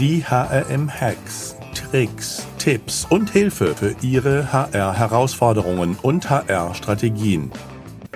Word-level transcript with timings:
Die 0.00 0.24
HRM-Hacks, 0.24 1.56
Tricks, 1.74 2.48
Tipps 2.56 3.06
und 3.10 3.28
Hilfe 3.28 3.74
für 3.74 3.94
Ihre 4.00 4.50
HR-Herausforderungen 4.50 5.98
und 6.00 6.30
HR-Strategien. 6.30 7.50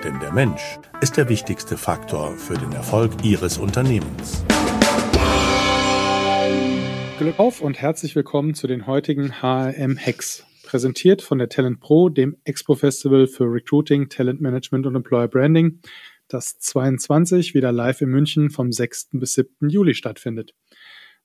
Denn 0.03 0.19
der 0.19 0.33
Mensch 0.33 0.78
ist 1.03 1.19
der 1.19 1.28
wichtigste 1.28 1.76
Faktor 1.76 2.38
für 2.38 2.54
den 2.54 2.72
Erfolg 2.72 3.12
Ihres 3.22 3.58
Unternehmens. 3.58 4.42
Glück 7.19 7.38
auf 7.38 7.60
und 7.60 7.78
herzlich 7.78 8.16
willkommen 8.16 8.54
zu 8.54 8.66
den 8.66 8.87
heutigen 8.87 9.42
HRM-Hacks. 9.42 10.46
Präsentiert 10.62 11.21
von 11.21 11.37
der 11.37 11.51
Talent 11.51 11.80
Pro, 11.80 12.08
dem 12.08 12.38
Expo 12.44 12.76
Festival 12.76 13.26
für 13.26 13.44
Recruiting, 13.44 14.08
Talent 14.08 14.40
Management 14.40 14.87
und 14.87 14.94
Employer 14.94 15.28
Branding, 15.28 15.80
das 16.28 16.59
22 16.59 17.52
wieder 17.52 17.73
live 17.73 18.01
in 18.01 18.09
München 18.09 18.48
vom 18.48 18.73
6. 18.73 19.10
bis 19.12 19.34
7. 19.34 19.69
Juli 19.69 19.92
stattfindet. 19.95 20.55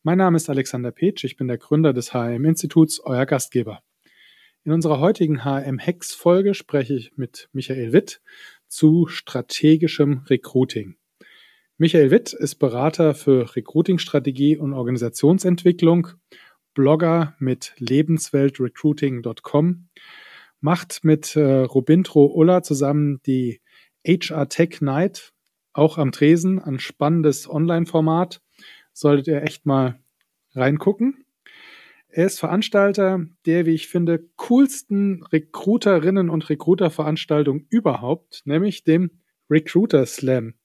Mein 0.02 0.18
Name 0.18 0.38
ist 0.38 0.50
Alexander 0.50 0.94
Petsch, 0.94 1.26
ich 1.26 1.36
bin 1.36 1.50
der 1.50 1.58
Gründer 1.58 1.92
des 1.92 2.14
HM-Instituts, 2.14 3.02
euer 3.02 3.26
Gastgeber. 3.26 3.84
In 4.64 4.72
unserer 4.72 5.02
heutigen 5.02 5.44
HM-Hex-Folge 5.44 6.54
spreche 6.54 6.94
ich 6.94 7.18
mit 7.18 7.50
Michael 7.52 7.92
Witt 7.92 8.22
zu 8.70 9.08
strategischem 9.08 10.20
Recruiting. 10.30 10.96
Michael 11.78 12.12
Witt 12.12 12.32
ist 12.32 12.60
Berater 12.60 13.14
für 13.14 13.58
Recruiting-Strategie 13.58 14.56
und 14.56 14.72
Organisationsentwicklung, 14.72 16.08
Blogger 16.74 17.36
mit 17.40 17.74
lebensweltrecruiting.com, 17.80 19.90
macht 20.62 21.04
mit 21.04 21.36
äh, 21.36 21.64
Robintro 21.64 22.28
Ulla 22.28 22.64
zusammen 22.64 23.20
die 23.26 23.60
HR 24.08 24.48
Tech 24.48 24.80
Night, 24.80 25.34
auch 25.74 25.98
am 25.98 26.14
Tresen, 26.14 26.58
ein 26.58 26.80
spannendes 26.80 27.50
Online-Format 27.50 28.40
solltet 29.00 29.28
ihr 29.28 29.42
echt 29.44 29.66
mal 29.66 30.00
reingucken. 30.54 31.26
Er 32.10 32.26
ist 32.26 32.40
Veranstalter 32.40 33.26
der, 33.46 33.66
wie 33.66 33.76
ich 33.76 33.88
finde, 33.88 34.26
coolsten 34.36 35.24
Recruiterinnen 35.32 36.30
und 36.30 36.50
Recruiter-Veranstaltung 36.50 37.66
überhaupt, 37.70 38.42
nämlich 38.46 38.84
dem 38.84 39.12
Recruiter 39.50 40.06
Slam. 40.06 40.56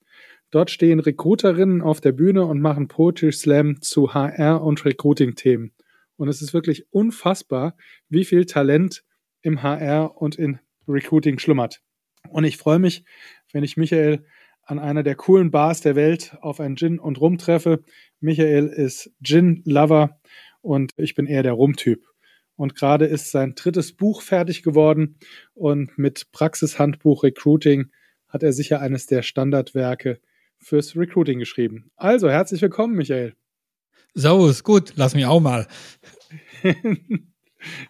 Dort 0.51 0.71
stehen 0.71 1.01
Recruiterinnen 1.01 1.83
auf 1.83 2.01
der 2.01 2.13
Bühne 2.13 2.47
und 2.47 2.61
machen 2.61 2.89
Poetry 2.89 3.33
Slam 3.33 3.83
zu 3.83 4.15
HR- 4.15 4.63
und 4.63 4.85
Recruiting-Themen. 4.85 5.73
Und 6.17 6.29
es 6.29 6.41
ist 6.43 6.55
wirklich 6.55 6.87
unfassbar, 6.93 7.77
wie 8.09 8.25
viel 8.25 8.47
Talent 8.47 9.05
im 9.43 9.63
HR 9.63 10.17
und 10.17 10.37
in 10.37 10.61
Recruiting 10.89 11.39
schlummert. 11.39 11.83
Und 12.31 12.45
ich 12.45 12.57
freue 12.57 12.79
mich, 12.79 13.05
wenn 13.53 13.65
ich 13.65 13.77
Michael 13.77 14.25
an 14.67 14.79
einer 14.79 15.03
der 15.03 15.15
coolen 15.15 15.51
Bars 15.51 15.81
der 15.81 15.97
Welt 15.97 16.37
auf 16.41 16.61
ein 16.61 16.77
Gin 16.77 16.99
und 16.99 17.21
Rum 17.21 17.39
treffe. 17.39 17.85
Michael 18.21 18.67
ist 18.67 19.11
Gin-Lover 19.23 20.21
und 20.61 20.93
ich 20.97 21.15
bin 21.15 21.27
eher 21.27 21.43
der 21.43 21.53
Rum-Typ. 21.53 22.03
Und 22.57 22.75
gerade 22.75 23.07
ist 23.07 23.31
sein 23.31 23.55
drittes 23.55 23.97
Buch 23.97 24.23
fertig 24.23 24.63
geworden 24.63 25.19
und 25.55 25.99
mit 25.99 26.31
Praxishandbuch 26.33 27.25
Recruiting 27.25 27.91
hat 28.29 28.43
er 28.43 28.53
sicher 28.53 28.81
eines 28.81 29.07
der 29.07 29.23
Standardwerke 29.23 30.21
fürs 30.59 30.97
Recruiting 30.97 31.39
geschrieben. 31.39 31.91
Also 31.97 32.31
herzlich 32.31 32.63
willkommen, 32.63 32.95
Michael. 32.95 33.35
Servus, 34.15 34.63
gut, 34.63 34.93
lass 34.97 35.15
mich 35.15 35.27
auch 35.27 35.41
mal. 35.41 35.67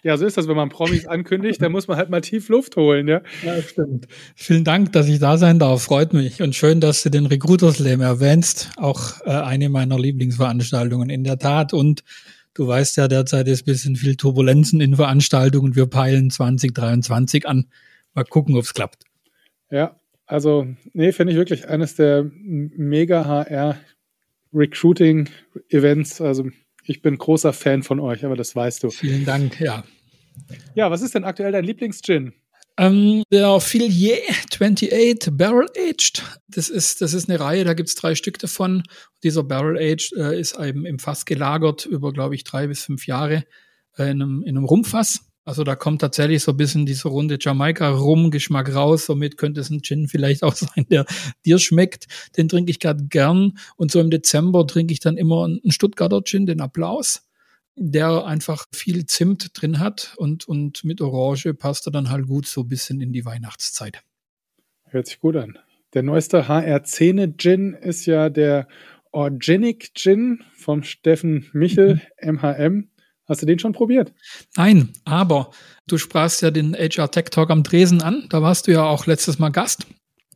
Ja, 0.03 0.17
so 0.17 0.27
ist 0.27 0.37
das, 0.37 0.49
wenn 0.49 0.57
man 0.57 0.69
Promis 0.69 1.07
ankündigt, 1.07 1.61
dann 1.63 1.73
muss 1.73 1.89
man 1.89 1.97
halt 1.97 2.11
mal 2.11 2.21
tief 2.21 2.49
Luft 2.49 2.77
holen, 2.77 3.09
ja. 3.09 3.23
Ja, 3.43 3.61
stimmt. 3.63 4.07
Vielen 4.35 4.65
Dank, 4.65 4.93
dass 4.93 5.09
ich 5.09 5.19
da 5.19 5.39
sein 5.39 5.59
darf. 5.59 5.83
Freut 5.83 6.13
mich. 6.13 6.43
Und 6.43 6.55
schön, 6.55 6.81
dass 6.81 7.03
du 7.03 7.11
den 7.11 7.27
Recruiter 7.27 7.73
Slam 7.73 8.01
erwähnst. 8.01 8.71
Auch 8.77 9.21
äh, 9.25 9.31
eine 9.31 9.69
meiner 9.69 9.99
Lieblingsveranstaltungen 9.99 11.11
in 11.11 11.25
der 11.25 11.39
Tat. 11.39 11.73
Und 11.73 12.03
du 12.55 12.67
weißt 12.67 12.97
ja, 12.97 13.09
derzeit 13.09 13.49
ist 13.49 13.63
ein 13.63 13.67
bisschen 13.67 13.97
viel 13.97 14.17
Turbulenzen 14.17 14.81
in 14.81 14.97
Veranstaltungen. 14.97 15.77
Wir 15.77 15.87
peilen 15.87 16.31
2023 16.31 17.47
an. 17.47 17.67
Mal 18.15 18.25
gucken, 18.25 18.57
ob 18.57 18.65
es 18.65 18.75
klappt. 18.75 19.05
Ja, 19.71 19.97
also, 20.27 20.67
nee, 20.93 21.13
finde 21.13 21.33
ich 21.33 21.39
wirklich 21.39 21.69
eines 21.69 21.97
der 21.97 22.25
mega 22.33 23.25
HR 23.27 23.77
Recruiting 24.53 25.29
Events. 25.69 26.21
Also 26.21 26.49
ich 26.87 27.03
bin 27.03 27.19
großer 27.19 27.53
Fan 27.53 27.83
von 27.83 28.01
euch, 28.01 28.25
aber 28.25 28.37
das 28.37 28.55
weißt 28.55 28.83
du. 28.83 28.91
Vielen 28.91 29.25
Dank, 29.25 29.61
ja. 29.61 29.85
Ja, 30.75 30.91
was 30.91 31.03
ist 31.03 31.15
denn 31.15 31.25
aktuell 31.25 31.53
dein 31.53 31.65
Lieblingsgin? 31.65 32.35
Ähm, 32.77 33.23
der 33.31 33.61
Filier 33.61 34.19
28 34.29 34.91
Barrel 35.33 35.69
Aged. 35.77 36.23
Das 36.49 36.69
ist, 36.69 37.01
das 37.01 37.15
ist 37.15 37.29
eine 37.29 37.39
Reihe, 37.39 37.65
da 37.65 37.75
gibt 37.75 37.89
es 37.89 37.95
drei 37.95 38.17
Stück 38.17 38.39
davon. 38.39 38.83
Dieser 39.23 39.45
Barrel 39.45 39.79
Aged 39.79 40.13
äh, 40.17 40.39
ist 40.39 40.59
eben 40.59 40.85
im 40.85 40.99
Fass 40.99 41.25
gelagert 41.25 41.87
über, 41.87 42.13
glaube 42.13 42.35
ich, 42.35 42.43
drei 42.43 42.67
bis 42.67 42.85
fünf 42.85 43.07
Jahre 43.07 43.45
äh, 43.97 44.11
in, 44.11 44.23
einem, 44.23 44.43
in 44.43 44.57
einem 44.57 44.65
Rumfass. 44.65 45.21
Also 45.45 45.63
da 45.63 45.77
kommt 45.77 46.01
tatsächlich 46.01 46.43
so 46.43 46.53
ein 46.53 46.57
bisschen 46.57 46.87
dieser 46.87 47.11
runde 47.11 47.37
Jamaika-Rum-Geschmack 47.39 48.75
raus. 48.75 49.07
Somit 49.07 49.37
könnte 49.37 49.61
es 49.61 49.69
ein 49.71 49.83
Gin 49.83 50.09
vielleicht 50.09 50.43
auch 50.43 50.55
sein, 50.55 50.87
der 50.91 51.05
dir 51.45 51.59
schmeckt. 51.59 52.07
Den 52.37 52.49
trinke 52.49 52.71
ich 52.71 52.81
gerade 52.81 53.05
gern. 53.05 53.59
Und 53.77 53.91
so 53.91 54.01
im 54.01 54.11
Dezember 54.11 54.67
trinke 54.67 54.93
ich 54.93 55.01
dann 55.01 55.19
immer 55.19 55.45
einen 55.45 55.71
Stuttgarter 55.71 56.23
Gin, 56.25 56.47
den 56.47 56.63
Applaus, 56.63 57.29
der 57.77 58.25
einfach 58.25 58.67
viel 58.75 59.05
Zimt 59.05 59.51
drin 59.61 59.79
hat. 59.79 60.15
Und, 60.17 60.49
und 60.49 60.83
mit 60.83 61.03
Orange 61.03 61.53
passt 61.53 61.87
er 61.87 61.93
dann 61.93 62.11
halt 62.11 62.27
gut 62.27 62.47
so 62.47 62.63
ein 62.63 62.69
bisschen 62.69 63.03
in 63.03 63.13
die 63.13 63.27
Weihnachtszeit. 63.27 64.03
Hört 64.87 65.09
sich 65.09 65.21
gut 65.21 65.37
an. 65.37 65.59
Der 65.93 66.03
neueste 66.03 66.49
HR10 66.49 67.37
Gin 67.37 67.75
ist 67.75 68.07
ja 68.07 68.31
der 68.31 68.67
Organic 69.13 69.95
Gin 69.95 70.43
vom 70.57 70.83
Steffen 70.83 71.49
Michel, 71.53 72.01
MHM. 72.21 72.89
Hast 73.27 73.43
du 73.43 73.47
den 73.47 73.59
schon 73.59 73.73
probiert? 73.73 74.13
Nein, 74.57 74.93
aber 75.05 75.51
du 75.87 75.97
sprachst 75.97 76.43
ja 76.43 76.51
den 76.51 76.75
HR 76.75 77.11
Tech 77.11 77.27
Talk 77.31 77.51
am 77.51 77.63
Dresen 77.63 78.03
an. 78.03 78.27
Da 78.29 78.43
warst 78.43 78.67
du 78.67 78.73
ja 78.73 78.85
auch 78.85 79.07
letztes 79.07 79.39
Mal 79.39 79.51
Gast. 79.51 79.87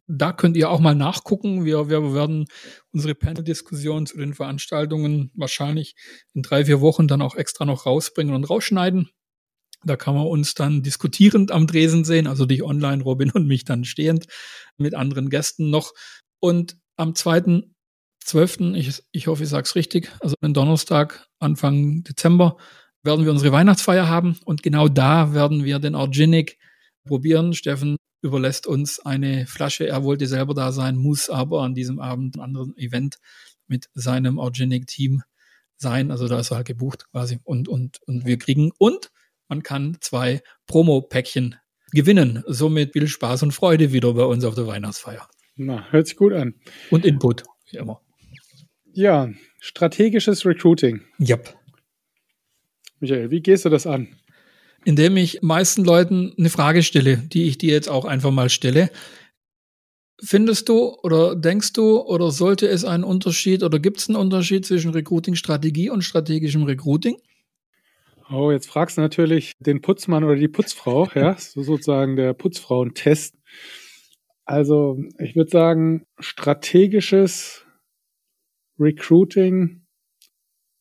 Da 0.06 0.32
könnt 0.32 0.56
ihr 0.56 0.70
auch 0.70 0.80
mal 0.80 0.94
nachgucken. 0.94 1.66
Wir, 1.66 1.90
wir 1.90 2.14
werden 2.14 2.46
unsere 2.92 3.14
Panel-Diskussion 3.14 4.06
zu 4.06 4.16
den 4.16 4.32
Veranstaltungen 4.32 5.30
wahrscheinlich 5.34 5.96
in 6.32 6.42
drei, 6.42 6.64
vier 6.64 6.80
Wochen 6.80 7.08
dann 7.08 7.20
auch 7.20 7.34
extra 7.34 7.66
noch 7.66 7.84
rausbringen 7.84 8.34
und 8.34 8.48
rausschneiden. 8.48 9.10
Da 9.84 9.96
kann 9.96 10.14
man 10.14 10.26
uns 10.26 10.54
dann 10.54 10.82
diskutierend 10.82 11.52
am 11.52 11.66
Dresen 11.66 12.04
sehen, 12.04 12.26
also 12.26 12.46
dich 12.46 12.62
online, 12.62 13.02
Robin 13.02 13.30
und 13.30 13.46
mich 13.46 13.64
dann 13.64 13.84
stehend 13.84 14.26
mit 14.78 14.94
anderen 14.94 15.28
Gästen 15.28 15.68
noch. 15.68 15.92
Und 16.40 16.78
am 16.96 17.14
2.12., 18.24 18.74
ich, 18.74 19.02
ich 19.12 19.26
hoffe, 19.26 19.42
ich 19.42 19.48
sage 19.48 19.64
es 19.64 19.74
richtig, 19.74 20.10
also 20.20 20.34
den 20.42 20.54
Donnerstag, 20.54 21.28
Anfang 21.38 22.02
Dezember, 22.02 22.56
werden 23.02 23.24
wir 23.24 23.32
unsere 23.32 23.52
Weihnachtsfeier 23.52 24.08
haben 24.08 24.38
und 24.44 24.62
genau 24.62 24.88
da 24.88 25.32
werden 25.32 25.64
wir 25.64 25.78
den 25.78 25.94
Organic 25.94 26.58
probieren. 27.04 27.54
Steffen 27.54 27.96
überlässt 28.22 28.66
uns 28.66 29.00
eine 29.00 29.46
Flasche. 29.46 29.86
Er 29.86 30.04
wollte 30.04 30.26
selber 30.26 30.54
da 30.54 30.72
sein, 30.72 30.96
muss 30.96 31.30
aber 31.30 31.62
an 31.62 31.74
diesem 31.74 32.00
Abend 32.00 32.36
ein 32.36 32.40
anderes 32.40 32.76
Event 32.76 33.18
mit 33.66 33.88
seinem 33.94 34.38
Organic-Team 34.38 35.22
sein. 35.76 36.10
Also 36.10 36.28
da 36.28 36.40
ist 36.40 36.50
er 36.50 36.58
halt 36.58 36.66
gebucht 36.66 37.06
quasi. 37.10 37.38
Und, 37.44 37.68
und, 37.68 38.00
und 38.06 38.26
wir 38.26 38.38
kriegen, 38.38 38.72
und 38.78 39.10
man 39.48 39.62
kann 39.62 39.96
zwei 40.00 40.42
Promo-Päckchen 40.66 41.56
gewinnen. 41.92 42.42
Somit 42.46 42.92
viel 42.92 43.08
Spaß 43.08 43.44
und 43.44 43.52
Freude 43.52 43.92
wieder 43.92 44.12
bei 44.12 44.24
uns 44.24 44.44
auf 44.44 44.54
der 44.54 44.66
Weihnachtsfeier. 44.66 45.26
Na, 45.56 45.90
hört 45.90 46.06
sich 46.06 46.16
gut 46.16 46.32
an. 46.32 46.54
Und 46.90 47.04
Input, 47.04 47.44
wie 47.70 47.78
immer. 47.78 48.00
Ja, 48.98 49.30
strategisches 49.60 50.44
Recruiting. 50.44 51.02
Yep. 51.20 51.54
Michael, 52.98 53.30
wie 53.30 53.40
gehst 53.40 53.64
du 53.64 53.68
das 53.68 53.86
an? 53.86 54.08
Indem 54.84 55.16
ich 55.16 55.40
meisten 55.40 55.84
Leuten 55.84 56.34
eine 56.36 56.50
Frage 56.50 56.82
stelle, 56.82 57.18
die 57.18 57.44
ich 57.44 57.58
dir 57.58 57.72
jetzt 57.72 57.88
auch 57.88 58.04
einfach 58.04 58.32
mal 58.32 58.48
stelle. 58.48 58.90
Findest 60.20 60.68
du 60.68 60.96
oder 61.04 61.36
denkst 61.36 61.74
du 61.74 62.00
oder 62.00 62.32
sollte 62.32 62.66
es 62.66 62.84
einen 62.84 63.04
Unterschied 63.04 63.62
oder 63.62 63.78
gibt 63.78 63.98
es 63.98 64.08
einen 64.08 64.16
Unterschied 64.16 64.66
zwischen 64.66 64.90
Recruiting-Strategie 64.90 65.90
und 65.90 66.02
strategischem 66.02 66.64
Recruiting? 66.64 67.18
Oh, 68.28 68.50
jetzt 68.50 68.66
fragst 68.66 68.96
du 68.96 69.02
natürlich 69.02 69.52
den 69.60 69.80
Putzmann 69.80 70.24
oder 70.24 70.34
die 70.34 70.48
Putzfrau, 70.48 71.08
ja, 71.14 71.36
so 71.38 71.62
sozusagen 71.62 72.16
der 72.16 72.34
Putzfrauentest. 72.34 73.36
Also, 74.44 74.98
ich 75.20 75.36
würde 75.36 75.50
sagen, 75.52 76.04
strategisches 76.18 77.64
Recruiting 78.78 79.82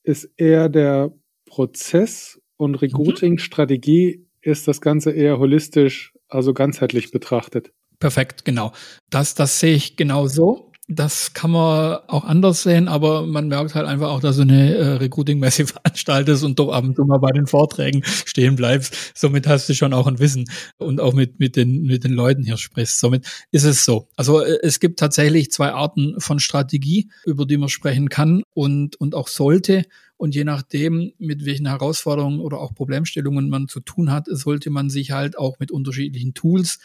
ist 0.04 0.30
eher 0.38 0.70
der 0.70 1.14
Prozess 1.46 2.40
und 2.58 2.72
mhm. 2.72 2.78
Recruiting-Strategie 2.78 4.26
ist 4.42 4.68
das 4.68 4.82
Ganze 4.82 5.12
eher 5.12 5.40
holistisch, 5.40 6.14
also 6.30 6.54
ganzheitlich 6.54 7.12
betrachtet. 7.12 7.74
Perfekt, 8.00 8.46
genau. 8.46 8.74
Das, 9.10 9.34
das 9.34 9.60
sehe 9.60 9.76
ich 9.76 9.98
genau 9.98 10.28
so. 10.28 10.67
Das 10.89 11.34
kann 11.34 11.51
man 11.51 12.00
auch 12.07 12.24
anders 12.24 12.63
sehen, 12.63 12.88
aber 12.88 13.25
man 13.25 13.50
merkt 13.50 13.75
halt 13.75 13.86
einfach 13.86 14.07
auch, 14.07 14.22
dass 14.22 14.38
du 14.38 14.44
eine 14.44 14.74
äh, 14.74 14.88
Recruiting-Messe 14.94 15.68
veranstaltest 15.68 16.45
und 16.45 16.60
doch 16.60 16.72
ab 16.72 16.86
und 16.86 16.95
zu 16.95 17.04
mal 17.04 17.18
bei 17.18 17.31
den 17.31 17.45
Vorträgen 17.45 18.04
stehen 18.06 18.56
bleibst. 18.56 18.95
Somit 19.13 19.48
hast 19.48 19.68
du 19.68 19.74
schon 19.74 19.94
auch 19.94 20.07
ein 20.07 20.19
Wissen 20.19 20.45
und 20.78 21.01
auch 21.01 21.13
mit, 21.13 21.39
mit, 21.39 21.57
den, 21.57 21.81
mit 21.84 22.06
den 22.06 22.13
Leuten 22.13 22.44
hier 22.44 22.56
sprichst. 22.56 23.00
Somit 23.00 23.28
ist 23.51 23.66
es 23.66 23.84
so. 23.84 24.07
Also 24.16 24.42
äh, 24.42 24.60
es 24.63 24.80
gibt 24.80 24.98
tatsächlich 25.00 25.51
zwei 25.51 25.72
Arten 25.72 26.16
von 26.19 26.39
Strategie, 26.39 27.10
über 27.25 27.45
die 27.45 27.57
man 27.57 27.69
sprechen 27.69 28.07
kann 28.07 28.44
und, 28.54 28.95
und 28.95 29.13
auch 29.13 29.28
sollte. 29.28 29.83
Und 30.16 30.36
je 30.36 30.45
nachdem, 30.45 31.12
mit 31.19 31.45
welchen 31.45 31.68
Herausforderungen 31.68 32.40
oder 32.40 32.60
auch 32.60 32.74
Problemstellungen 32.74 33.50
man 33.50 33.68
zu 33.68 33.81
tun 33.81 34.10
hat, 34.10 34.25
sollte 34.30 34.69
man 34.69 34.90
sich 34.90 35.12
halt 35.12 35.38
auch 35.38 35.60
mit 35.60 35.69
unterschiedlichen 35.69 36.33
Tools 36.33 36.80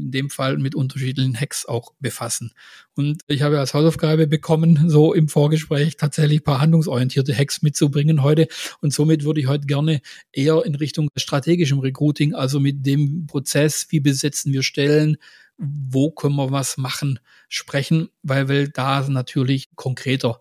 in 0.00 0.10
dem 0.10 0.30
Fall 0.30 0.58
mit 0.58 0.74
unterschiedlichen 0.74 1.38
Hacks 1.38 1.66
auch 1.66 1.92
befassen. 2.00 2.52
Und 2.94 3.22
ich 3.26 3.42
habe 3.42 3.58
als 3.58 3.74
Hausaufgabe 3.74 4.26
bekommen, 4.26 4.88
so 4.88 5.14
im 5.14 5.28
Vorgespräch 5.28 5.96
tatsächlich 5.96 6.40
ein 6.40 6.44
paar 6.44 6.60
handlungsorientierte 6.60 7.36
Hacks 7.36 7.62
mitzubringen 7.62 8.22
heute. 8.22 8.48
Und 8.80 8.92
somit 8.92 9.24
würde 9.24 9.40
ich 9.40 9.46
heute 9.46 9.66
gerne 9.66 10.00
eher 10.32 10.64
in 10.64 10.74
Richtung 10.74 11.08
strategischem 11.16 11.78
Recruiting, 11.78 12.34
also 12.34 12.60
mit 12.60 12.84
dem 12.86 13.26
Prozess, 13.26 13.86
wie 13.90 14.00
besetzen 14.00 14.52
wir 14.52 14.62
Stellen, 14.62 15.16
wo 15.58 16.10
können 16.10 16.36
wir 16.36 16.50
was 16.50 16.76
machen, 16.76 17.18
sprechen, 17.48 18.08
weil 18.22 18.48
wir 18.48 18.68
da 18.68 19.06
natürlich 19.08 19.74
konkreter 19.76 20.40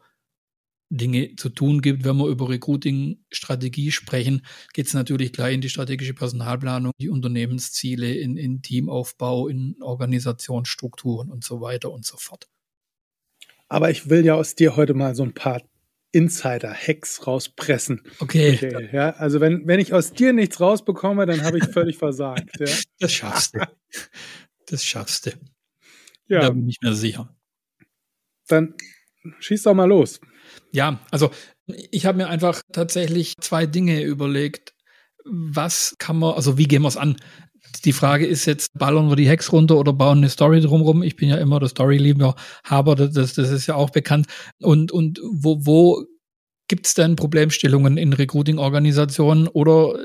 Dinge 0.91 1.35
zu 1.37 1.49
tun 1.49 1.81
gibt. 1.81 2.03
Wenn 2.03 2.17
wir 2.17 2.27
über 2.27 2.49
Recruiting-Strategie 2.49 3.91
sprechen, 3.91 4.45
geht 4.73 4.87
es 4.87 4.93
natürlich 4.93 5.31
gleich 5.31 5.55
in 5.55 5.61
die 5.61 5.69
strategische 5.69 6.13
Personalplanung, 6.13 6.91
die 6.99 7.09
Unternehmensziele, 7.09 8.13
in, 8.13 8.37
in 8.37 8.61
Teamaufbau, 8.61 9.47
in 9.47 9.77
Organisationsstrukturen 9.81 11.31
und 11.31 11.43
so 11.43 11.61
weiter 11.61 11.91
und 11.91 12.05
so 12.05 12.17
fort. 12.17 12.47
Aber 13.69 13.89
ich 13.89 14.09
will 14.09 14.25
ja 14.25 14.35
aus 14.35 14.55
dir 14.55 14.75
heute 14.75 14.93
mal 14.93 15.15
so 15.15 15.23
ein 15.23 15.33
paar 15.33 15.61
Insider-Hacks 16.11 17.25
rauspressen. 17.25 18.01
Okay. 18.19 18.55
okay. 18.55 18.89
ja, 18.91 19.11
also 19.11 19.39
wenn, 19.39 19.65
wenn 19.65 19.79
ich 19.79 19.93
aus 19.93 20.11
dir 20.11 20.33
nichts 20.33 20.59
rausbekomme, 20.59 21.25
dann 21.25 21.41
habe 21.43 21.57
ich 21.57 21.63
völlig 21.65 21.97
versagt. 21.97 22.59
Ja. 22.59 22.65
Das 22.99 23.13
schaffst 23.13 23.55
du. 23.55 23.59
Das 24.67 24.85
schaffst 24.85 25.25
du. 25.25 25.31
Ja. 26.27 26.41
Da 26.41 26.49
bin 26.51 26.67
ich 26.67 26.77
mir 26.81 26.93
sicher. 26.93 27.35
Dann 28.47 28.75
schieß 29.39 29.63
doch 29.63 29.73
mal 29.73 29.85
los. 29.85 30.19
Ja, 30.71 30.99
also 31.11 31.31
ich 31.91 32.05
habe 32.05 32.17
mir 32.17 32.27
einfach 32.27 32.61
tatsächlich 32.71 33.35
zwei 33.41 33.65
Dinge 33.65 34.01
überlegt. 34.01 34.73
Was 35.25 35.95
kann 35.99 36.17
man, 36.17 36.33
also 36.33 36.57
wie 36.57 36.67
gehen 36.67 36.81
wir 36.81 36.87
es 36.87 36.97
an? 36.97 37.17
Die 37.85 37.93
Frage 37.93 38.25
ist 38.25 38.45
jetzt, 38.45 38.77
ballern 38.77 39.09
wir 39.09 39.15
die 39.15 39.29
Hacks 39.29 39.51
runter 39.51 39.77
oder 39.77 39.93
bauen 39.93 40.19
eine 40.19 40.29
Story 40.29 40.61
drumherum? 40.61 41.03
Ich 41.03 41.15
bin 41.15 41.29
ja 41.29 41.37
immer 41.37 41.59
der 41.59 41.69
Story-Lieber 41.69 42.35
Haber, 42.65 42.95
das, 42.95 43.33
das 43.33 43.37
ist 43.37 43.67
ja 43.67 43.75
auch 43.75 43.91
bekannt. 43.91 44.27
Und, 44.59 44.91
und 44.91 45.19
wo, 45.23 45.65
wo 45.65 46.05
gibt 46.67 46.87
es 46.87 46.93
denn 46.93 47.15
Problemstellungen 47.15 47.97
in 47.97 48.13
Recruiting-Organisationen 48.13 49.47
oder 49.47 49.95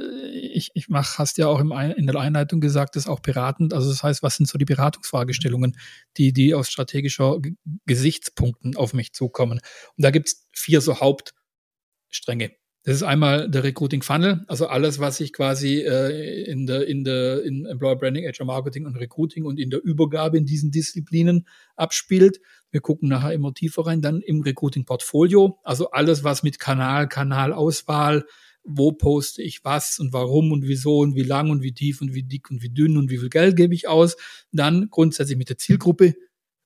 ich, 0.56 0.70
ich 0.75 0.88
mach, 0.88 1.19
hast 1.19 1.37
ja 1.37 1.49
auch 1.49 1.61
im, 1.61 1.70
in 1.70 2.06
der 2.06 2.17
Einleitung 2.17 2.61
gesagt, 2.61 2.97
das 2.97 3.05
ist 3.05 3.08
auch 3.08 3.20
beratend. 3.20 3.75
Also 3.75 3.91
das 3.91 4.03
heißt, 4.03 4.23
was 4.23 4.37
sind 4.37 4.49
so 4.49 4.56
die 4.56 4.64
Beratungsfragestellungen, 4.64 5.76
die, 6.17 6.32
die 6.32 6.55
aus 6.55 6.70
strategischer 6.70 7.41
Gesichtspunkten 7.85 8.75
auf 8.75 8.94
mich 8.94 9.12
zukommen? 9.12 9.61
Und 9.97 10.03
da 10.03 10.11
gibt 10.11 10.29
es 10.29 10.47
vier 10.53 10.81
so 10.81 10.99
Hauptstränge. 11.00 12.53
Das 12.85 12.94
ist 12.94 13.03
einmal 13.03 13.50
der 13.50 13.64
Recruiting 13.64 14.03
Funnel, 14.03 14.44
also 14.47 14.69
alles, 14.69 15.00
was 15.00 15.17
sich 15.17 15.32
quasi 15.32 15.81
äh, 15.81 16.44
in 16.44 16.67
der 16.69 16.87
in 16.87 17.02
der 17.02 17.43
in 17.43 17.67
Employer 17.67 17.97
Branding, 17.97 18.25
HR 18.25 18.47
Marketing 18.47 18.87
und 18.87 18.94
Recruiting 18.94 19.44
und 19.44 19.59
in 19.59 19.70
der 19.70 19.82
Übergabe 19.82 20.38
in 20.38 20.47
diesen 20.47 20.70
Disziplinen 20.70 21.49
abspielt. 21.75 22.41
Wir 22.70 22.81
gucken 22.81 23.09
nachher 23.09 23.32
immer 23.32 23.52
tiefer 23.52 23.87
rein, 23.87 24.02
dann 24.02 24.20
im 24.20 24.41
Recruiting 24.41 24.85
Portfolio, 24.85 25.59
also 25.64 25.91
alles, 25.91 26.23
was 26.23 26.44
mit 26.44 26.61
Kanal, 26.61 27.09
Kanalauswahl, 27.09 28.25
wo 28.67 28.93
poste 28.93 29.43
ich 29.43 29.65
was 29.65 29.99
und 29.99 30.13
warum 30.13 30.53
und 30.53 30.67
wieso 30.67 30.99
und 30.99 31.15
wie 31.15 31.23
lang 31.23 31.51
und 31.51 31.63
wie 31.63 31.73
tief 31.73 32.01
und 32.01 32.15
wie 32.15 32.23
dick 32.23 32.51
und 32.51 32.63
wie 32.63 32.71
dünn 32.71 32.97
und 32.97 33.11
wie 33.11 33.19
viel 33.19 33.31
Geld 33.31 33.57
gebe 33.57 33.75
ich 33.75 33.89
aus. 33.89 34.17
Dann 34.53 34.89
grundsätzlich 34.91 35.39
mit 35.39 35.49
der 35.49 35.59
Zielgruppe. 35.59 36.15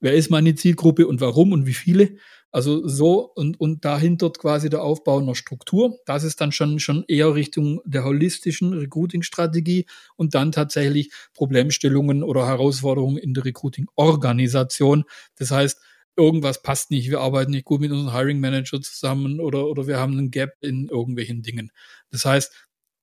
Wer 0.00 0.14
ist 0.14 0.30
meine 0.30 0.54
Zielgruppe 0.54 1.06
und 1.06 1.20
warum 1.20 1.52
und 1.52 1.66
wie 1.66 1.74
viele? 1.74 2.16
Also 2.52 2.88
so 2.88 3.30
und, 3.34 3.60
und 3.60 3.84
dahinter 3.84 4.30
quasi 4.30 4.70
der 4.70 4.82
Aufbau 4.82 5.18
einer 5.18 5.34
Struktur. 5.34 5.98
Das 6.04 6.24
ist 6.24 6.40
dann 6.40 6.50
schon, 6.50 6.80
schon 6.80 7.04
eher 7.06 7.34
Richtung 7.34 7.80
der 7.84 8.04
holistischen 8.04 8.72
Recruiting-Strategie 8.72 9.86
und 10.16 10.34
dann 10.34 10.50
tatsächlich 10.50 11.12
Problemstellungen 11.34 12.22
oder 12.24 12.46
Herausforderungen 12.46 13.18
in 13.18 13.34
der 13.34 13.44
Recruiting-Organisation. 13.44 15.04
Das 15.36 15.52
heißt, 15.52 15.80
irgendwas 16.16 16.62
passt 16.62 16.90
nicht, 16.90 17.10
wir 17.10 17.20
arbeiten 17.20 17.52
nicht 17.52 17.64
gut 17.64 17.80
mit 17.80 17.90
unserem 17.90 18.12
Hiring 18.12 18.40
Manager 18.40 18.80
zusammen 18.80 19.40
oder, 19.40 19.66
oder 19.66 19.86
wir 19.86 19.98
haben 19.98 20.12
einen 20.12 20.30
Gap 20.30 20.54
in 20.60 20.88
irgendwelchen 20.88 21.42
Dingen. 21.42 21.70
Das 22.10 22.24
heißt, 22.24 22.52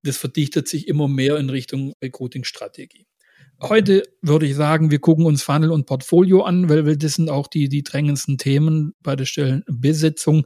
das 0.04 0.18
verdichtet 0.18 0.68
sich 0.68 0.88
immer 0.88 1.08
mehr 1.08 1.38
in 1.38 1.50
Richtung 1.50 1.94
Recruiting-Strategie. 2.02 3.08
Heute 3.62 4.04
würde 4.22 4.46
ich 4.46 4.56
sagen, 4.56 4.92
wir 4.92 5.00
gucken 5.00 5.26
uns 5.26 5.42
Funnel 5.42 5.72
und 5.72 5.88
Portfolio 5.88 6.44
an, 6.44 6.70
weil, 6.70 6.86
weil 6.86 6.98
das 6.98 7.16
sind 7.16 7.30
auch 7.30 7.48
die, 7.48 7.70
die 7.70 7.82
drängendsten 7.82 8.38
Themen 8.38 8.94
bei 9.02 9.16
der 9.16 9.26
Stellenbesetzung 9.26 10.46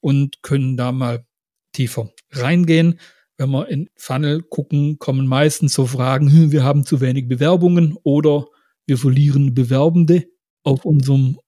und 0.00 0.42
können 0.42 0.76
da 0.76 0.92
mal 0.92 1.24
tiefer 1.72 2.12
reingehen. 2.32 3.00
Wenn 3.38 3.50
wir 3.50 3.68
in 3.68 3.88
Funnel 3.96 4.42
gucken, 4.42 4.98
kommen 4.98 5.26
meistens 5.26 5.72
so 5.72 5.86
Fragen, 5.86 6.30
hm, 6.30 6.52
wir 6.52 6.62
haben 6.62 6.84
zu 6.84 7.00
wenig 7.00 7.28
Bewerbungen 7.28 7.96
oder 8.02 8.46
wir 8.86 8.98
verlieren 8.98 9.54
Bewerbende 9.54 10.26
auf 10.62 10.84
unserem 10.84 11.38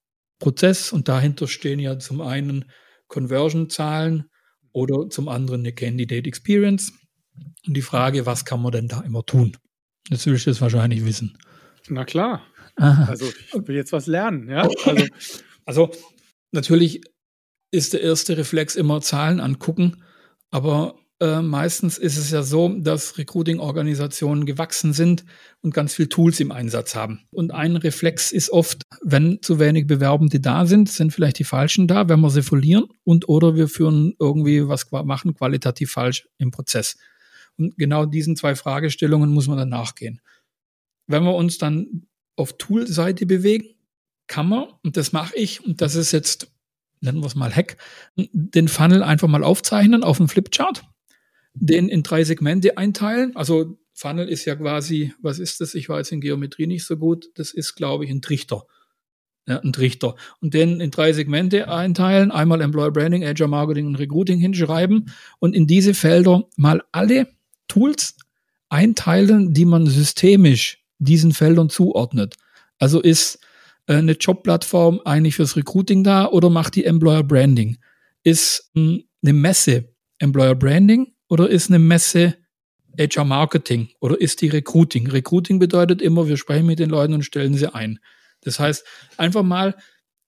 Prozess 0.43 0.93
und 0.93 1.07
dahinter 1.07 1.47
stehen 1.47 1.79
ja 1.79 2.01
zum 2.01 2.21
einen 2.21 2.65
Conversion-Zahlen 3.07 4.29
oder 4.73 5.09
zum 5.09 5.29
anderen 5.29 5.61
eine 5.61 5.73
Candidate 5.73 6.29
Experience. 6.29 6.93
Und 7.65 7.75
die 7.77 7.83
Frage, 7.83 8.27
was 8.27 8.45
kann 8.45 8.61
man 8.61 8.73
denn 8.73 8.89
da 8.89 9.03
immer 9.03 9.25
tun? 9.25 9.57
Jetzt 10.09 10.27
will 10.27 10.35
ich 10.35 10.43
das 10.45 10.61
wahrscheinlich 10.61 11.05
wissen. 11.05 11.39
Na 11.89 12.05
klar. 12.05 12.43
Aha. 12.75 13.05
Also 13.05 13.27
ich 13.27 13.69
will 13.69 13.77
jetzt 13.77 13.93
was 13.93 14.09
lernen, 14.09 14.49
ja. 14.49 14.69
Also, 14.85 15.07
also 15.65 15.91
natürlich 16.51 17.03
ist 17.71 17.93
der 17.93 18.01
erste 18.01 18.37
Reflex 18.37 18.75
immer 18.75 19.01
Zahlen 19.01 19.39
angucken, 19.39 20.03
aber 20.51 20.97
äh, 21.23 21.41
meistens 21.41 21.99
ist 21.99 22.17
es 22.17 22.33
ja 22.33 22.43
so, 22.43 22.69
dass 22.69 23.17
Recruiting-Organisationen 23.17 24.45
gewachsen 24.45 24.93
sind 24.93 25.25
und 25.61 25.73
ganz 25.73 25.95
viel 25.95 26.09
Tools 26.09 26.41
im 26.41 26.51
Einsatz 26.51 26.97
haben. 26.97 27.21
Und 27.31 27.53
ein 27.53 27.77
Reflex 27.77 28.33
ist 28.33 28.51
oft, 28.51 28.83
wenn 29.03 29.41
zu 29.41 29.61
wenig 29.61 29.87
Bewerbende 29.87 30.41
da 30.41 30.67
sind, 30.67 30.89
sind 30.89 31.13
vielleicht 31.13 31.39
die 31.39 31.45
Falschen 31.45 31.87
da, 31.87 32.09
wenn 32.09 32.19
wir 32.19 32.31
sie 32.31 32.43
verlieren 32.43 32.87
und 33.05 33.29
oder 33.29 33.55
wir 33.55 33.69
führen 33.69 34.17
irgendwie 34.19 34.67
was 34.67 34.91
machen 34.91 35.35
qualitativ 35.35 35.93
falsch 35.93 36.29
im 36.39 36.51
Prozess. 36.51 36.97
Und 37.57 37.79
genau 37.79 38.05
diesen 38.05 38.35
zwei 38.35 38.57
Fragestellungen 38.57 39.31
muss 39.31 39.47
man 39.47 39.59
dann 39.59 39.69
nachgehen. 39.69 40.21
Wenn 41.07 41.23
wir 41.23 41.37
uns 41.37 41.57
dann 41.57 42.09
auf 42.35 42.59
Tool-Seite 42.59 43.27
bewegen, 43.27 43.69
kann 44.27 44.49
man, 44.49 44.65
und 44.83 44.97
das 44.97 45.13
mache 45.13 45.37
ich, 45.37 45.65
und 45.65 45.83
das 45.83 45.95
ist 45.95 46.11
jetzt, 46.11 46.51
nennen 47.01 47.21
wir 47.21 47.27
es 47.27 47.37
mal 47.37 47.55
Hack, 47.55 47.77
den 48.17 48.67
Funnel 48.67 49.05
einfach 49.05 49.29
mal 49.29 49.45
aufzeichnen 49.45 50.03
auf 50.03 50.17
dem 50.17 50.29
Flipchart 50.29 50.83
den 51.55 51.89
in 51.89 52.03
drei 52.03 52.25
Segmente 52.25 52.77
einteilen. 52.77 53.37
Also 53.37 53.79
Funnel 53.95 54.29
ist 54.29 54.45
ja 54.45 54.57
quasi, 54.57 55.13
was 55.21 55.39
ist 55.39 55.61
das? 55.61 55.75
Ich 55.75 55.89
war 55.89 55.99
jetzt 55.99 56.13
in 56.13 56.21
Geometrie 56.21 56.67
nicht 56.67 56.85
so 56.85 56.97
gut. 56.97 57.27
Das 57.35 57.53
ist, 57.53 57.75
glaube 57.75 58.05
ich, 58.05 58.11
ein 58.11 58.23
Trichter. 58.23 58.67
Ja, 59.47 59.59
ein 59.59 59.73
Trichter. 59.73 60.15
Und 60.41 60.55
den 60.55 60.81
in 60.81 60.91
drei 60.91 61.13
Segmente 61.13 61.69
einteilen, 61.69 62.31
einmal 62.31 62.61
Employer 62.61 62.93
Branding, 62.93 63.25
Agile 63.25 63.49
Marketing 63.49 63.87
und 63.87 63.97
Recruiting 63.97 64.39
hinschreiben 64.39 65.11
und 65.41 65.55
in 65.55 65.67
diese 65.67 65.95
Felder 65.95 66.45
mal 66.57 66.83
alle 66.93 67.29
Tools 67.67 68.17
einteilen, 68.69 69.53
die 69.53 69.65
man 69.65 69.87
systemisch 69.87 70.85
diesen 70.99 71.33
Feldern 71.33 71.71
zuordnet. 71.71 72.37
Also 72.79 73.01
ist 73.01 73.41
äh, 73.87 73.95
eine 73.95 74.13
Jobplattform 74.13 75.01
eigentlich 75.05 75.35
fürs 75.35 75.57
Recruiting 75.57 76.05
da 76.05 76.27
oder 76.27 76.49
macht 76.49 76.77
die 76.77 76.85
Employer 76.85 77.25
Branding? 77.25 77.79
Ist 78.23 78.71
hm, 78.75 79.03
eine 79.23 79.33
Messe 79.33 79.93
Employer 80.19 80.55
Branding 80.55 81.12
oder 81.33 81.49
ist 81.49 81.71
eine 81.71 81.79
Messe 81.79 82.37
HR 82.99 83.25
Marketing 83.25 83.89
oder 84.01 84.21
ist 84.21 84.43
die 84.43 84.49
Recruiting? 84.49 85.07
Recruiting 85.07 85.59
bedeutet 85.59 86.03
immer, 86.03 86.29
wir 86.29 86.37
sprechen 86.37 86.67
mit 86.67 86.79
den 86.79 86.91
Leuten 86.91 87.15
und 87.15 87.23
stellen 87.23 87.55
sie 87.55 87.73
ein. 87.73 88.01
Das 88.43 88.61
heißt, 88.61 88.85
einfach 89.17 89.43
mal 89.43 89.75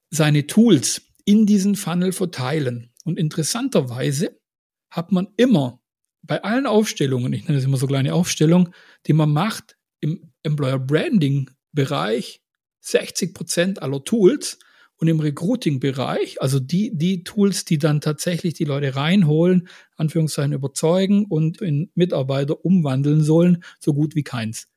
seine 0.09 0.47
Tools 0.47 1.03
in 1.23 1.45
diesen 1.45 1.75
Funnel 1.75 2.11
verteilen. 2.11 2.91
Und 3.03 3.19
interessanterweise 3.19 4.41
hat 4.89 5.11
man 5.11 5.27
immer 5.37 5.79
bei 6.23 6.43
allen 6.43 6.65
Aufstellungen, 6.65 7.33
ich 7.33 7.43
nenne 7.43 7.59
das 7.59 7.65
immer 7.65 7.77
so 7.77 7.85
kleine 7.85 8.15
Aufstellungen, 8.15 8.73
die 9.05 9.13
man 9.13 9.31
macht 9.31 9.77
im 9.99 10.31
Employer 10.41 10.79
Branding 10.79 11.51
Bereich, 11.71 12.41
60 12.79 13.35
Prozent 13.35 13.79
aller 13.79 14.03
Tools 14.03 14.57
und 14.97 15.07
im 15.07 15.19
Recruiting-Bereich, 15.19 16.41
also 16.41 16.59
die, 16.59 16.91
die 16.95 17.23
Tools, 17.23 17.65
die 17.65 17.77
dann 17.77 18.01
tatsächlich 18.01 18.53
die 18.53 18.63
Leute 18.63 18.95
reinholen, 18.95 19.67
Anführungszeichen 19.97 20.53
überzeugen 20.53 21.25
und 21.25 21.61
in 21.61 21.91
Mitarbeiter 21.95 22.63
umwandeln 22.63 23.23
sollen, 23.23 23.63
so 23.79 23.93
gut 23.93 24.15
wie 24.15 24.23
keins. 24.23 24.67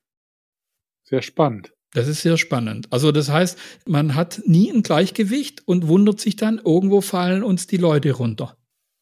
Sehr 1.03 1.21
spannend. 1.21 1.73
Das 1.93 2.07
ist 2.07 2.21
sehr 2.21 2.37
spannend. 2.37 2.87
Also 2.91 3.11
das 3.11 3.29
heißt, 3.29 3.57
man 3.87 4.13
hat 4.13 4.43
nie 4.45 4.71
ein 4.71 4.83
Gleichgewicht 4.83 5.67
und 5.67 5.87
wundert 5.87 6.19
sich 6.19 6.35
dann, 6.35 6.59
irgendwo 6.59 7.01
fallen 7.01 7.43
uns 7.43 7.65
die 7.65 7.77
Leute 7.77 8.11
runter. 8.11 8.58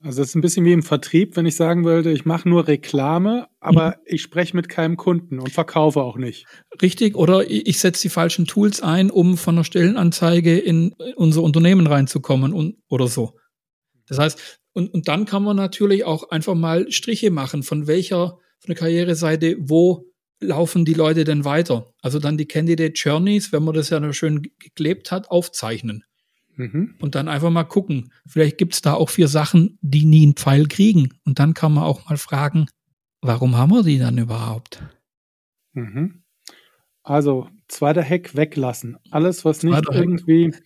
Also 0.07 0.21
das 0.21 0.29
ist 0.29 0.35
ein 0.35 0.41
bisschen 0.41 0.63
wie 0.63 0.71
im 0.71 0.83
Vertrieb, 0.83 1.35
wenn 1.35 1.45
ich 1.45 1.57
sagen 1.57 1.83
würde, 1.83 2.13
ich 2.13 2.23
mache 2.23 2.47
nur 2.47 2.65
Reklame, 2.65 3.49
aber 3.59 3.87
mhm. 3.89 3.93
ich 4.05 4.21
spreche 4.21 4.55
mit 4.55 4.69
keinem 4.69 4.95
Kunden 4.95 5.37
und 5.37 5.51
verkaufe 5.51 6.01
auch 6.01 6.15
nicht. 6.15 6.45
Richtig, 6.81 7.17
oder 7.17 7.51
ich 7.51 7.77
setze 7.79 8.03
die 8.03 8.09
falschen 8.09 8.45
Tools 8.45 8.81
ein, 8.81 9.11
um 9.11 9.35
von 9.35 9.55
einer 9.55 9.65
Stellenanzeige 9.65 10.57
in 10.57 10.95
unser 11.17 11.43
Unternehmen 11.43 11.87
reinzukommen 11.87 12.53
und, 12.53 12.77
oder 12.87 13.07
so. 13.07 13.37
Das 14.07 14.17
heißt, 14.17 14.61
und, 14.71 14.93
und 14.93 15.09
dann 15.09 15.25
kann 15.25 15.43
man 15.43 15.57
natürlich 15.57 16.05
auch 16.05 16.29
einfach 16.29 16.55
mal 16.55 16.89
Striche 16.89 17.29
machen, 17.29 17.61
von 17.61 17.85
welcher, 17.87 18.37
von 18.59 18.67
der 18.69 18.75
Karriereseite, 18.75 19.57
wo 19.59 20.05
laufen 20.39 20.85
die 20.85 20.93
Leute 20.93 21.25
denn 21.25 21.43
weiter? 21.43 21.91
Also 22.01 22.19
dann 22.19 22.37
die 22.37 22.47
Candidate 22.47 22.93
Journeys, 22.95 23.51
wenn 23.51 23.63
man 23.63 23.75
das 23.75 23.89
ja 23.89 23.99
noch 23.99 24.13
schön 24.13 24.41
geklebt 24.57 25.11
hat, 25.11 25.29
aufzeichnen. 25.29 26.05
Mhm. 26.57 26.95
Und 26.99 27.15
dann 27.15 27.27
einfach 27.27 27.51
mal 27.51 27.63
gucken. 27.63 28.11
Vielleicht 28.25 28.57
gibt 28.57 28.73
es 28.73 28.81
da 28.81 28.95
auch 28.95 29.09
vier 29.09 29.27
Sachen, 29.27 29.77
die 29.81 30.05
nie 30.05 30.23
einen 30.23 30.35
Pfeil 30.35 30.67
kriegen. 30.67 31.13
Und 31.23 31.39
dann 31.39 31.53
kann 31.53 31.73
man 31.73 31.83
auch 31.83 32.09
mal 32.09 32.17
fragen, 32.17 32.65
warum 33.21 33.55
haben 33.55 33.71
wir 33.71 33.83
die 33.83 33.99
dann 33.99 34.17
überhaupt? 34.17 34.83
Mhm. 35.73 36.23
Also, 37.03 37.47
zweiter 37.67 38.03
Hack 38.03 38.35
weglassen. 38.35 38.97
Alles, 39.11 39.45
was 39.45 39.63
nicht 39.63 39.75
zweiter 39.75 39.95
irgendwie 39.95 40.47
Hack. 40.47 40.63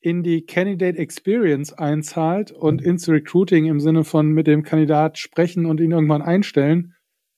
in 0.00 0.22
die 0.22 0.46
Candidate 0.46 0.98
Experience 0.98 1.74
einzahlt 1.74 2.50
und 2.50 2.80
mhm. 2.80 2.86
ins 2.86 3.08
Recruiting 3.08 3.66
im 3.66 3.78
Sinne 3.78 4.04
von 4.04 4.32
mit 4.32 4.46
dem 4.46 4.62
Kandidat 4.62 5.18
sprechen 5.18 5.66
und 5.66 5.80
ihn 5.80 5.92
irgendwann 5.92 6.22
einstellen, 6.22 6.94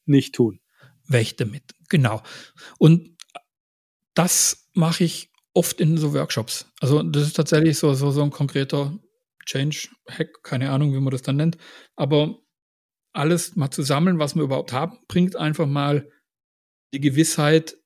nicht 0.06 0.36
tun. 0.36 0.60
Wächte 1.08 1.46
mit, 1.46 1.64
genau. 1.88 2.22
Und 2.78 3.10
das 4.14 4.68
mache 4.72 5.02
ich 5.02 5.31
oft 5.54 5.80
in 5.80 5.97
so 5.99 6.14
Workshops. 6.14 6.71
Also 6.80 7.02
das 7.02 7.25
ist 7.25 7.35
tatsächlich 7.35 7.78
so, 7.78 7.92
so, 7.94 8.11
so 8.11 8.23
ein 8.23 8.30
konkreter 8.30 8.99
Change-Hack, 9.44 10.42
keine 10.42 10.71
Ahnung, 10.71 10.94
wie 10.94 11.00
man 11.00 11.11
das 11.11 11.23
dann 11.23 11.37
nennt. 11.37 11.59
Aber 11.97 12.38
alles 13.12 13.56
mal 13.56 13.71
zu 13.71 13.82
sammeln, 13.82 14.18
was 14.18 14.35
wir 14.35 14.42
überhaupt 14.42 14.73
haben, 14.73 14.99
bringt 15.09 15.37
einfach 15.37 15.66
mal 15.66 16.09
die 16.94 17.00
Gewissheit, 17.00 17.76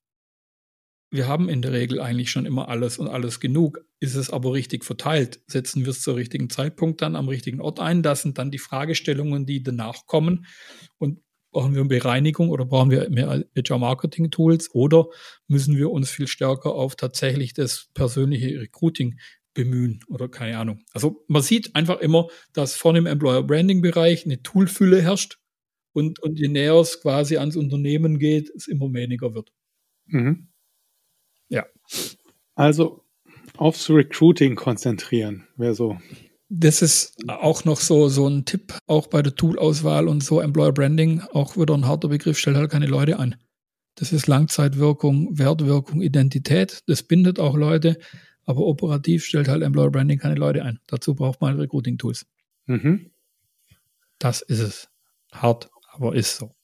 wir 1.10 1.28
haben 1.28 1.48
in 1.48 1.62
der 1.62 1.72
Regel 1.72 2.00
eigentlich 2.00 2.30
schon 2.30 2.46
immer 2.46 2.68
alles 2.68 2.98
und 2.98 3.08
alles 3.08 3.40
genug. 3.40 3.80
Ist 4.00 4.16
es 4.16 4.30
aber 4.30 4.52
richtig 4.52 4.84
verteilt? 4.84 5.40
Setzen 5.46 5.84
wir 5.84 5.90
es 5.90 6.02
zur 6.02 6.16
richtigen 6.16 6.50
Zeitpunkt 6.50 7.00
dann 7.00 7.16
am 7.16 7.28
richtigen 7.28 7.60
Ort 7.60 7.80
ein? 7.80 8.02
Das 8.02 8.22
sind 8.22 8.38
dann 8.38 8.50
die 8.50 8.58
Fragestellungen, 8.58 9.46
die 9.46 9.62
danach 9.62 10.06
kommen. 10.06 10.46
Und 10.98 11.20
Brauchen 11.56 11.74
wir 11.74 11.84
Bereinigung 11.84 12.50
oder 12.50 12.66
brauchen 12.66 12.90
wir 12.90 13.08
mehr 13.08 13.42
HR-Marketing-Tools 13.56 14.74
oder 14.74 15.06
müssen 15.48 15.78
wir 15.78 15.90
uns 15.90 16.10
viel 16.10 16.26
stärker 16.26 16.74
auf 16.74 16.96
tatsächlich 16.96 17.54
das 17.54 17.88
persönliche 17.94 18.60
Recruiting 18.60 19.18
bemühen 19.54 20.00
oder 20.08 20.28
keine 20.28 20.58
Ahnung. 20.58 20.84
Also 20.92 21.24
man 21.28 21.40
sieht 21.40 21.74
einfach 21.74 22.00
immer, 22.00 22.28
dass 22.52 22.74
von 22.74 22.94
dem 22.94 23.06
Employer-Branding-Bereich 23.06 24.26
eine 24.26 24.42
Toolfülle 24.42 25.00
herrscht 25.00 25.38
und, 25.94 26.22
und 26.22 26.38
je 26.38 26.48
näher 26.48 26.74
es 26.74 27.00
quasi 27.00 27.38
ans 27.38 27.56
Unternehmen 27.56 28.18
geht, 28.18 28.50
es 28.50 28.68
immer 28.68 28.92
weniger 28.92 29.32
wird. 29.32 29.50
Mhm. 30.04 30.48
Ja. 31.48 31.64
Also 32.54 33.02
aufs 33.56 33.88
Recruiting 33.88 34.56
konzentrieren 34.56 35.48
wäre 35.56 35.72
so 35.72 35.96
das 36.48 36.82
ist 36.82 37.16
auch 37.28 37.64
noch 37.64 37.80
so, 37.80 38.08
so 38.08 38.28
ein 38.28 38.44
Tipp, 38.44 38.74
auch 38.86 39.08
bei 39.08 39.22
der 39.22 39.34
Toolauswahl 39.34 40.08
und 40.08 40.22
so 40.22 40.40
Employer 40.40 40.72
Branding, 40.72 41.20
auch 41.32 41.56
wieder 41.56 41.74
ein 41.74 41.86
harter 41.86 42.08
Begriff, 42.08 42.38
stellt 42.38 42.56
halt 42.56 42.70
keine 42.70 42.86
Leute 42.86 43.18
ein. 43.18 43.36
Das 43.96 44.12
ist 44.12 44.26
Langzeitwirkung, 44.26 45.38
Wertwirkung, 45.38 46.02
Identität. 46.02 46.80
Das 46.86 47.02
bindet 47.02 47.40
auch 47.40 47.56
Leute, 47.56 47.98
aber 48.44 48.60
operativ 48.60 49.24
stellt 49.24 49.48
halt 49.48 49.62
Employer 49.62 49.90
Branding 49.90 50.18
keine 50.18 50.34
Leute 50.36 50.64
ein. 50.64 50.78
Dazu 50.86 51.14
braucht 51.14 51.40
man 51.40 51.58
Recruiting-Tools. 51.58 52.26
Mhm. 52.66 53.10
Das 54.18 54.42
ist 54.42 54.60
es. 54.60 54.88
Hart, 55.32 55.70
aber 55.92 56.14
ist 56.14 56.36
so. 56.36 56.54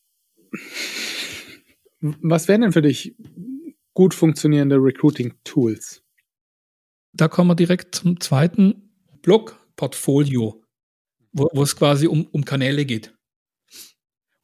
Was 2.00 2.48
wären 2.48 2.60
denn 2.60 2.72
für 2.72 2.82
dich 2.82 3.16
gut 3.94 4.14
funktionierende 4.14 4.76
Recruiting-Tools? 4.76 6.02
Da 7.14 7.28
kommen 7.28 7.50
wir 7.50 7.54
direkt 7.54 7.94
zum 7.94 8.20
zweiten 8.20 8.90
Block, 9.22 9.61
Portfolio, 9.82 10.62
wo, 11.32 11.50
wo 11.52 11.64
es 11.64 11.74
quasi 11.74 12.06
um, 12.06 12.28
um 12.30 12.44
Kanäle 12.44 12.84
geht. 12.84 13.12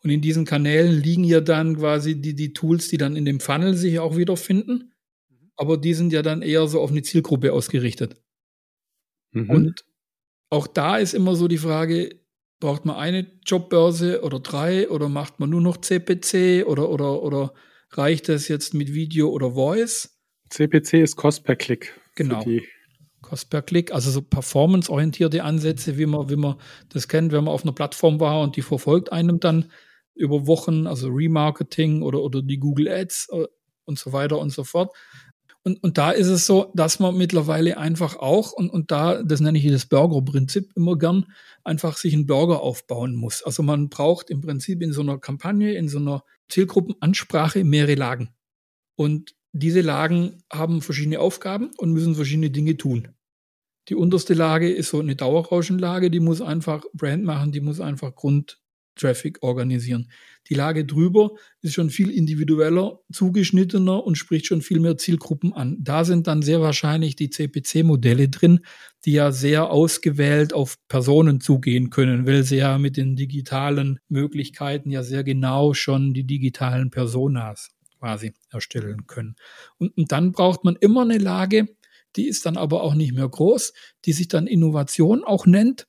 Und 0.03 0.11
in 0.11 0.21
diesen 0.21 0.45
Kanälen 0.45 1.01
liegen 1.01 1.23
ja 1.23 1.41
dann 1.41 1.77
quasi 1.77 2.21
die, 2.21 2.35
die 2.35 2.53
Tools, 2.53 2.89
die 2.89 2.97
dann 2.97 3.15
in 3.15 3.25
dem 3.25 3.39
Funnel 3.39 3.75
sich 3.75 4.01
auch 4.01 4.17
wiederfinden. 4.17 4.93
Aber 5.55 5.77
die 5.77 5.95
sind 5.95 6.13
ja 6.13 6.23
dann 6.23 6.43
eher 6.43 6.67
so 6.67 6.81
auf 6.81 6.91
eine 6.91 7.03
Zielgruppe 7.03 7.53
ausgerichtet. 7.53 8.21
Mhm. 9.31 9.51
Und 9.51 9.85
auch 10.51 10.67
da 10.67 10.99
ist 10.99 11.15
immer 11.15 11.37
so 11.37 11.47
die 11.47 11.59
Frage, 11.59 12.19
braucht 12.59 12.85
man 12.85 12.97
eine 12.97 13.31
Jobbörse 13.47 14.25
oder 14.25 14.41
drei 14.41 14.91
oder 14.91 15.09
macht 15.09 15.39
man 15.39 15.51
nur 15.51 15.61
noch 15.61 15.77
CPC 15.77 16.67
oder, 16.67 16.89
oder, 16.91 17.23
oder 17.23 17.55
reicht 17.91 18.29
das 18.29 18.49
jetzt 18.49 18.75
mit 18.75 18.93
Video 18.93 19.29
oder 19.29 19.53
Voice? 19.53 20.19
CPC 20.51 20.95
ist 20.95 21.15
Cost 21.15 21.45
per 21.45 21.55
Klick. 21.55 21.95
Genau. 22.17 22.43
Die 22.43 22.67
Kost 23.29 23.51
per 23.51 23.63
Klick, 23.63 23.93
also 23.93 24.11
so 24.11 24.23
performanceorientierte 24.23 25.45
Ansätze, 25.45 25.99
wie 25.99 26.07
man, 26.07 26.31
wie 26.31 26.37
man 26.37 26.57
das 26.89 27.09
kennt, 27.09 27.33
wenn 27.33 27.45
man 27.45 27.55
auf 27.55 27.63
einer 27.63 27.73
Plattform 27.73 28.21
war 28.21 28.41
und 28.41 28.57
die 28.57 28.63
verfolgt 28.63 29.13
einem 29.13 29.41
dann 29.41 29.71
über 30.15 30.47
Wochen, 30.47 30.87
also 30.87 31.09
Remarketing 31.09 32.03
oder, 32.03 32.23
oder 32.23 32.43
die 32.43 32.59
Google 32.59 32.89
Ads 32.89 33.29
äh, 33.33 33.47
und 33.85 33.99
so 33.99 34.13
weiter 34.13 34.39
und 34.39 34.51
so 34.51 34.65
fort. 34.65 34.93
Und, 35.63 35.83
und 35.83 35.99
da 35.99 36.13
ist 36.13 36.29
es 36.29 36.47
so, 36.47 36.73
dass 36.75 36.99
man 36.99 37.17
mittlerweile 37.17 37.79
einfach 37.79 38.17
auch, 38.17 38.53
und, 38.53 38.71
und 38.71 38.91
da, 38.91 39.23
das 39.23 39.41
nenne 39.41 39.59
ich 39.59 39.71
das 39.71 39.87
Burger-Prinzip 39.87 40.73
immer 40.75 40.97
gern, 40.97 41.27
einfach 41.65 41.97
sich 41.97 42.15
einen 42.15 42.27
Burger 42.27 42.63
aufbauen 42.63 43.15
muss. 43.15 43.43
Also 43.43 43.63
man 43.63 43.89
braucht 43.89 44.31
im 44.31 44.41
Prinzip 44.41 44.83
in 44.83 44.93
so 44.93 45.03
einer 45.03 45.19
Kampagne, 45.19 45.75
in 45.75 45.89
so 45.89 45.99
einer 45.99 46.25
Zielgruppenansprache 46.49 47.65
mehrere 47.65 47.97
Lagen. 47.97 48.31
Und 48.95 49.35
diese 49.53 49.81
Lagen 49.81 50.43
haben 50.53 50.83
verschiedene 50.83 51.21
Aufgaben 51.21 51.71
und 51.77 51.93
müssen 51.93 52.15
verschiedene 52.15 52.51
Dinge 52.51 52.77
tun. 52.77 53.09
Die 53.89 53.95
unterste 53.95 54.35
Lage 54.35 54.71
ist 54.71 54.91
so 54.91 55.01
eine 55.01 55.17
Dauerrauschenlage, 55.17 56.11
die 56.11 56.21
muss 56.21 56.43
einfach 56.43 56.85
Brand 56.93 57.25
machen, 57.25 57.53
die 57.53 57.61
muss 57.61 57.81
einfach 57.81 58.15
Grundtraffic 58.15 59.43
organisieren. 59.43 60.11
Die 60.51 60.55
Lage 60.55 60.85
drüber 60.85 61.31
ist 61.63 61.75
schon 61.75 61.89
viel 61.89 62.11
individueller, 62.11 63.01
zugeschnittener 63.11 64.05
und 64.05 64.17
spricht 64.17 64.47
schon 64.47 64.61
viel 64.61 64.81
mehr 64.81 64.99
Zielgruppen 64.99 65.55
an. 65.55 65.79
Da 65.81 66.05
sind 66.05 66.27
dann 66.27 66.43
sehr 66.43 66.61
wahrscheinlich 66.61 67.17
die 67.17 67.31
CPC-Modelle 67.31 68.29
drin, 68.29 68.61
die 69.07 69.13
ja 69.13 69.33
sehr 69.33 69.71
ausgewählt 69.71 70.53
auf 70.53 70.77
Personen 70.89 71.41
zugehen 71.41 71.89
können, 71.89 72.27
weil 72.27 72.43
sie 72.43 72.57
ja 72.57 72.77
mit 72.77 72.99
den 72.99 73.17
digitalen 73.17 74.01
Möglichkeiten 74.09 74.91
ja 74.91 75.03
sehr 75.03 75.25
genau 75.25 75.73
schon 75.73 76.13
die 76.13 76.25
digitalen 76.25 76.91
Personas 76.91 77.71
quasi 77.99 78.33
erstellen 78.51 79.07
können. 79.07 79.37
Und, 79.79 79.97
und 79.97 80.13
dann 80.13 80.33
braucht 80.33 80.65
man 80.65 80.77
immer 80.77 81.03
eine 81.03 81.19
Lage, 81.19 81.67
die 82.17 82.27
ist 82.27 82.47
dann 82.47 82.57
aber 82.57 82.83
auch 82.83 82.95
nicht 82.95 83.13
mehr 83.13 83.29
groß, 83.29 83.73
die 84.05 84.13
sich 84.13 84.29
dann 84.29 84.47
Innovation 84.47 85.25
auch 85.25 85.47
nennt 85.47 85.87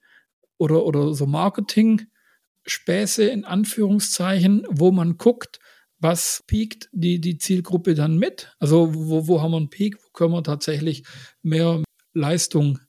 oder, 0.57 0.85
oder 0.85 1.13
so 1.13 1.25
Marketing-Späße 1.25 3.23
in 3.23 3.45
Anführungszeichen, 3.45 4.65
wo 4.69 4.91
man 4.91 5.17
guckt, 5.17 5.59
was 5.99 6.43
piekt 6.47 6.89
die, 6.91 7.19
die 7.19 7.37
Zielgruppe 7.37 7.93
dann 7.93 8.17
mit? 8.17 8.55
Also 8.59 8.93
wo, 8.93 9.27
wo 9.27 9.41
haben 9.41 9.51
wir 9.51 9.57
einen 9.57 9.69
Peak? 9.69 9.97
Wo 10.01 10.09
können 10.11 10.33
wir 10.33 10.43
tatsächlich 10.43 11.03
mehr 11.41 11.83
Leistung 12.13 12.79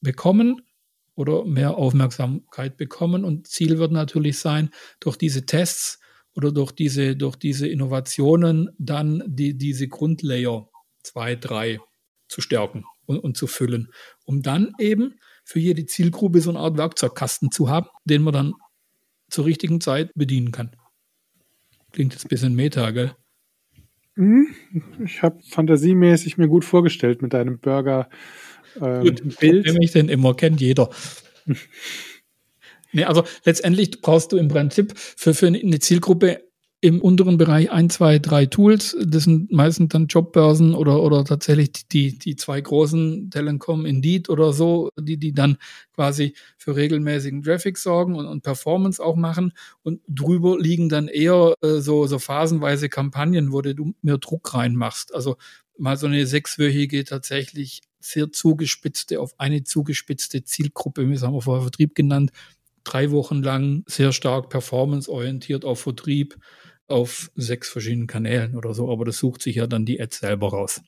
bekommen 0.00 0.62
oder 1.14 1.44
mehr 1.44 1.76
Aufmerksamkeit 1.76 2.76
bekommen? 2.76 3.24
Und 3.24 3.48
Ziel 3.48 3.78
wird 3.78 3.92
natürlich 3.92 4.38
sein, 4.38 4.70
durch 5.00 5.16
diese 5.16 5.44
Tests 5.44 6.00
oder 6.34 6.52
durch 6.52 6.72
diese, 6.72 7.16
durch 7.16 7.36
diese 7.36 7.68
Innovationen 7.68 8.70
dann 8.78 9.22
die, 9.26 9.58
diese 9.58 9.88
Grundlayer 9.88 10.70
zwei, 11.02 11.34
drei 11.36 11.80
zu 12.28 12.40
stärken 12.40 12.84
und, 13.06 13.18
und 13.18 13.36
zu 13.36 13.46
füllen, 13.46 13.90
um 14.24 14.42
dann 14.42 14.72
eben 14.78 15.14
für 15.44 15.58
jede 15.58 15.86
Zielgruppe 15.86 16.40
so 16.40 16.50
eine 16.50 16.58
Art 16.58 16.76
Werkzeugkasten 16.76 17.50
zu 17.50 17.68
haben, 17.68 17.88
den 18.04 18.22
man 18.22 18.34
dann 18.34 18.54
zur 19.30 19.46
richtigen 19.46 19.80
Zeit 19.80 20.12
bedienen 20.14 20.52
kann. 20.52 20.76
Klingt 21.92 22.12
jetzt 22.12 22.26
ein 22.26 22.28
bisschen 22.28 22.54
meta, 22.54 22.90
gell? 22.90 23.14
Mhm. 24.14 24.54
Ich 25.04 25.22
habe 25.22 25.40
fantasiemäßig 25.48 26.38
mir 26.38 26.48
gut 26.48 26.64
vorgestellt 26.64 27.22
mit 27.22 27.32
deinem 27.32 27.60
Burger. 27.60 28.10
Ähm, 28.80 29.02
gut, 29.02 29.38
Bild. 29.38 29.64
Wer 29.64 29.74
mich 29.74 29.92
denn 29.92 30.08
immer 30.08 30.34
kennt, 30.34 30.60
jeder. 30.60 30.90
Nee, 32.90 33.04
also 33.04 33.22
letztendlich 33.44 34.00
brauchst 34.00 34.32
du 34.32 34.38
im 34.38 34.48
Prinzip 34.48 34.94
für, 34.96 35.34
für 35.34 35.48
eine 35.48 35.78
Zielgruppe 35.78 36.47
im 36.80 37.00
unteren 37.00 37.38
Bereich 37.38 37.72
ein, 37.72 37.90
zwei, 37.90 38.20
drei 38.20 38.46
Tools. 38.46 38.96
Das 39.04 39.24
sind 39.24 39.50
meistens 39.50 39.88
dann 39.88 40.06
Jobbörsen 40.06 40.74
oder, 40.74 41.02
oder 41.02 41.24
tatsächlich 41.24 41.88
die, 41.88 42.16
die 42.16 42.36
zwei 42.36 42.60
großen 42.60 43.30
Telekom, 43.30 43.84
Indeed 43.84 44.28
oder 44.28 44.52
so, 44.52 44.90
die, 44.98 45.16
die 45.16 45.32
dann 45.32 45.58
quasi 45.92 46.34
für 46.56 46.76
regelmäßigen 46.76 47.42
Traffic 47.42 47.78
sorgen 47.78 48.14
und, 48.14 48.26
und 48.26 48.42
Performance 48.42 49.02
auch 49.02 49.16
machen. 49.16 49.52
Und 49.82 50.00
drüber 50.06 50.58
liegen 50.58 50.88
dann 50.88 51.08
eher 51.08 51.54
äh, 51.62 51.80
so, 51.80 52.06
so 52.06 52.20
phasenweise 52.20 52.88
Kampagnen, 52.88 53.52
wo 53.52 53.60
du 53.60 53.94
mehr 54.02 54.18
Druck 54.18 54.54
reinmachst. 54.54 55.12
Also 55.12 55.36
mal 55.78 55.96
so 55.96 56.06
eine 56.06 56.26
sechswöchige 56.26 57.04
tatsächlich 57.04 57.80
sehr 58.00 58.30
zugespitzte, 58.30 59.20
auf 59.20 59.38
eine 59.38 59.64
zugespitzte 59.64 60.44
Zielgruppe, 60.44 61.08
wir 61.08 61.20
haben 61.20 61.34
wir 61.34 61.42
vorher 61.42 61.62
Vertrieb 61.62 61.96
genannt, 61.96 62.30
drei 62.92 63.10
Wochen 63.10 63.42
lang 63.42 63.84
sehr 63.86 64.12
stark 64.12 64.48
performanceorientiert 64.48 65.64
auf 65.64 65.80
Vertrieb 65.80 66.38
auf 66.86 67.30
sechs 67.34 67.68
verschiedenen 67.68 68.06
Kanälen 68.06 68.56
oder 68.56 68.72
so, 68.74 68.90
aber 68.90 69.04
das 69.04 69.18
sucht 69.18 69.42
sich 69.42 69.56
ja 69.56 69.66
dann 69.66 69.84
die 69.84 70.00
Ad 70.00 70.14
selber 70.14 70.48
raus. 70.48 70.80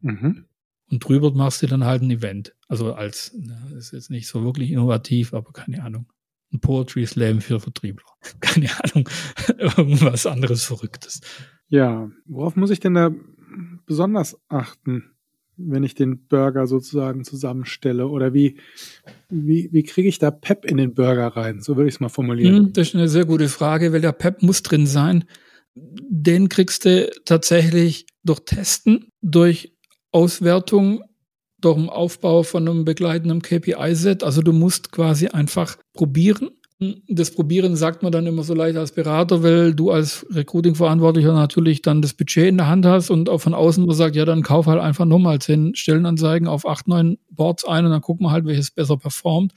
Mhm. 0.00 0.46
Und 0.90 1.04
drüber 1.04 1.30
machst 1.32 1.62
du 1.62 1.66
dann 1.66 1.84
halt 1.84 2.02
ein 2.02 2.10
Event. 2.10 2.54
Also 2.68 2.94
als, 2.94 3.32
na, 3.38 3.68
ist 3.76 3.92
jetzt 3.92 4.10
nicht 4.10 4.26
so 4.26 4.42
wirklich 4.42 4.70
innovativ, 4.70 5.34
aber 5.34 5.52
keine 5.52 5.82
Ahnung. 5.84 6.10
Ein 6.52 6.60
Poetry 6.60 7.06
Slam 7.06 7.40
für 7.40 7.60
Vertriebler. 7.60 8.08
Keine 8.40 8.68
Ahnung. 8.82 9.08
Irgendwas 9.56 10.26
anderes 10.26 10.64
Verrücktes. 10.64 11.20
Ja, 11.68 12.10
worauf 12.26 12.56
muss 12.56 12.70
ich 12.70 12.80
denn 12.80 12.94
da 12.94 13.12
besonders 13.86 14.36
achten? 14.48 15.12
Wenn 15.66 15.82
ich 15.82 15.94
den 15.94 16.26
Burger 16.26 16.66
sozusagen 16.66 17.24
zusammenstelle? 17.24 18.08
Oder 18.08 18.34
wie, 18.34 18.58
wie, 19.28 19.68
wie 19.72 19.82
kriege 19.82 20.08
ich 20.08 20.18
da 20.18 20.30
Pep 20.30 20.64
in 20.64 20.76
den 20.76 20.94
Burger 20.94 21.28
rein? 21.28 21.60
So 21.60 21.76
würde 21.76 21.88
ich 21.88 21.94
es 21.94 22.00
mal 22.00 22.08
formulieren. 22.08 22.56
Hm, 22.56 22.72
das 22.72 22.88
ist 22.88 22.94
eine 22.94 23.08
sehr 23.08 23.24
gute 23.24 23.48
Frage, 23.48 23.92
weil 23.92 24.00
der 24.00 24.12
Pep 24.12 24.42
muss 24.42 24.62
drin 24.62 24.86
sein. 24.86 25.24
Den 25.74 26.48
kriegst 26.48 26.84
du 26.84 27.10
tatsächlich 27.24 28.06
durch 28.24 28.40
Testen, 28.40 29.06
durch 29.22 29.74
Auswertung, 30.12 31.02
durch 31.58 31.76
den 31.76 31.88
Aufbau 31.88 32.42
von 32.42 32.68
einem 32.68 32.84
begleitenden 32.84 33.42
KPI-Set. 33.42 34.24
Also 34.24 34.42
du 34.42 34.52
musst 34.52 34.92
quasi 34.92 35.28
einfach 35.28 35.76
probieren 35.92 36.50
das 37.08 37.30
Probieren 37.30 37.76
sagt 37.76 38.02
man 38.02 38.10
dann 38.10 38.26
immer 38.26 38.42
so 38.42 38.54
leicht 38.54 38.78
als 38.78 38.92
Berater, 38.92 39.42
weil 39.42 39.74
du 39.74 39.90
als 39.90 40.24
Recruiting-Verantwortlicher 40.30 41.34
natürlich 41.34 41.82
dann 41.82 42.00
das 42.00 42.14
Budget 42.14 42.48
in 42.48 42.56
der 42.56 42.68
Hand 42.68 42.86
hast 42.86 43.10
und 43.10 43.28
auch 43.28 43.38
von 43.38 43.52
außen 43.52 43.84
man 43.84 43.94
sagt, 43.94 44.16
ja, 44.16 44.24
dann 44.24 44.42
kauf 44.42 44.66
halt 44.66 44.80
einfach 44.80 45.04
nochmal 45.04 45.40
zehn 45.40 45.74
Stellenanzeigen 45.74 46.48
auf 46.48 46.66
acht, 46.66 46.88
neun 46.88 47.18
Boards 47.30 47.66
ein 47.66 47.84
und 47.84 47.90
dann 47.90 48.00
gucken 48.00 48.24
wir 48.24 48.30
halt, 48.30 48.46
welches 48.46 48.70
besser 48.70 48.96
performt. 48.96 49.52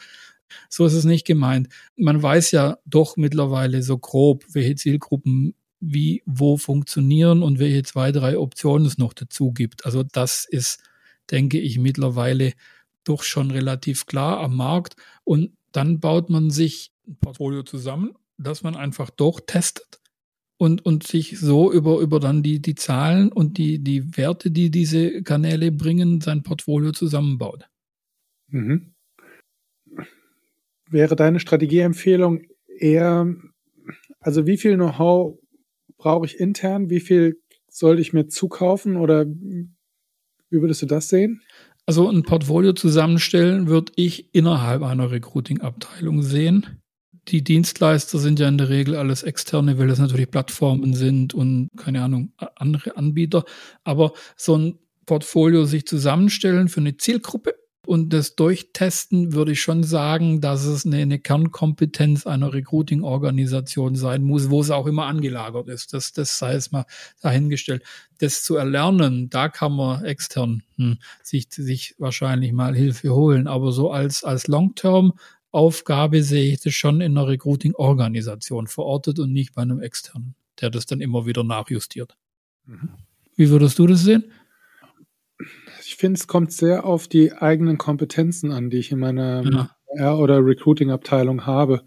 So 0.68 0.86
ist 0.86 0.94
es 0.94 1.06
nicht 1.06 1.25
gemeint. 1.25 1.70
Man 1.96 2.22
weiß 2.22 2.51
ja 2.51 2.77
doch 2.86 3.15
mittlerweile 3.15 3.84
so 3.84 3.98
grob, 3.98 4.44
welche 4.51 4.75
Zielgruppen 4.75 5.56
wie, 5.80 6.24
wo 6.25 6.58
funktionieren 6.58 7.42
und 7.42 7.58
welche 7.58 7.84
zwei, 7.84 8.12
drei 8.12 8.38
Optionen 8.38 8.86
es 8.86 8.98
noch 8.98 9.13
dazu 9.13 9.53
gibt. 9.53 9.86
Also 9.86 10.03
das 10.03 10.46
ist, 10.46 10.84
denke 11.32 11.58
ich, 11.58 11.80
mittlerweile 11.80 12.51
doch 13.06 13.24
schon 13.24 13.50
relativ 13.50 14.06
klar 14.06 14.42
am 14.42 14.58
Markt 14.58 14.98
und 15.24 15.51
dann 15.72 16.00
baut 16.00 16.30
man 16.30 16.51
sich 16.51 16.93
ein 17.08 17.18
Portfolio 17.20 17.64
zusammen, 17.64 18.14
das 18.38 18.64
man 18.64 18.76
einfach 18.76 19.10
durchtestet 19.10 20.02
und, 20.58 20.86
und 20.86 21.06
sich 21.06 21.40
so 21.40 21.72
über, 21.72 22.00
über 22.00 22.20
dann 22.20 22.44
die, 22.44 22.62
die 22.62 22.76
Zahlen 22.76 23.32
und 23.32 23.58
die, 23.58 23.84
die 23.84 24.18
Werte, 24.18 24.52
die 24.52 24.72
diese 24.72 25.24
Kanäle 25.24 25.72
bringen, 25.72 26.22
sein 26.22 26.44
Portfolio 26.44 26.92
zusammenbaut. 26.92 27.68
Mhm. 28.48 28.94
Wäre 30.90 31.16
deine 31.16 31.40
Strategieempfehlung 31.40 32.44
eher, 32.78 33.36
also 34.20 34.46
wie 34.46 34.58
viel 34.58 34.76
Know-how 34.76 35.40
brauche 35.98 36.26
ich 36.26 36.40
intern, 36.40 36.90
wie 36.90 37.00
viel 37.00 37.42
sollte 37.70 38.02
ich 38.02 38.14
mir 38.14 38.28
zukaufen 38.28 38.98
oder 38.98 39.26
wie 39.26 39.68
würdest 40.62 40.84
du 40.84 40.86
das 40.86 41.10
sehen? 41.10 41.42
Also 41.86 42.08
ein 42.08 42.24
Portfolio 42.24 42.74
zusammenstellen 42.74 43.68
würde 43.68 43.92
ich 43.96 44.34
innerhalb 44.34 44.84
einer 44.84 45.12
Recruiting-Abteilung 45.12 46.22
sehen 46.22 46.83
die 47.27 47.44
Dienstleister 47.44 48.20
sind 48.20 48.39
ja 48.39 48.48
in 48.48 48.58
der 48.58 48.70
Regel 48.70 48.96
alles 48.96 49.24
externe, 49.24 49.77
weil 49.77 49.88
das 49.88 50.00
natürlich 50.00 50.30
Plattformen 50.30 50.94
sind 50.94 51.34
und 51.34 51.70
keine 51.77 52.03
Ahnung, 52.03 52.34
andere 52.56 52.98
Anbieter. 52.98 53.46
Aber 53.84 54.13
so 54.36 54.58
ein 54.58 54.80
Portfolio 55.06 55.65
sich 55.65 55.86
zusammenstellen 55.88 56.68
für 56.68 56.80
eine 56.80 56.98
Zielgruppe 56.98 57.56
und 57.86 58.13
das 58.13 58.36
durchtesten, 58.36 59.34
würde 59.34 59.51
ich 59.51 59.62
schon 59.62 59.84
sagen, 59.84 60.39
dass 60.39 60.63
es 60.63 60.86
eine, 60.86 60.98
eine 61.00 61.20
Kernkompetenz 61.20 62.25
einer 62.25 62.53
Recruiting-Organisation 62.53 63.96
sein 63.96 64.24
muss, 64.24 64.50
wo 64.50 64.62
es 64.62 64.72
auch 64.72 64.88
immer 64.88 65.06
angelagert 65.06 65.68
ist. 65.68 65.94
Das, 65.94 66.13
das 66.13 66.38
sei 66.38 66.53
es 66.53 66.72
mal 66.72 66.86
dahingestellt. 67.22 67.84
Das 68.20 68.44
zu 68.44 68.56
erlernen, 68.56 69.30
da 69.30 69.50
kann 69.50 69.74
man 69.74 70.06
extern 70.06 70.63
hm, 70.77 70.98
sich, 71.24 71.48
sich 71.50 71.96
wahrscheinlich 71.98 72.53
mal 72.53 72.74
Hilfe 72.74 73.13
holen. 73.13 73.48
Aber 73.48 73.74
so 73.74 73.92
als, 73.92 74.24
als 74.24 74.48
Long-Term 74.48 75.13
Aufgabe 75.54 76.24
sehe 76.24 76.52
ich 76.52 76.62
das 76.62 76.74
schon 76.74 77.00
in 77.00 77.16
einer 77.18 77.28
Recruiting-Organisation 77.28 78.68
verortet 78.68 79.20
und 79.20 79.32
nicht 79.32 79.54
bei 79.54 79.62
einem 79.62 79.80
externen, 79.80 80.36
der 80.60 80.72
das 80.72 80.88
dann 80.88 81.00
immer 81.00 81.26
wieder 81.26 81.44
nachjustiert. 81.44 82.18
Mhm. 82.66 82.89
Wie 83.36 83.50
würdest 83.50 83.78
du 83.78 83.88
das 83.88 84.02
sehen? 84.02 84.26
Ich 85.86 85.96
finde, 85.96 86.18
es 86.18 86.28
kommt 86.28 86.52
sehr 86.52 86.86
auf 86.86 87.08
die 87.08 87.34
eigenen 87.34 87.78
Kompetenzen 87.78 88.52
an, 88.52 88.70
die 88.72 88.78
ich 88.78 88.92
in 88.92 89.00
meiner 89.00 89.44
ja. 89.44 89.70
R- 89.96 90.18
oder 90.18 90.44
Recruiting-Abteilung 90.44 91.46
habe. 91.46 91.84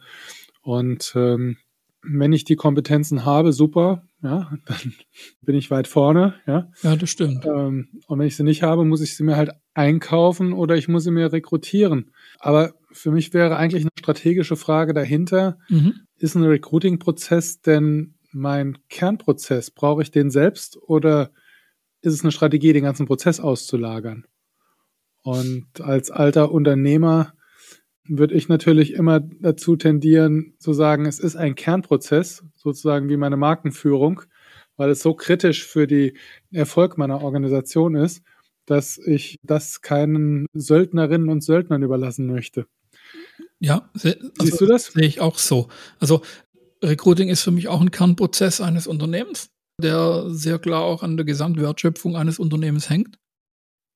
Und 0.63 1.13
ähm, 1.17 1.57
wenn 2.03 2.33
ich 2.33 2.45
die 2.45 2.57
Kompetenzen 2.57 3.25
habe, 3.25 3.53
super, 3.53 4.05
ja, 4.23 4.53
dann 4.67 4.95
bin 5.43 5.57
ich 5.57 5.73
weit 5.73 5.89
vorne, 5.89 6.35
ja. 6.47 6.71
Ja, 6.83 6.95
das 6.95 7.11
stimmt. 7.11 7.45
Ähm, 7.47 7.89
und 8.07 8.19
wenn 8.19 8.27
ich 8.27 8.37
sie 8.37 8.45
nicht 8.45 8.63
habe, 8.63 8.85
muss 8.85 9.01
ich 9.01 9.17
sie 9.17 9.25
mir 9.25 9.37
halt 9.37 9.51
einkaufen 9.75 10.53
oder 10.53 10.77
ich 10.77 10.87
muss 10.87 11.03
sie 11.05 11.11
mir 11.11 11.33
rekrutieren. 11.33 12.13
Aber 12.39 12.75
für 12.97 13.11
mich 13.11 13.35
wäre 13.35 13.57
eigentlich 13.57 13.83
eine 13.83 13.91
strategische 13.99 14.57
Frage 14.57 14.95
dahinter, 14.95 15.59
mhm. 15.69 16.01
ist 16.17 16.35
ein 16.35 16.45
Recruiting-Prozess 16.45 17.61
denn 17.61 18.15
mein 18.33 18.79
Kernprozess? 18.89 19.71
Brauche 19.71 20.03
ich 20.03 20.11
den 20.11 20.31
selbst 20.31 20.79
oder 20.83 21.31
ist 22.01 22.15
es 22.15 22.23
eine 22.23 22.33
Strategie, 22.33 22.73
den 22.73 22.85
ganzen 22.85 23.07
Prozess 23.07 23.41
auszulagern? 23.41 24.27
Und 25.23 25.81
als 25.81 26.11
alter 26.11 26.53
Unternehmer 26.53 27.33
würde 28.09 28.35
ich 28.35 28.49
natürlich 28.49 28.93
immer 28.93 29.21
dazu 29.21 29.77
tendieren 29.77 30.55
zu 30.59 30.73
sagen, 30.73 31.07
es 31.07 31.19
ist 31.19 31.37
ein 31.37 31.57
Kernprozess, 31.57 32.45
sozusagen 32.55 33.09
wie 33.09 33.17
meine 33.17 33.37
Markenführung, 33.37 34.23
weil 34.77 34.91
es 34.91 35.03
so 35.03 35.15
kritisch 35.15 35.67
für 35.67 35.87
den 35.87 36.13
Erfolg 36.53 36.99
meiner 36.99 37.23
Organisation 37.23 37.97
ist, 37.97 38.23
dass 38.67 38.99
ich 38.99 39.39
das 39.43 39.81
keinen 39.81 40.47
Söldnerinnen 40.53 41.29
und 41.29 41.43
Söldnern 41.43 41.83
überlassen 41.83 42.27
möchte. 42.27 42.67
Ja, 43.61 43.91
also, 43.95 44.13
siehst 44.41 44.61
du 44.61 44.67
das? 44.67 44.87
Sehe 44.87 45.07
ich 45.07 45.21
auch 45.21 45.39
so. 45.39 45.69
Also 45.99 46.23
Recruiting 46.83 47.29
ist 47.29 47.43
für 47.43 47.51
mich 47.51 47.69
auch 47.69 47.81
ein 47.81 47.91
Kernprozess 47.91 48.61
eines 48.61 48.87
Unternehmens, 48.87 49.51
der 49.83 50.29
sehr 50.29 50.59
klar 50.59 50.83
auch 50.83 51.03
an 51.03 51.17
der 51.17 51.25
Gesamtwertschöpfung 51.25 52.17
eines 52.17 52.39
Unternehmens 52.39 52.91
hängt 52.91 53.19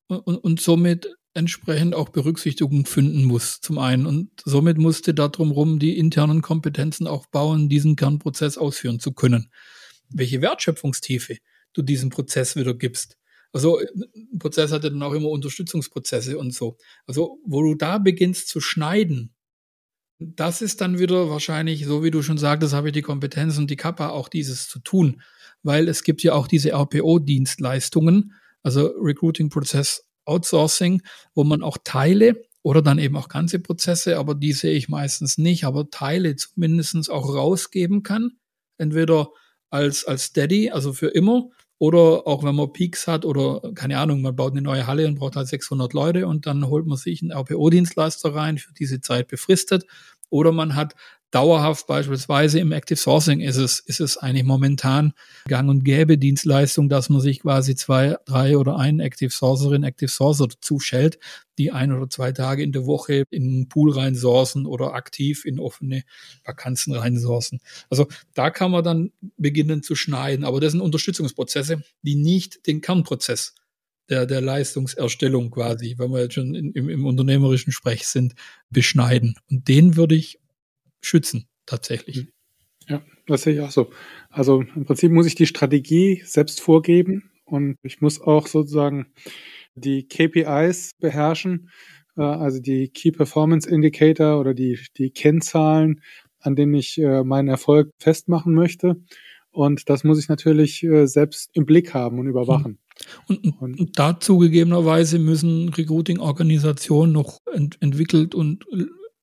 und, 0.07 0.19
und, 0.19 0.37
und 0.37 0.61
somit 0.61 1.13
entsprechend 1.33 1.95
auch 1.95 2.09
Berücksichtigung 2.09 2.85
finden 2.85 3.23
muss, 3.23 3.61
zum 3.61 3.77
einen. 3.77 4.05
Und 4.05 4.31
somit 4.43 4.77
musste 4.77 5.13
da 5.13 5.27
drumherum 5.27 5.79
die 5.79 5.97
internen 5.97 6.41
Kompetenzen 6.41 7.07
aufbauen, 7.07 7.69
diesen 7.69 7.95
Kernprozess 7.95 8.57
ausführen 8.57 8.99
zu 8.99 9.13
können. 9.13 9.49
Welche 10.09 10.41
Wertschöpfungstiefe 10.41 11.37
du 11.73 11.83
diesem 11.83 12.09
Prozess 12.09 12.55
wieder 12.55 12.73
gibst, 12.73 13.17
also 13.53 13.79
ein 13.79 14.39
Prozess 14.39 14.71
hat 14.71 14.83
ja 14.83 14.89
dann 14.89 15.03
auch 15.03 15.13
immer 15.13 15.29
Unterstützungsprozesse 15.29 16.37
und 16.37 16.53
so. 16.53 16.77
Also 17.05 17.39
wo 17.45 17.61
du 17.61 17.75
da 17.75 17.97
beginnst 17.97 18.47
zu 18.47 18.61
schneiden, 18.61 19.33
das 20.21 20.61
ist 20.61 20.81
dann 20.81 20.99
wieder 20.99 21.29
wahrscheinlich, 21.29 21.85
so 21.85 22.03
wie 22.03 22.11
du 22.11 22.21
schon 22.21 22.37
sagtest, 22.37 22.73
habe 22.73 22.89
ich 22.89 22.93
die 22.93 23.01
Kompetenz 23.01 23.57
und 23.57 23.69
die 23.69 23.75
Kappa 23.75 24.09
auch 24.09 24.29
dieses 24.29 24.69
zu 24.69 24.79
tun, 24.79 25.21
weil 25.63 25.87
es 25.87 26.03
gibt 26.03 26.21
ja 26.21 26.33
auch 26.33 26.47
diese 26.47 26.71
RPO-Dienstleistungen, 26.71 28.33
also 28.61 28.87
Recruiting 29.01 29.49
Process 29.49 30.07
Outsourcing, 30.25 31.01
wo 31.33 31.43
man 31.43 31.63
auch 31.63 31.79
Teile 31.83 32.43
oder 32.61 32.83
dann 32.83 32.99
eben 32.99 33.17
auch 33.17 33.27
ganze 33.27 33.59
Prozesse, 33.59 34.19
aber 34.19 34.35
die 34.35 34.53
sehe 34.53 34.73
ich 34.73 34.87
meistens 34.87 35.39
nicht, 35.39 35.63
aber 35.63 35.89
Teile 35.89 36.35
zumindest 36.35 37.09
auch 37.09 37.33
rausgeben 37.33 38.03
kann. 38.03 38.33
Entweder 38.77 39.29
als, 39.71 40.05
als 40.05 40.25
Steady, 40.25 40.69
also 40.69 40.93
für 40.93 41.07
immer, 41.07 41.49
oder 41.81 42.27
auch 42.27 42.43
wenn 42.43 42.53
man 42.53 42.71
Peaks 42.71 43.07
hat 43.07 43.25
oder 43.25 43.59
keine 43.73 43.97
Ahnung, 43.97 44.21
man 44.21 44.35
baut 44.35 44.51
eine 44.51 44.61
neue 44.61 44.85
Halle 44.85 45.07
und 45.07 45.15
braucht 45.15 45.35
halt 45.35 45.47
600 45.47 45.93
Leute 45.93 46.27
und 46.27 46.45
dann 46.45 46.67
holt 46.67 46.85
man 46.85 46.95
sich 46.95 47.23
einen 47.23 47.31
RPO-Dienstleister 47.31 48.35
rein, 48.35 48.59
für 48.59 48.71
diese 48.71 49.01
Zeit 49.01 49.27
befristet. 49.29 49.87
Oder 50.29 50.51
man 50.51 50.75
hat 50.75 50.93
dauerhaft 51.31 51.87
beispielsweise 51.87 52.59
im 52.59 52.71
Active 52.73 52.97
Sourcing 52.97 53.39
ist 53.39 53.55
es, 53.55 53.79
ist 53.79 54.01
es 54.01 54.17
eigentlich 54.17 54.43
momentan 54.43 55.13
gang 55.47 55.69
und 55.69 55.83
gäbe 55.83 56.17
Dienstleistung, 56.17 56.89
dass 56.89 57.09
man 57.09 57.21
sich 57.21 57.39
quasi 57.39 57.75
zwei, 57.75 58.17
drei 58.25 58.57
oder 58.57 58.77
einen 58.77 58.99
Active 58.99 59.31
Sourcerin, 59.31 59.83
Active 59.83 60.09
Sourcer 60.09 60.47
zuschellt, 60.59 61.19
die 61.57 61.71
ein 61.71 61.93
oder 61.93 62.09
zwei 62.09 62.33
Tage 62.33 62.63
in 62.63 62.73
der 62.73 62.85
Woche 62.85 63.23
in 63.29 63.43
einen 63.43 63.69
Pool 63.69 63.91
reinsourcen 63.91 64.65
oder 64.65 64.93
aktiv 64.93 65.45
in 65.45 65.59
offene 65.59 66.03
Vakanzen 66.43 66.93
reinsourcen. 66.93 67.59
Also 67.89 68.07
da 68.33 68.49
kann 68.49 68.71
man 68.71 68.83
dann 68.83 69.11
beginnen 69.37 69.83
zu 69.83 69.95
schneiden. 69.95 70.43
Aber 70.43 70.59
das 70.59 70.73
sind 70.73 70.81
Unterstützungsprozesse, 70.81 71.81
die 72.01 72.15
nicht 72.15 72.67
den 72.67 72.81
Kernprozess 72.81 73.55
der, 74.09 74.25
der 74.25 74.41
Leistungserstellung 74.41 75.51
quasi, 75.51 75.95
wenn 75.97 76.11
wir 76.11 76.23
jetzt 76.23 76.33
schon 76.33 76.53
in, 76.53 76.73
im, 76.73 76.89
im 76.89 77.05
unternehmerischen 77.05 77.71
Sprech 77.71 78.05
sind, 78.07 78.35
beschneiden. 78.69 79.35
Und 79.49 79.69
den 79.69 79.95
würde 79.95 80.15
ich 80.15 80.40
schützen, 81.01 81.47
tatsächlich. 81.65 82.27
Ja, 82.87 83.01
das 83.27 83.43
sehe 83.43 83.53
ich 83.53 83.61
auch 83.61 83.71
so. 83.71 83.89
Also 84.29 84.61
im 84.75 84.85
Prinzip 84.85 85.11
muss 85.11 85.27
ich 85.27 85.35
die 85.35 85.45
Strategie 85.45 86.21
selbst 86.25 86.61
vorgeben 86.61 87.31
und 87.45 87.75
ich 87.83 88.01
muss 88.01 88.21
auch 88.21 88.47
sozusagen 88.47 89.07
die 89.75 90.07
KPIs 90.07 90.91
beherrschen, 90.99 91.69
äh, 92.17 92.21
also 92.21 92.59
die 92.59 92.89
Key 92.89 93.11
Performance 93.11 93.69
Indicator 93.69 94.39
oder 94.39 94.53
die, 94.53 94.79
die 94.97 95.11
Kennzahlen, 95.11 96.01
an 96.39 96.55
denen 96.55 96.73
ich 96.73 96.97
äh, 96.97 97.23
meinen 97.23 97.49
Erfolg 97.49 97.91
festmachen 97.99 98.53
möchte. 98.53 98.97
Und 99.51 99.89
das 99.89 100.03
muss 100.03 100.19
ich 100.19 100.29
natürlich 100.29 100.83
äh, 100.83 101.07
selbst 101.07 101.49
im 101.53 101.65
Blick 101.65 101.93
haben 101.93 102.19
und 102.19 102.27
überwachen. 102.27 102.79
Und, 103.27 103.43
und, 103.59 103.79
und 103.79 103.99
dazu 103.99 104.37
gegebenerweise 104.37 105.19
müssen 105.19 105.69
Recruiting-Organisationen 105.69 107.11
noch 107.11 107.39
ent 107.51 107.77
entwickelt 107.81 108.33
und 108.33 108.65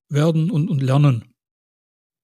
werden 0.09 0.51
und, 0.51 0.69
und 0.69 0.83
lernen. 0.83 1.25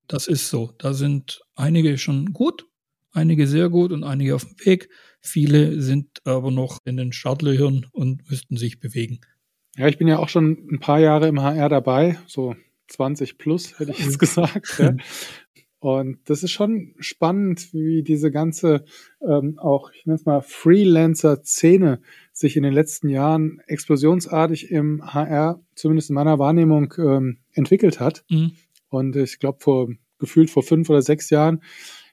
Das 0.07 0.27
ist 0.27 0.49
so. 0.49 0.73
Da 0.79 0.93
sind 0.93 1.43
einige 1.55 1.99
schon 1.99 2.33
gut, 2.33 2.67
einige 3.13 3.47
sehr 3.47 3.69
gut 3.69 3.93
und 3.93 4.05
einige 4.05 4.35
auf 4.35 4.45
dem 4.45 4.57
Weg. 4.65 4.89
Viele 5.21 5.81
sind 5.81 6.21
aber 6.25 6.51
noch 6.51 6.79
in 6.85 6.97
den 6.97 7.13
Startlöchern 7.13 7.87
und 7.93 8.29
müssten 8.29 8.57
sich 8.57 8.81
bewegen. 8.81 9.21
Ja, 9.77 9.89
ich 9.89 9.99
bin 9.99 10.07
ja 10.07 10.19
auch 10.19 10.29
schon 10.29 10.69
ein 10.71 10.81
paar 10.81 11.01
Jahre 11.01 11.29
im 11.29 11.43
HR 11.43 11.69
dabei, 11.69 12.19
so 12.27 12.55
20 12.89 13.39
plus, 13.39 13.79
hätte 13.79 13.93
ich 13.93 13.99
jetzt 13.99 14.19
gesagt. 14.19 14.79
ja. 14.79 14.95
Und 15.85 16.31
das 16.31 16.43
ist 16.43 16.53
schon 16.53 16.95
spannend, 16.99 17.75
wie 17.75 18.03
diese 18.03 18.31
ganze 18.31 18.87
ähm, 19.21 19.59
auch, 19.59 19.91
ich 19.93 20.07
nenne 20.07 20.17
es 20.17 20.25
mal, 20.25 20.41
Freelancer-Szene 20.41 22.01
sich 22.33 22.57
in 22.57 22.63
den 22.63 22.73
letzten 22.73 23.11
Jahren 23.11 23.61
explosionsartig 23.67 24.71
im 24.71 25.03
HR, 25.13 25.61
zumindest 25.75 26.09
in 26.09 26.15
meiner 26.15 26.39
Wahrnehmung, 26.39 26.95
ähm, 26.97 27.37
entwickelt 27.53 28.01
hat. 28.01 28.25
Mhm. 28.31 28.53
Und 28.95 29.17
ich 29.17 29.39
glaube, 29.39 29.59
vor 29.61 29.89
gefühlt 30.19 30.51
vor 30.51 30.63
fünf 30.63 30.89
oder 30.89 31.03
sechs 31.03 31.31
Jahren 31.31 31.63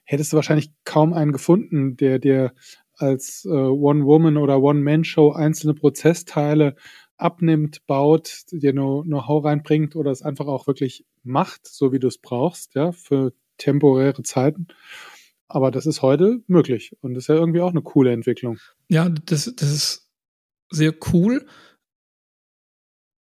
hättest 0.04 0.32
du 0.32 0.36
wahrscheinlich 0.36 0.72
kaum 0.84 1.12
einen 1.12 1.32
gefunden, 1.32 1.96
der 1.96 2.18
dir 2.18 2.52
als 2.94 3.44
äh, 3.44 3.48
One-Woman- 3.48 4.36
oder 4.36 4.60
One-Man-Show 4.60 5.32
einzelne 5.32 5.74
Prozessteile 5.74 6.76
abnimmt, 7.16 7.86
baut, 7.86 8.42
dir 8.50 8.72
Know-how 8.72 9.44
reinbringt 9.44 9.96
oder 9.96 10.10
es 10.10 10.22
einfach 10.22 10.46
auch 10.46 10.66
wirklich 10.66 11.06
macht, 11.22 11.66
so 11.66 11.92
wie 11.92 11.98
du 11.98 12.08
es 12.08 12.18
brauchst, 12.18 12.74
ja, 12.74 12.92
für 12.92 13.32
temporäre 13.58 14.22
Zeiten. 14.22 14.66
Aber 15.48 15.70
das 15.70 15.86
ist 15.86 16.02
heute 16.02 16.42
möglich 16.46 16.96
und 17.00 17.14
das 17.14 17.24
ist 17.24 17.28
ja 17.28 17.36
irgendwie 17.36 17.60
auch 17.60 17.70
eine 17.70 17.82
coole 17.82 18.12
Entwicklung. 18.12 18.58
Ja, 18.88 19.08
das, 19.08 19.52
das 19.54 19.70
ist 19.70 20.10
sehr 20.70 20.94
cool. 21.12 21.46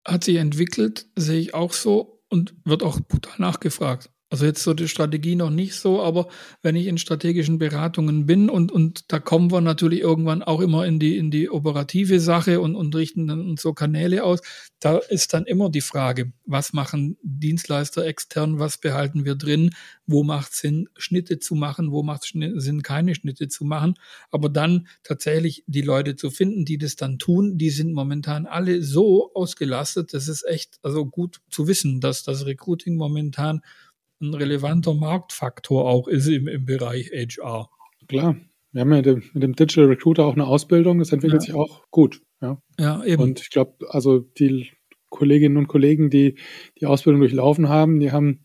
Hat 0.06 0.24
sich 0.24 0.36
entwickelt, 0.38 1.08
sehe 1.16 1.40
ich 1.40 1.54
auch 1.54 1.74
so 1.74 2.15
und 2.30 2.56
wird 2.64 2.84
auch 2.84 3.00
brutal 3.00 3.36
nachgefragt. 3.40 4.10
Also 4.36 4.48
jetzt 4.48 4.64
so 4.64 4.74
die 4.74 4.90
Strategie 4.90 5.38
noch 5.38 5.50
nicht 5.50 5.76
so, 5.76 6.04
aber 6.04 6.28
wenn 6.62 6.76
ich 6.76 6.88
in 6.88 6.98
strategischen 6.98 7.58
Beratungen 7.58 8.26
bin 8.26 8.50
und, 8.50 8.70
und 8.70 9.10
da 9.14 9.18
kommen 9.18 9.50
wir 9.50 9.62
natürlich 9.62 10.02
irgendwann 10.02 10.44
auch 10.44 10.60
immer 10.60 10.86
in 10.86 11.00
die, 11.00 11.16
in 11.18 11.32
die 11.32 11.50
operative 11.50 12.20
Sache 12.20 12.60
und, 12.60 12.76
und 12.76 12.94
richten 12.94 13.28
dann 13.28 13.56
so 13.56 13.72
Kanäle 13.72 14.26
aus, 14.26 14.42
da 14.82 14.98
ist 14.98 15.34
dann 15.34 15.46
immer 15.46 15.70
die 15.70 15.80
Frage, 15.80 16.34
was 16.46 16.74
machen 16.74 17.16
Dienstleister 17.24 18.06
extern, 18.06 18.60
was 18.60 18.78
behalten 18.78 19.24
wir 19.24 19.36
drin, 19.36 19.70
wo 20.06 20.24
macht 20.24 20.52
es 20.52 20.58
Sinn, 20.58 20.90
Schnitte 20.98 21.40
zu 21.40 21.56
machen, 21.56 21.94
wo 21.94 22.04
macht 22.04 22.26
es 22.26 22.62
Sinn, 22.62 22.82
keine 22.82 23.16
Schnitte 23.16 23.48
zu 23.48 23.64
machen. 23.64 23.96
Aber 24.32 24.50
dann 24.50 24.88
tatsächlich 25.04 25.64
die 25.66 25.82
Leute 25.82 26.18
zu 26.18 26.30
finden, 26.30 26.66
die 26.66 26.78
das 26.78 26.98
dann 26.98 27.20
tun, 27.20 27.58
die 27.58 27.70
sind 27.70 27.94
momentan 27.94 28.48
alle 28.48 28.84
so 28.84 29.34
ausgelastet, 29.34 30.14
das 30.14 30.28
ist 30.28 30.46
echt 30.46 30.78
also 30.84 31.06
gut 31.06 31.40
zu 31.50 31.70
wissen, 31.70 32.02
dass 32.02 32.24
das 32.24 32.46
Recruiting 32.46 32.98
momentan 32.98 33.62
ein 34.22 34.34
relevanter 34.34 34.94
Marktfaktor 34.94 35.86
auch 35.86 36.08
ist 36.08 36.28
im, 36.28 36.48
im 36.48 36.66
Bereich 36.66 37.12
HR. 37.12 37.70
Klar. 38.08 38.36
Wir 38.72 38.82
haben 38.82 38.92
ja 38.92 38.98
mit 38.98 39.06
dem, 39.06 39.24
mit 39.34 39.44
dem 39.44 39.56
Digital 39.56 39.86
Recruiter 39.86 40.26
auch 40.26 40.34
eine 40.34 40.46
Ausbildung, 40.46 41.00
das 41.00 41.14
entwickelt 41.14 41.44
ja. 41.44 41.46
sich 41.46 41.56
auch 41.56 41.84
gut. 41.92 42.22
Ja, 42.42 42.58
ja 42.78 43.04
eben. 43.06 43.24
Und 43.24 43.40
ich 43.40 43.50
glaube, 43.50 43.74
also 43.90 44.20
die 44.20 44.72
Kolleginnen 45.10 45.56
und 45.56 45.68
Kollegen, 45.68 46.10
die 46.10 46.36
die 46.80 46.86
Ausbildung 46.86 47.22
durchlaufen 47.22 47.70
haben, 47.70 48.02
die 48.02 48.12
haben 48.12 48.42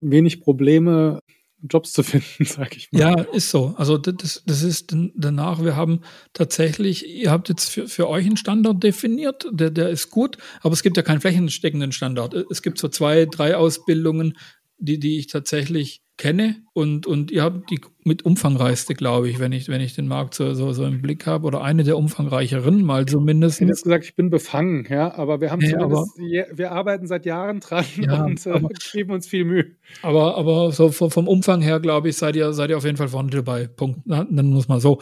wenig 0.00 0.42
Probleme, 0.42 1.20
Jobs 1.68 1.92
zu 1.92 2.02
finden, 2.02 2.44
sage 2.44 2.76
ich 2.76 2.92
mal. 2.92 3.00
Ja, 3.00 3.20
ist 3.22 3.50
so. 3.50 3.74
Also 3.76 3.96
das, 3.96 4.42
das 4.44 4.62
ist 4.62 4.94
danach, 5.14 5.64
wir 5.64 5.76
haben 5.76 6.00
tatsächlich, 6.32 7.08
ihr 7.08 7.30
habt 7.30 7.48
jetzt 7.48 7.70
für, 7.70 7.88
für 7.88 8.08
euch 8.08 8.26
einen 8.26 8.36
Standard 8.36 8.82
definiert, 8.82 9.46
der, 9.50 9.70
der 9.70 9.88
ist 9.88 10.10
gut, 10.10 10.36
aber 10.60 10.74
es 10.74 10.82
gibt 10.82 10.96
ja 10.96 11.02
keinen 11.02 11.20
flächensteckenden 11.20 11.92
Standard. 11.92 12.34
Es 12.34 12.62
gibt 12.62 12.78
so 12.78 12.88
zwei, 12.88 13.26
drei 13.26 13.56
Ausbildungen, 13.56 14.36
die, 14.78 14.98
die 14.98 15.18
ich 15.18 15.28
tatsächlich 15.28 16.02
kenne 16.16 16.62
und, 16.74 17.06
und 17.06 17.32
ihr 17.32 17.42
habt 17.42 17.70
die 17.70 17.80
mit 18.04 18.24
umfangreichste, 18.24 18.94
glaube 18.94 19.28
ich, 19.28 19.40
wenn 19.40 19.50
ich, 19.50 19.68
wenn 19.68 19.80
ich 19.80 19.94
den 19.94 20.06
Markt 20.06 20.34
so, 20.34 20.54
so, 20.54 20.72
so 20.72 20.84
im 20.84 21.02
Blick 21.02 21.26
habe 21.26 21.46
oder 21.46 21.62
eine 21.62 21.82
der 21.82 21.96
umfangreicheren, 21.96 22.82
mal 22.84 23.04
zumindest. 23.06 23.56
Ich 23.56 23.62
hätte 23.62 23.70
jetzt 23.70 23.82
gesagt, 23.82 24.04
ich 24.04 24.14
bin 24.14 24.30
befangen, 24.30 24.86
ja, 24.88 25.12
aber 25.14 25.40
wir 25.40 25.50
haben 25.50 25.60
ja, 25.60 25.70
zumindest, 25.70 26.12
aber, 26.16 26.58
wir 26.58 26.72
arbeiten 26.72 27.06
seit 27.08 27.26
Jahren 27.26 27.60
dran 27.60 27.84
ja, 27.96 28.24
und 28.24 28.46
äh, 28.46 28.60
geben 28.92 29.12
uns 29.12 29.26
viel 29.26 29.44
Mühe. 29.44 29.76
Aber, 30.02 30.36
aber 30.36 30.70
so 30.70 30.90
vom 30.90 31.26
Umfang 31.26 31.62
her, 31.62 31.80
glaube 31.80 32.10
ich, 32.10 32.16
seid 32.16 32.36
ihr, 32.36 32.52
seid 32.52 32.70
ihr 32.70 32.76
auf 32.76 32.84
jeden 32.84 32.96
Fall 32.96 33.08
vorne 33.08 33.30
dabei. 33.30 33.66
Punkt. 33.66 34.00
Dann 34.04 34.46
muss 34.46 34.68
man 34.68 34.80
so. 34.80 35.00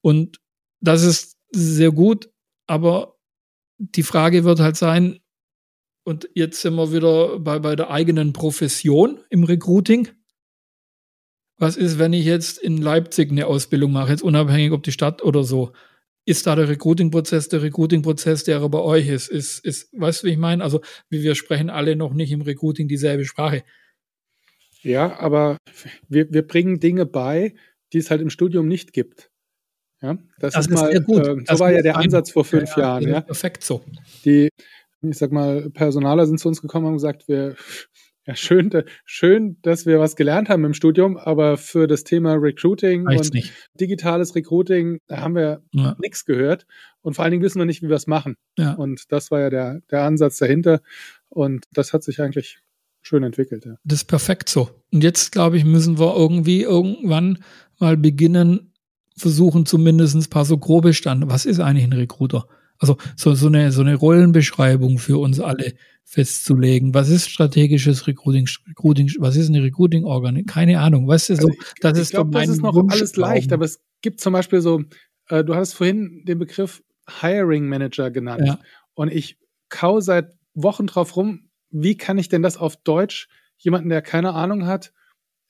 Und 0.00 0.40
das 0.80 1.02
ist 1.02 1.36
sehr 1.52 1.90
gut, 1.90 2.30
aber 2.66 3.16
die 3.78 4.02
Frage 4.02 4.44
wird 4.44 4.60
halt 4.60 4.76
sein, 4.76 5.20
und 6.06 6.28
jetzt 6.34 6.62
sind 6.62 6.76
wir 6.76 6.92
wieder 6.92 7.40
bei, 7.40 7.58
bei 7.58 7.74
der 7.74 7.90
eigenen 7.90 8.32
Profession 8.32 9.18
im 9.28 9.42
Recruiting. 9.42 10.08
Was 11.58 11.76
ist, 11.76 11.98
wenn 11.98 12.12
ich 12.12 12.24
jetzt 12.24 12.58
in 12.58 12.76
Leipzig 12.76 13.30
eine 13.30 13.46
Ausbildung 13.48 13.90
mache, 13.90 14.12
jetzt 14.12 14.22
unabhängig 14.22 14.70
ob 14.70 14.84
die 14.84 14.92
Stadt 14.92 15.22
oder 15.24 15.42
so? 15.42 15.72
Ist 16.24 16.46
da 16.46 16.54
der 16.54 16.68
Recruiting-Prozess 16.68 17.48
der 17.48 17.62
Recruiting-Prozess, 17.62 18.44
der 18.44 18.58
er 18.60 18.68
bei 18.68 18.78
euch 18.78 19.08
ist? 19.08 19.28
Ist, 19.28 19.64
ist, 19.64 19.88
weißt 19.98 20.22
du, 20.22 20.26
wie 20.28 20.32
ich 20.32 20.38
meine? 20.38 20.62
Also, 20.62 20.80
wir 21.08 21.34
sprechen 21.34 21.70
alle 21.70 21.96
noch 21.96 22.14
nicht 22.14 22.30
im 22.30 22.42
Recruiting 22.42 22.86
dieselbe 22.86 23.24
Sprache. 23.24 23.64
Ja, 24.82 25.18
aber 25.18 25.56
wir, 26.08 26.32
wir 26.32 26.46
bringen 26.46 26.78
Dinge 26.78 27.06
bei, 27.06 27.54
die 27.92 27.98
es 27.98 28.10
halt 28.10 28.20
im 28.20 28.30
Studium 28.30 28.68
nicht 28.68 28.92
gibt. 28.92 29.30
Ja, 30.02 30.18
das, 30.38 30.54
das 30.54 30.66
ist, 30.66 30.72
ist 30.72 30.80
mal, 30.80 30.92
äh, 30.92 31.02
so 31.06 31.34
das 31.40 31.58
war 31.58 31.72
ja 31.72 31.82
der 31.82 31.96
Ansatz 31.96 32.30
vor 32.30 32.44
fünf 32.44 32.76
ja, 32.76 32.82
Jahren. 32.82 33.08
Ja, 33.08 33.20
perfekt 33.22 33.64
so. 33.64 33.82
Die, 34.24 34.50
ich 35.02 35.18
sag 35.18 35.32
mal, 35.32 35.70
Personaler 35.70 36.26
sind 36.26 36.40
zu 36.40 36.48
uns 36.48 36.62
gekommen 36.62 36.86
und 36.86 36.90
haben 36.90 36.96
gesagt, 36.96 37.28
wir, 37.28 37.56
ja, 38.26 38.34
schön, 38.34 38.70
schön, 39.04 39.56
dass 39.62 39.86
wir 39.86 40.00
was 40.00 40.16
gelernt 40.16 40.48
haben 40.48 40.64
im 40.64 40.74
Studium, 40.74 41.16
aber 41.16 41.56
für 41.56 41.86
das 41.86 42.02
Thema 42.02 42.34
Recruiting 42.34 43.06
Reicht's 43.06 43.28
und 43.28 43.34
nicht. 43.34 43.52
digitales 43.78 44.34
Recruiting, 44.34 44.98
da 45.06 45.18
haben 45.18 45.36
wir 45.36 45.62
ja. 45.72 45.96
nichts 46.00 46.24
gehört. 46.24 46.66
Und 47.02 47.14
vor 47.14 47.24
allen 47.24 47.30
Dingen 47.30 47.44
wissen 47.44 47.60
wir 47.60 47.66
nicht, 47.66 47.82
wie 47.82 47.88
wir 47.88 47.96
es 47.96 48.08
machen. 48.08 48.36
Ja. 48.58 48.72
Und 48.72 49.12
das 49.12 49.30
war 49.30 49.40
ja 49.40 49.50
der, 49.50 49.80
der 49.90 50.02
Ansatz 50.02 50.38
dahinter. 50.38 50.80
Und 51.28 51.66
das 51.72 51.92
hat 51.92 52.02
sich 52.02 52.20
eigentlich 52.20 52.58
schön 53.00 53.22
entwickelt. 53.22 53.64
Ja. 53.64 53.76
Das 53.84 54.00
ist 54.00 54.06
perfekt 54.06 54.48
so. 54.48 54.70
Und 54.92 55.04
jetzt, 55.04 55.30
glaube 55.30 55.56
ich, 55.56 55.64
müssen 55.64 56.00
wir 56.00 56.16
irgendwie 56.16 56.62
irgendwann 56.62 57.38
mal 57.78 57.96
beginnen, 57.96 58.72
versuchen 59.16 59.66
zumindest 59.66 60.16
ein 60.16 60.30
paar 60.30 60.44
so 60.44 60.58
grobe 60.58 60.94
Stand. 60.94 61.28
Was 61.28 61.46
ist 61.46 61.60
eigentlich 61.60 61.84
ein 61.84 61.92
Recruiter? 61.92 62.48
Also 62.78 62.96
so, 63.16 63.34
so, 63.34 63.46
eine, 63.46 63.72
so 63.72 63.80
eine 63.80 63.94
Rollenbeschreibung 63.94 64.98
für 64.98 65.18
uns 65.18 65.40
alle 65.40 65.74
festzulegen. 66.04 66.94
Was 66.94 67.08
ist 67.08 67.28
strategisches 67.28 68.06
Recruiting? 68.06 68.48
Recruiting 68.68 69.10
was 69.18 69.36
ist 69.36 69.48
eine 69.48 69.62
Recruiting-Organ? 69.62 70.46
Keine 70.46 70.80
Ahnung. 70.80 71.08
Weißt 71.08 71.30
du, 71.30 71.36
so, 71.36 71.48
also 71.48 71.58
das 71.80 71.98
ist 71.98 72.10
glaub, 72.10 72.30
das 72.32 72.48
ist 72.48 72.62
noch 72.62 72.76
alles 72.88 73.16
leicht, 73.16 73.52
aber 73.52 73.64
es 73.64 73.80
gibt 74.02 74.20
zum 74.20 74.32
Beispiel 74.32 74.60
so, 74.60 74.82
äh, 75.28 75.42
du 75.42 75.54
hast 75.54 75.74
vorhin 75.74 76.24
den 76.26 76.38
Begriff 76.38 76.82
Hiring 77.20 77.68
Manager 77.68 78.10
genannt. 78.10 78.46
Ja. 78.46 78.58
Und 78.94 79.12
ich 79.12 79.38
kau 79.68 80.00
seit 80.00 80.32
Wochen 80.54 80.86
drauf 80.86 81.16
rum, 81.16 81.50
wie 81.70 81.96
kann 81.96 82.18
ich 82.18 82.28
denn 82.28 82.42
das 82.42 82.56
auf 82.56 82.76
Deutsch 82.76 83.28
jemanden, 83.58 83.88
der 83.88 84.02
keine 84.02 84.32
Ahnung 84.32 84.66
hat, 84.66 84.92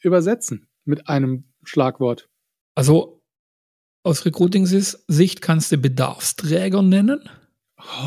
übersetzen 0.00 0.68
mit 0.84 1.08
einem 1.08 1.44
Schlagwort? 1.64 2.28
Also 2.74 3.15
aus 4.06 4.24
Recruiting-Sicht 4.24 5.42
kannst 5.42 5.72
du 5.72 5.78
Bedarfsträger 5.78 6.80
nennen. 6.80 7.28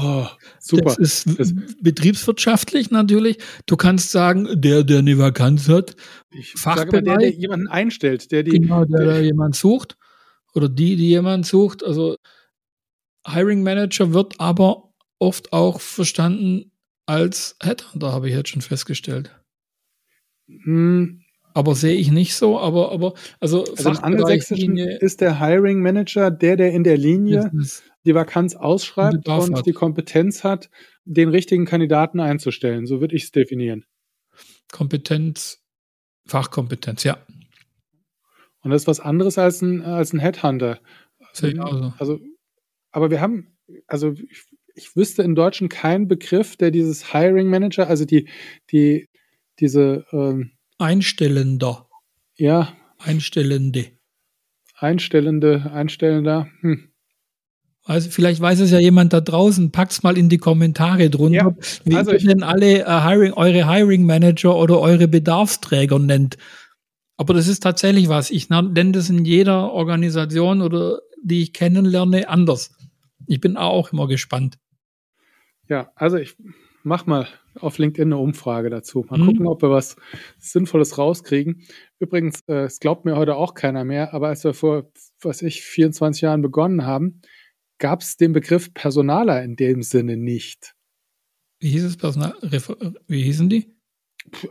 Oh, 0.02 0.26
super. 0.60 0.96
Das 0.98 0.98
ist 0.98 1.40
das 1.40 1.54
betriebswirtschaftlich 1.82 2.90
natürlich. 2.90 3.38
Du 3.66 3.78
kannst 3.78 4.12
sagen, 4.12 4.48
der, 4.60 4.84
der 4.84 5.00
eine 5.00 5.18
Vakanz 5.18 5.70
hat, 5.70 5.96
ich 6.32 6.54
sage 6.56 6.92
mal, 6.92 7.02
der, 7.02 7.18
der 7.18 7.32
jemanden 7.32 7.68
einstellt, 7.68 8.32
der 8.32 8.44
die. 8.44 8.60
Genau, 8.60 8.86
der, 8.86 9.06
der 9.06 9.24
jemand 9.24 9.56
sucht. 9.56 9.98
Oder 10.56 10.70
die, 10.70 10.96
die 10.96 11.10
jemand 11.10 11.46
sucht. 11.46 11.84
Also 11.84 12.16
Hiring 13.28 13.62
Manager 13.62 14.14
wird 14.14 14.40
aber 14.40 14.92
oft 15.20 15.54
auch 15.54 15.80
verstanden 15.80 16.72
als 17.06 17.56
Headhunter, 17.62 18.12
habe 18.12 18.30
ich 18.30 18.36
jetzt 18.36 18.50
schon 18.50 18.62
festgestellt. 18.62 19.36
Hm, 20.48 21.19
aber 21.54 21.76
sehe 21.76 21.96
ich 21.96 22.12
nicht 22.12 22.36
so, 22.36 22.60
aber, 22.60 22.92
aber 22.92 23.14
also, 23.40 23.64
also 23.64 23.90
im 23.90 23.98
Angelsächsischen 23.98 24.78
ist 24.78 25.22
der 25.22 25.40
Hiring 25.40 25.82
Manager 25.82 26.32
der, 26.32 26.56
der 26.56 26.72
in 26.72 26.84
der 26.84 26.98
Linie 26.98 27.52
die 28.06 28.16
Vakanz 28.16 28.56
ausschreibt 28.56 29.28
und 29.28 29.58
hat. 29.58 29.66
die 29.66 29.74
Kompetenz 29.74 30.44
hat, 30.44 30.70
den 31.06 31.30
richtigen 31.30 31.66
Kandidaten 31.66 32.20
einzustellen. 32.20 32.86
So 32.86 33.02
würde 33.02 33.16
ich 33.16 33.24
es 33.24 33.32
definieren. 33.32 33.86
Kompetenz, 34.72 35.64
Fachkompetenz, 36.28 37.04
ja. 37.04 37.18
Und 38.62 38.72
das 38.72 38.84
ist 38.84 38.88
was 38.88 39.00
anderes 39.00 39.38
als 39.38 39.62
ein, 39.62 39.82
als 39.82 40.14
ein 40.14 40.20
Headhunter. 40.20 40.80
Also. 41.66 41.94
also, 41.98 42.20
aber 42.92 43.10
wir 43.10 43.22
haben, 43.22 43.58
also 43.88 44.12
ich, 44.12 44.46
ich 44.76 44.96
wüsste 44.96 45.24
in 45.24 45.36
Deutschen 45.36 45.70
keinen 45.70 46.08
Begriff, 46.08 46.58
der 46.58 46.72
dieses 46.72 47.14
Hiring 47.14 47.50
Manager, 47.50 47.88
also 47.88 48.06
die, 48.06 48.30
die, 48.72 49.08
diese 49.60 50.06
ähm, 50.12 50.52
Einstellender. 50.80 51.88
Ja. 52.36 52.74
Einstellende. 52.98 53.92
Einstellende, 54.76 55.72
Einstellender. 55.72 56.48
Hm. 56.62 56.90
Also 57.84 58.10
vielleicht 58.10 58.40
weiß 58.40 58.60
es 58.60 58.72
ja 58.72 58.80
jemand 58.80 59.14
da 59.14 59.20
draußen, 59.20 59.72
packt's 59.72 60.04
mal 60.04 60.18
in 60.18 60.30
die 60.30 60.38
Kommentare 60.38 61.10
drunter, 61.10 61.56
ja, 61.58 61.82
wie 61.86 61.96
also 61.96 62.12
ihr 62.12 62.20
denn 62.20 62.44
alle 62.44 62.86
uh, 62.86 63.04
Hiring, 63.04 63.34
eure 63.34 63.68
Hiring 63.68 64.06
Manager 64.06 64.56
oder 64.56 64.80
eure 64.80 65.08
Bedarfsträger 65.08 65.98
nennt. 65.98 66.38
Aber 67.18 67.34
das 67.34 67.48
ist 67.48 67.62
tatsächlich 67.62 68.08
was. 68.08 68.32
Ich 68.32 68.50
nenne 68.50 68.92
das 68.92 69.10
in 69.10 69.26
jeder 69.26 69.74
Organisation 69.74 70.62
oder 70.62 71.00
die 71.22 71.42
ich 71.42 71.54
kennenlerne 71.54 72.30
anders. 72.30 72.72
Ich 73.28 73.42
bin 73.42 73.58
auch 73.58 73.92
immer 73.92 74.08
gespannt. 74.08 74.58
Ja, 75.68 75.92
also 75.96 76.18
ich 76.18 76.38
mach 76.84 77.06
mal 77.06 77.28
auf 77.56 77.78
LinkedIn 77.78 78.14
eine 78.14 78.22
Umfrage 78.22 78.70
dazu. 78.70 79.06
Mal 79.10 79.20
mhm. 79.20 79.26
gucken, 79.26 79.48
ob 79.48 79.62
wir 79.62 79.70
was 79.70 79.96
Sinnvolles 80.38 80.98
rauskriegen. 80.98 81.64
Übrigens, 82.00 82.42
äh, 82.48 82.66
es 82.66 82.80
glaubt 82.80 83.06
mir 83.06 83.16
heute 83.16 83.36
auch 83.36 83.54
keiner 83.54 83.84
mehr, 83.84 84.14
aber 84.14 84.30
als 84.30 84.44
wir 84.44 84.54
vor, 84.54 84.92
was 85.22 85.42
ich, 85.42 85.62
24 85.62 86.22
Jahren 86.22 86.42
begonnen 86.42 86.86
haben, 86.86 87.22
gab 87.80 88.02
es 88.02 88.18
den 88.18 88.34
Begriff 88.34 88.74
Personaler 88.74 89.44
in 89.44 89.56
dem 89.56 89.84
Sinne 89.84 90.18
nicht. 90.18 90.76
Wie 91.60 91.70
hieß 91.72 91.84
es 91.84 91.98
Personal? 91.98 92.36
Wie 93.08 93.24
hießen 93.24 93.50
die? 93.50 93.79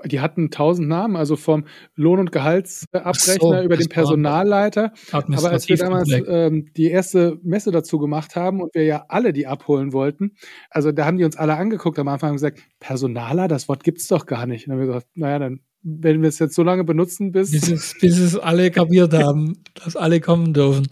Die 0.07 0.21
hatten 0.21 0.51
tausend 0.51 0.89
Namen, 0.89 1.15
also 1.17 1.37
vom 1.37 1.67
Lohn- 1.95 2.19
und 2.19 2.33
Gehaltsabrechner 2.33 3.59
so, 3.59 3.63
über 3.63 3.77
den 3.77 3.89
Personalleiter. 3.89 4.93
Aber 5.13 5.51
als 5.51 5.69
wir 5.69 5.77
damals 5.77 6.11
ähm, 6.11 6.71
die 6.77 6.91
erste 6.91 7.39
Messe 7.43 7.71
dazu 7.71 7.99
gemacht 7.99 8.35
haben 8.35 8.61
und 8.61 8.75
wir 8.75 8.85
ja 8.85 9.05
alle 9.09 9.33
die 9.33 9.47
abholen 9.47 9.93
wollten, 9.93 10.33
also 10.71 10.91
da 10.91 11.05
haben 11.05 11.17
die 11.17 11.25
uns 11.25 11.37
alle 11.37 11.57
angeguckt 11.57 11.99
am 11.99 12.09
Anfang 12.09 12.31
und 12.31 12.37
gesagt, 12.37 12.61
Personaler, 12.81 13.47
das 13.47 13.69
Wort 13.69 13.85
gibt 13.85 13.99
es 13.99 14.09
doch 14.09 14.27
gar 14.27 14.47
nicht. 14.47 14.67
Und 14.67 14.71
dann 14.71 14.81
haben 14.81 14.87
wir 14.89 14.95
gesagt, 14.95 15.09
naja, 15.15 15.39
dann 15.39 15.61
werden 15.83 16.23
wir 16.23 16.29
es 16.29 16.39
jetzt 16.39 16.55
so 16.55 16.63
lange 16.63 16.85
benutzen, 16.85 17.33
bis, 17.33 17.53
bis, 17.53 17.71
es, 17.71 17.97
bis 18.01 18.19
es 18.19 18.37
alle 18.37 18.71
kapiert 18.71 19.13
haben, 19.15 19.63
dass 19.75 19.97
alle 19.97 20.21
kommen 20.21 20.53
dürfen. 20.53 20.89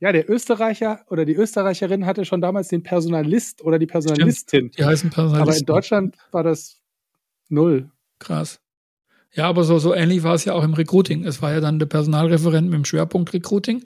Ja, 0.00 0.12
der 0.12 0.30
Österreicher 0.30 1.00
oder 1.08 1.24
die 1.24 1.34
Österreicherin 1.34 2.06
hatte 2.06 2.24
schon 2.24 2.40
damals 2.40 2.68
den 2.68 2.84
Personalist 2.84 3.64
oder 3.64 3.80
die 3.80 3.86
Personalistin. 3.86 4.58
Stimmt, 4.58 4.78
die 4.78 4.84
heißen 4.84 5.10
Personalisten. 5.10 5.48
Aber 5.48 5.58
in 5.58 5.66
Deutschland 5.66 6.16
war 6.30 6.44
das 6.44 6.80
null. 7.48 7.90
Krass. 8.18 8.60
Ja, 9.34 9.48
aber 9.48 9.64
so, 9.64 9.78
so 9.78 9.94
ähnlich 9.94 10.22
war 10.22 10.34
es 10.34 10.44
ja 10.44 10.54
auch 10.54 10.64
im 10.64 10.74
Recruiting. 10.74 11.24
Es 11.24 11.42
war 11.42 11.52
ja 11.52 11.60
dann 11.60 11.78
der 11.78 11.86
Personalreferent 11.86 12.68
mit 12.68 12.76
dem 12.76 12.84
Schwerpunkt 12.84 13.32
Recruiting. 13.32 13.84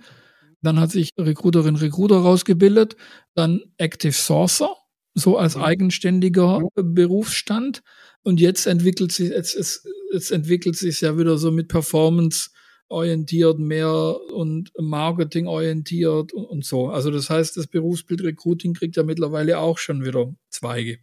Dann 0.62 0.78
hat 0.78 0.92
sich 0.92 1.10
Recruiterin, 1.18 1.76
Recruiter 1.76 2.16
rausgebildet. 2.16 2.96
Dann 3.34 3.60
Active 3.76 4.12
Sourcer, 4.12 4.74
so 5.14 5.36
als 5.36 5.56
mhm. 5.56 5.62
eigenständiger 5.62 6.60
Berufsstand. 6.74 7.82
Und 8.22 8.40
jetzt 8.40 8.66
entwickelt 8.66 9.10
sich, 9.12 9.30
jetzt, 9.30 9.54
jetzt, 9.54 9.86
jetzt 10.12 10.30
entwickelt 10.30 10.76
sich 10.76 11.00
ja 11.00 11.18
wieder 11.18 11.36
so 11.38 11.50
mit 11.50 11.68
Performance 11.68 12.50
orientiert 12.88 13.58
mehr 13.58 13.90
und 14.32 14.70
Marketing 14.78 15.46
orientiert 15.48 16.32
und, 16.32 16.44
und, 16.44 16.64
so. 16.64 16.88
Also 16.88 17.10
das 17.10 17.30
heißt, 17.30 17.56
das 17.56 17.66
Berufsbild 17.66 18.22
Recruiting 18.22 18.74
kriegt 18.74 18.96
ja 18.96 19.02
mittlerweile 19.02 19.58
auch 19.58 19.78
schon 19.78 20.04
wieder 20.04 20.32
Zweige, 20.50 20.98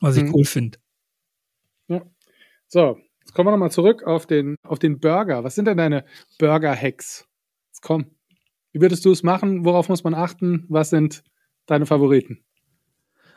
was 0.00 0.16
ich 0.16 0.24
mhm. 0.24 0.34
cool 0.34 0.44
finde. 0.44 0.78
So, 2.70 2.98
jetzt 3.20 3.32
kommen 3.32 3.46
wir 3.46 3.52
nochmal 3.52 3.70
zurück 3.70 4.02
auf 4.04 4.26
den, 4.26 4.56
auf 4.62 4.78
den 4.78 5.00
Burger. 5.00 5.42
Was 5.42 5.54
sind 5.54 5.64
denn 5.64 5.78
deine 5.78 6.04
Burger-Hacks? 6.38 7.26
Jetzt 7.70 7.80
komm. 7.80 8.10
Wie 8.72 8.80
würdest 8.82 9.06
du 9.06 9.10
es 9.10 9.22
machen? 9.22 9.64
Worauf 9.64 9.88
muss 9.88 10.04
man 10.04 10.12
achten? 10.12 10.66
Was 10.68 10.90
sind 10.90 11.24
deine 11.64 11.86
Favoriten? 11.86 12.44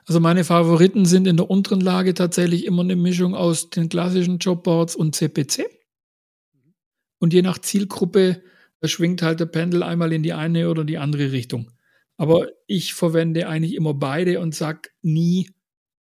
Also 0.06 0.20
meine 0.20 0.44
Favoriten 0.44 1.06
sind 1.06 1.28
in 1.28 1.38
der 1.38 1.50
unteren 1.50 1.80
Lage 1.80 2.13
tatsächlich 2.13 2.65
immer 2.65 2.82
eine 2.82 2.98
Mischung 2.98 3.34
aus 3.34 3.70
den 3.70 3.88
klassischen 3.88 4.39
Jobboards 4.39 4.98
und 4.98 5.15
CPC. 5.15 5.65
Und 7.20 7.34
je 7.34 7.41
nach 7.41 7.60
Zielgruppe 7.60 8.44
schwingt 8.84 9.22
halt 9.22 9.39
der 9.39 9.46
Pendel 9.46 9.84
einmal 9.84 10.12
in 10.12 10.24
die 10.24 10.34
eine 10.34 10.70
oder 10.70 10.84
die 10.84 10.98
andere 10.98 11.32
Richtung. 11.32 11.72
Aber 12.17 12.50
ich 12.67 12.94
verwende 12.94 13.48
eigentlich 13.48 13.76
immer 13.76 13.94
beide 13.94 14.41
und 14.41 14.56
sag 14.56 14.89
nie 15.02 15.52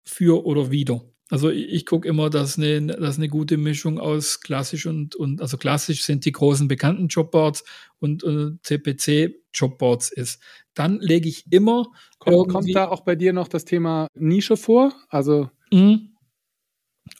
für 0.05 0.47
oder 0.47 0.71
wieder. 0.71 1.08
Also 1.31 1.51
ich, 1.51 1.69
ich 1.69 1.87
gucke 1.87 2.09
immer, 2.09 2.31
dass 2.31 2.59
eine, 2.59 2.87
dass 2.87 3.19
eine 3.19 3.29
gute 3.29 3.57
Mischung 3.57 3.99
aus 3.99 4.41
klassisch 4.41 4.87
und, 4.87 5.15
und 5.15 5.41
also 5.41 5.57
klassisch 5.57 6.03
sind 6.05 6.25
die 6.25 6.33
großen 6.33 6.69
bekannten 6.69 7.09
Jobboards 7.09 7.65
und, 7.99 8.23
und 8.25 8.61
CPC 8.63 9.35
Jobboards 9.53 10.11
ist. 10.11 10.43
Dann 10.75 10.99
lege 11.01 11.29
ich 11.29 11.51
immer. 11.53 11.87
Kommt, 12.19 12.49
kommt, 12.49 12.75
da 12.75 12.89
auch 12.89 13.01
bei 13.01 13.15
dir 13.15 13.33
noch 13.33 13.49
das 13.49 13.65
Thema 13.65 14.09
Nische 14.15 14.57
vor? 14.57 14.95
Also 15.09 15.51
mhm. 15.73 16.15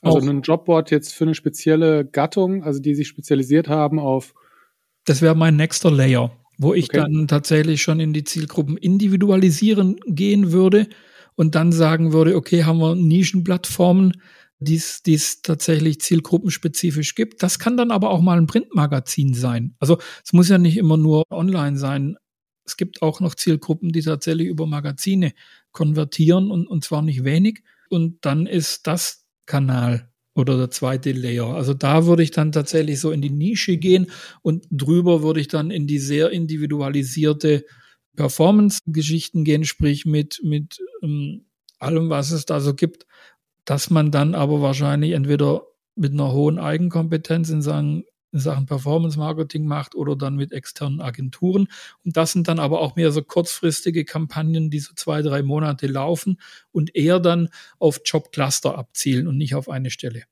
Also 0.01 0.29
ein 0.29 0.41
Jobboard 0.41 0.91
jetzt 0.91 1.13
für 1.13 1.23
eine 1.23 1.35
spezielle 1.35 2.05
Gattung, 2.05 2.63
also 2.63 2.79
die 2.79 2.95
sich 2.95 3.07
spezialisiert 3.07 3.67
haben 3.67 3.99
auf. 3.99 4.33
Das 5.05 5.21
wäre 5.21 5.35
mein 5.35 5.55
nächster 5.55 5.91
Layer, 5.91 6.31
wo 6.57 6.73
ich 6.73 6.89
okay. 6.89 6.99
dann 6.99 7.27
tatsächlich 7.27 7.81
schon 7.81 7.99
in 7.99 8.13
die 8.13 8.23
Zielgruppen 8.23 8.77
individualisieren 8.77 9.99
gehen 10.05 10.51
würde 10.51 10.87
und 11.39 11.55
dann 11.55 11.71
sagen 11.71 12.11
würde, 12.11 12.35
okay, 12.35 12.65
haben 12.65 12.79
wir 12.79 12.95
Nischenplattformen, 12.95 14.21
die 14.59 14.75
es 14.75 15.41
tatsächlich 15.41 16.01
zielgruppenspezifisch 16.01 17.15
gibt. 17.15 17.41
Das 17.41 17.59
kann 17.59 17.77
dann 17.77 17.91
aber 17.91 18.09
auch 18.09 18.19
mal 18.19 18.37
ein 18.37 18.45
Printmagazin 18.45 19.33
sein. 19.33 19.73
Also 19.79 19.99
es 20.25 20.33
muss 20.33 20.49
ja 20.49 20.57
nicht 20.57 20.75
immer 20.75 20.97
nur 20.97 21.23
online 21.29 21.77
sein. 21.77 22.17
Es 22.65 22.75
gibt 22.75 23.01
auch 23.01 23.21
noch 23.21 23.35
Zielgruppen, 23.35 23.93
die 23.93 24.01
tatsächlich 24.01 24.49
über 24.49 24.67
Magazine 24.67 25.31
konvertieren 25.71 26.51
und, 26.51 26.67
und 26.67 26.83
zwar 26.83 27.03
nicht 27.03 27.23
wenig. 27.23 27.63
Und 27.89 28.17
dann 28.25 28.45
ist 28.45 28.85
das 28.85 29.25
Kanal 29.45 30.09
oder 30.35 30.57
der 30.57 30.71
zweite 30.71 31.13
Layer. 31.13 31.55
Also 31.55 31.73
da 31.73 32.05
würde 32.05 32.23
ich 32.23 32.31
dann 32.31 32.51
tatsächlich 32.51 32.99
so 32.99 33.11
in 33.11 33.21
die 33.21 33.29
Nische 33.29 33.77
gehen 33.77 34.07
und 34.41 34.67
drüber 34.71 35.23
würde 35.23 35.39
ich 35.39 35.47
dann 35.47 35.71
in 35.71 35.87
die 35.87 35.99
sehr 35.99 36.31
individualisierte 36.31 37.63
Performance-Geschichten 38.19 39.45
gehen, 39.45 39.63
sprich 39.63 40.05
mit, 40.05 40.41
mit 40.43 40.81
ähm, 41.01 41.45
allem, 41.79 42.09
was 42.09 42.31
es 42.31 42.45
da 42.45 42.59
so 42.59 42.73
gibt, 42.73 43.05
dass 43.63 43.89
man 43.89 44.11
dann 44.11 44.35
aber 44.35 44.61
wahrscheinlich 44.61 45.13
entweder 45.13 45.63
mit 45.95 46.11
einer 46.11 46.33
hohen 46.33 46.59
Eigenkompetenz 46.59 47.49
in 47.49 47.61
Sachen 47.61 48.03
in 48.33 48.39
Sachen 48.39 48.65
Performance 48.65 49.17
Marketing 49.17 49.65
macht 49.65 49.95
oder 49.95 50.15
dann 50.15 50.35
mit 50.35 50.51
externen 50.51 51.01
Agenturen. 51.01 51.67
Und 52.03 52.15
das 52.15 52.33
sind 52.33 52.47
dann 52.47 52.59
aber 52.59 52.81
auch 52.81 52.95
mehr 52.95 53.11
so 53.11 53.23
kurzfristige 53.23 54.05
Kampagnen, 54.05 54.69
die 54.69 54.79
so 54.79 54.93
zwei, 54.93 55.23
drei 55.23 55.41
Monate 55.41 55.87
laufen 55.87 56.39
und 56.71 56.95
eher 56.95 57.19
dann 57.19 57.49
auf 57.79 58.01
Jobcluster 58.05 58.77
abzielen 58.77 59.27
und 59.27 59.37
nicht 59.37 59.55
auf 59.55 59.67
eine 59.67 59.89
Stelle. 59.89 60.25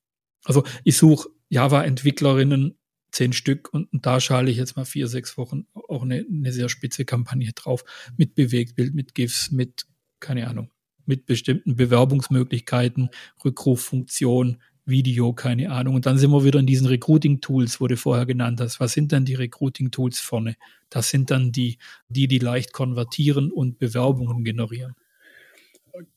Also 0.44 0.64
ich 0.84 0.96
suche 0.98 1.30
Java-Entwicklerinnen 1.50 2.77
zehn 3.12 3.34
Stück 3.34 3.74
und, 3.74 3.92
und, 3.92 4.06
da 4.06 4.20
schalte 4.20 4.52
ich 4.52 4.58
jetzt 4.58 4.76
mal 4.76 4.86
vier, 4.86 5.08
sechs 5.08 5.38
Wochen 5.38 5.66
auch 5.74 6.04
eine, 6.04 6.26
eine 6.30 6.52
sehr 6.52 6.70
spitze 6.70 7.06
Kampagne 7.06 7.52
drauf 7.54 7.84
mit 8.18 8.36
Bewegtbild, 8.36 8.94
mit 8.94 9.16
GIFs, 9.16 9.52
mit, 9.52 9.86
keine 10.20 10.48
Ahnung, 10.48 10.70
mit 11.06 11.26
bestimmten 11.26 11.76
Bewerbungsmöglichkeiten, 11.76 13.10
Rückruffunktion, 13.44 14.58
Video, 14.88 15.34
keine 15.34 15.72
Ahnung. 15.72 15.96
Und 15.96 16.06
dann 16.06 16.18
sind 16.18 16.32
wir 16.32 16.44
wieder 16.44 16.60
in 16.60 16.66
diesen 16.66 16.88
Recruiting-Tools, 16.88 17.80
du 17.80 17.98
vorher 17.98 18.26
genannt 18.26 18.62
hast. 18.62 18.80
Was 18.80 18.94
sind 18.94 19.12
dann 19.12 19.26
die 19.26 19.36
Recruiting-Tools 19.36 20.20
vorne? 20.20 20.56
Das 20.90 21.10
sind 21.10 21.30
dann 21.30 21.52
die, 21.52 21.78
die, 22.08 22.28
die 22.28 22.40
leicht 22.40 22.74
konvertieren 22.74 23.52
und 23.52 23.80
Bewerbungen 23.80 24.44
generieren. 24.44 24.96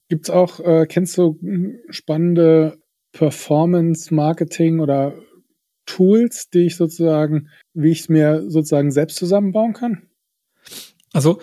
Gibt 0.08 0.26
es 0.26 0.30
auch, 0.30 0.60
äh, 0.60 0.86
kennst 0.86 1.18
du 1.18 1.38
spannende 1.88 2.78
Performance-Marketing 3.12 4.80
oder 4.80 5.14
Tools, 5.96 6.50
die 6.50 6.66
ich 6.66 6.76
sozusagen, 6.76 7.48
wie 7.74 7.90
ich 7.90 8.00
es 8.00 8.08
mir 8.08 8.50
sozusagen 8.50 8.90
selbst 8.90 9.16
zusammenbauen 9.16 9.72
kann? 9.72 10.08
Also 11.12 11.40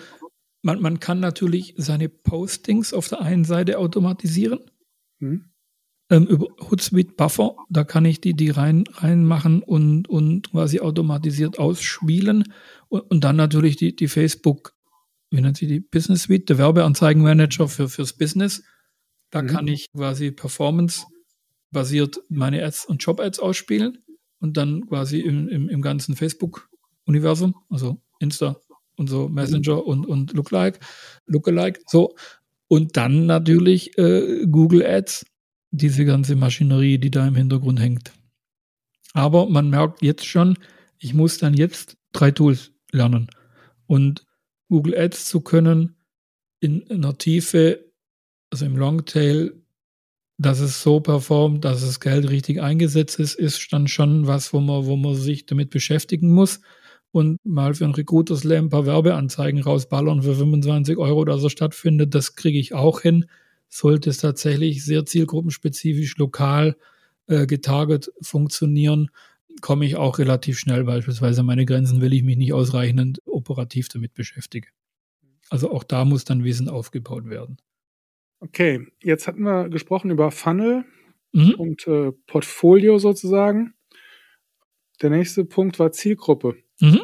man, 0.62 0.80
man 0.80 1.00
kann 1.00 1.20
natürlich 1.20 1.74
seine 1.76 2.08
Postings 2.08 2.92
auf 2.92 3.08
der 3.08 3.20
einen 3.20 3.44
Seite 3.44 3.78
automatisieren. 3.78 4.60
Hm 5.20 5.50
ähm, 6.10 6.26
über 6.26 6.48
Hootsuite 6.70 7.14
Buffer, 7.14 7.56
da 7.68 7.84
kann 7.84 8.04
ich 8.04 8.20
die, 8.20 8.34
die 8.34 8.50
rein, 8.50 8.84
reinmachen 8.92 9.62
und, 9.62 10.08
und 10.08 10.50
quasi 10.50 10.80
automatisiert 10.80 11.58
ausspielen. 11.58 12.44
Und, 12.88 13.02
und 13.10 13.24
dann 13.24 13.36
natürlich 13.36 13.76
die, 13.76 13.94
die 13.94 14.08
Facebook, 14.08 14.74
wie 15.30 15.40
nennt 15.40 15.56
sie 15.56 15.66
die 15.66 15.80
Business 15.80 16.24
Suite, 16.24 16.48
der 16.48 16.58
Werbeanzeigenmanager 16.58 17.68
für, 17.68 17.88
fürs 17.88 18.14
Business. 18.14 18.62
Da 19.30 19.42
mhm. 19.42 19.48
kann 19.48 19.68
ich 19.68 19.86
quasi 19.92 20.30
Performance 20.30 21.06
basiert 21.70 22.22
meine 22.30 22.64
Ads 22.64 22.86
und 22.86 23.04
Job-Ads 23.04 23.40
ausspielen 23.40 23.98
und 24.40 24.56
dann 24.56 24.86
quasi 24.86 25.20
im, 25.20 25.48
im, 25.48 25.68
im 25.68 25.82
ganzen 25.82 26.16
Facebook-Universum, 26.16 27.54
also 27.68 28.00
Insta 28.20 28.56
und 28.96 29.08
so 29.08 29.28
Messenger 29.28 29.84
und, 29.84 30.06
und 30.06 30.32
Lookalike, 30.32 30.80
Lookalike, 31.26 31.80
so. 31.86 32.14
Und 32.68 32.96
dann 32.96 33.26
natürlich 33.26 33.96
äh, 33.96 34.46
Google 34.46 34.84
Ads 34.84 35.24
diese 35.70 36.04
ganze 36.04 36.36
Maschinerie, 36.36 36.98
die 36.98 37.10
da 37.10 37.26
im 37.26 37.34
Hintergrund 37.34 37.80
hängt. 37.80 38.12
Aber 39.14 39.48
man 39.48 39.70
merkt 39.70 40.02
jetzt 40.02 40.26
schon, 40.26 40.58
ich 40.98 41.14
muss 41.14 41.38
dann 41.38 41.54
jetzt 41.54 41.96
drei 42.12 42.30
Tools 42.30 42.72
lernen. 42.92 43.30
Und 43.86 44.26
Google 44.68 44.98
Ads 44.98 45.28
zu 45.28 45.40
können 45.40 45.96
in 46.60 46.88
einer 46.90 47.16
Tiefe, 47.16 47.92
also 48.50 48.66
im 48.66 48.76
Longtail, 48.76 49.54
dass 50.38 50.60
es 50.60 50.82
so 50.82 51.00
performt, 51.00 51.64
dass 51.64 51.80
das 51.80 52.00
Geld 52.00 52.30
richtig 52.30 52.62
eingesetzt 52.62 53.18
ist, 53.18 53.34
ist 53.34 53.72
dann 53.72 53.88
schon 53.88 54.26
was, 54.26 54.52
wo 54.52 54.60
man, 54.60 54.86
wo 54.86 54.96
man 54.96 55.16
sich 55.16 55.46
damit 55.46 55.70
beschäftigen 55.70 56.32
muss 56.32 56.60
und 57.10 57.38
mal 57.44 57.74
für 57.74 57.84
einen 57.84 57.94
Recruiter 57.94 58.36
Slam 58.36 58.66
ein 58.66 58.68
paar 58.70 58.86
Werbeanzeigen 58.86 59.62
rausballern 59.62 60.22
für 60.22 60.36
25 60.36 60.96
Euro 60.96 61.20
oder 61.20 61.38
so 61.38 61.48
stattfindet, 61.48 62.14
das 62.14 62.36
kriege 62.36 62.58
ich 62.58 62.72
auch 62.72 63.00
hin. 63.00 63.26
Sollte 63.68 64.10
es 64.10 64.18
tatsächlich 64.18 64.84
sehr 64.84 65.04
zielgruppenspezifisch 65.04 66.16
lokal 66.16 66.76
äh, 67.26 67.46
getarget 67.46 68.10
funktionieren, 68.22 69.10
komme 69.60 69.86
ich 69.86 69.96
auch 69.96 70.18
relativ 70.18 70.58
schnell 70.58 70.84
beispielsweise 70.84 71.40
an 71.40 71.46
meine 71.46 71.66
Grenzen, 71.66 72.00
will 72.00 72.12
ich 72.12 72.22
mich 72.22 72.36
nicht 72.36 72.52
ausreichend 72.52 73.20
operativ 73.26 73.88
damit 73.88 74.14
beschäftigen. 74.14 74.68
Also 75.50 75.72
auch 75.72 75.84
da 75.84 76.04
muss 76.04 76.24
dann 76.24 76.44
Wissen 76.44 76.68
aufgebaut 76.68 77.28
werden. 77.28 77.58
Okay, 78.40 78.86
jetzt 79.02 79.26
hatten 79.26 79.42
wir 79.42 79.68
gesprochen 79.68 80.10
über 80.10 80.30
Funnel 80.30 80.84
mhm. 81.32 81.54
und 81.54 81.86
äh, 81.86 82.12
Portfolio 82.26 82.98
sozusagen. 82.98 83.74
Der 85.02 85.10
nächste 85.10 85.44
Punkt 85.44 85.78
war 85.78 85.92
Zielgruppe. 85.92 86.56
Mhm. 86.80 87.00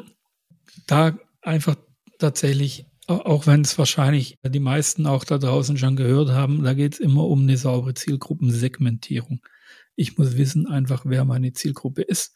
Da 0.86 1.18
einfach 1.42 1.76
tatsächlich, 2.18 2.86
auch 3.06 3.46
wenn 3.46 3.62
es 3.62 3.78
wahrscheinlich 3.78 4.38
die 4.44 4.60
meisten 4.60 5.06
auch 5.06 5.24
da 5.24 5.38
draußen 5.38 5.76
schon 5.76 5.96
gehört 5.96 6.30
haben, 6.30 6.62
da 6.62 6.74
geht 6.74 6.94
es 6.94 7.00
immer 7.00 7.26
um 7.26 7.42
eine 7.42 7.56
saubere 7.56 7.94
Zielgruppensegmentierung. 7.94 9.40
Ich 9.96 10.18
muss 10.18 10.36
wissen 10.36 10.66
einfach, 10.66 11.04
wer 11.06 11.24
meine 11.24 11.52
Zielgruppe 11.52 12.02
ist 12.02 12.34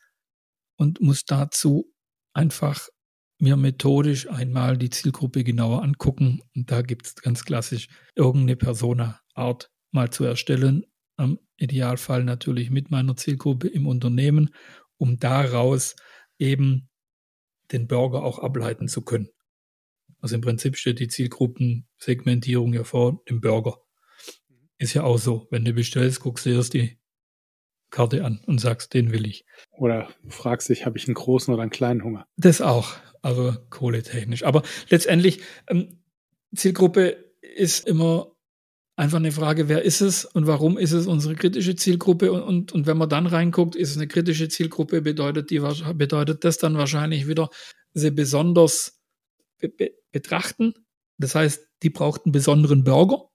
und 0.76 1.00
muss 1.00 1.24
dazu 1.24 1.92
einfach 2.32 2.88
mir 3.38 3.56
methodisch 3.56 4.28
einmal 4.28 4.76
die 4.76 4.90
Zielgruppe 4.90 5.44
genauer 5.44 5.82
angucken. 5.82 6.42
Und 6.54 6.70
da 6.70 6.82
gibt 6.82 7.06
es 7.06 7.14
ganz 7.16 7.44
klassisch 7.44 7.88
irgendeine 8.14 8.56
Persona-Art 8.56 9.70
mal 9.90 10.10
zu 10.10 10.24
erstellen. 10.24 10.84
Im 11.16 11.38
Idealfall 11.56 12.24
natürlich 12.24 12.70
mit 12.70 12.90
meiner 12.90 13.16
Zielgruppe 13.16 13.68
im 13.68 13.86
Unternehmen, 13.86 14.50
um 14.96 15.18
daraus 15.18 15.96
eben 16.38 16.88
den 17.72 17.86
Burger 17.86 18.22
auch 18.22 18.38
ableiten 18.38 18.88
zu 18.88 19.02
können. 19.02 19.28
Also 20.20 20.34
im 20.34 20.40
Prinzip 20.40 20.76
steht 20.76 20.98
die 20.98 21.08
Zielgruppensegmentierung 21.08 22.72
ja 22.74 22.84
vor 22.84 23.22
dem 23.28 23.40
Burger. 23.40 23.78
Ist 24.78 24.94
ja 24.94 25.04
auch 25.04 25.18
so. 25.18 25.46
Wenn 25.50 25.64
du 25.64 25.72
bestellst, 25.72 26.20
guckst 26.20 26.46
du 26.46 26.50
erst 26.50 26.74
die 26.74 26.98
Karte 27.90 28.24
an 28.24 28.40
und 28.46 28.60
sagst, 28.60 28.94
den 28.94 29.12
will 29.12 29.26
ich. 29.26 29.44
Oder 29.70 30.08
fragst 30.28 30.68
dich, 30.68 30.84
habe 30.84 30.98
ich 30.98 31.06
einen 31.06 31.14
großen 31.14 31.52
oder 31.52 31.62
einen 31.62 31.70
kleinen 31.70 32.04
Hunger? 32.04 32.26
Das 32.36 32.60
auch, 32.60 32.96
also 33.22 33.54
kohletechnisch. 33.70 34.44
Aber 34.44 34.62
letztendlich, 34.88 35.40
ähm, 35.68 36.00
Zielgruppe 36.54 37.32
ist 37.40 37.86
immer 37.86 38.32
einfach 38.96 39.18
eine 39.18 39.32
Frage, 39.32 39.68
wer 39.68 39.82
ist 39.82 40.00
es 40.00 40.24
und 40.24 40.46
warum 40.46 40.76
ist 40.76 40.92
es 40.92 41.06
unsere 41.06 41.36
kritische 41.36 41.76
Zielgruppe? 41.76 42.32
Und, 42.32 42.42
und, 42.42 42.72
und 42.72 42.86
wenn 42.86 42.98
man 42.98 43.08
dann 43.08 43.26
reinguckt, 43.26 43.76
ist 43.76 43.90
es 43.90 43.96
eine 43.96 44.08
kritische 44.08 44.48
Zielgruppe, 44.48 45.02
bedeutet, 45.02 45.50
die, 45.50 45.60
bedeutet 45.94 46.44
das 46.44 46.58
dann 46.58 46.76
wahrscheinlich 46.76 47.28
wieder, 47.28 47.48
sie 47.94 48.10
besonders 48.10 49.00
be 49.58 49.68
be 49.68 49.90
betrachten. 50.10 50.74
Das 51.18 51.34
heißt, 51.34 51.66
die 51.82 51.90
braucht 51.90 52.24
einen 52.24 52.32
besonderen 52.32 52.82
Burger. 52.82 53.28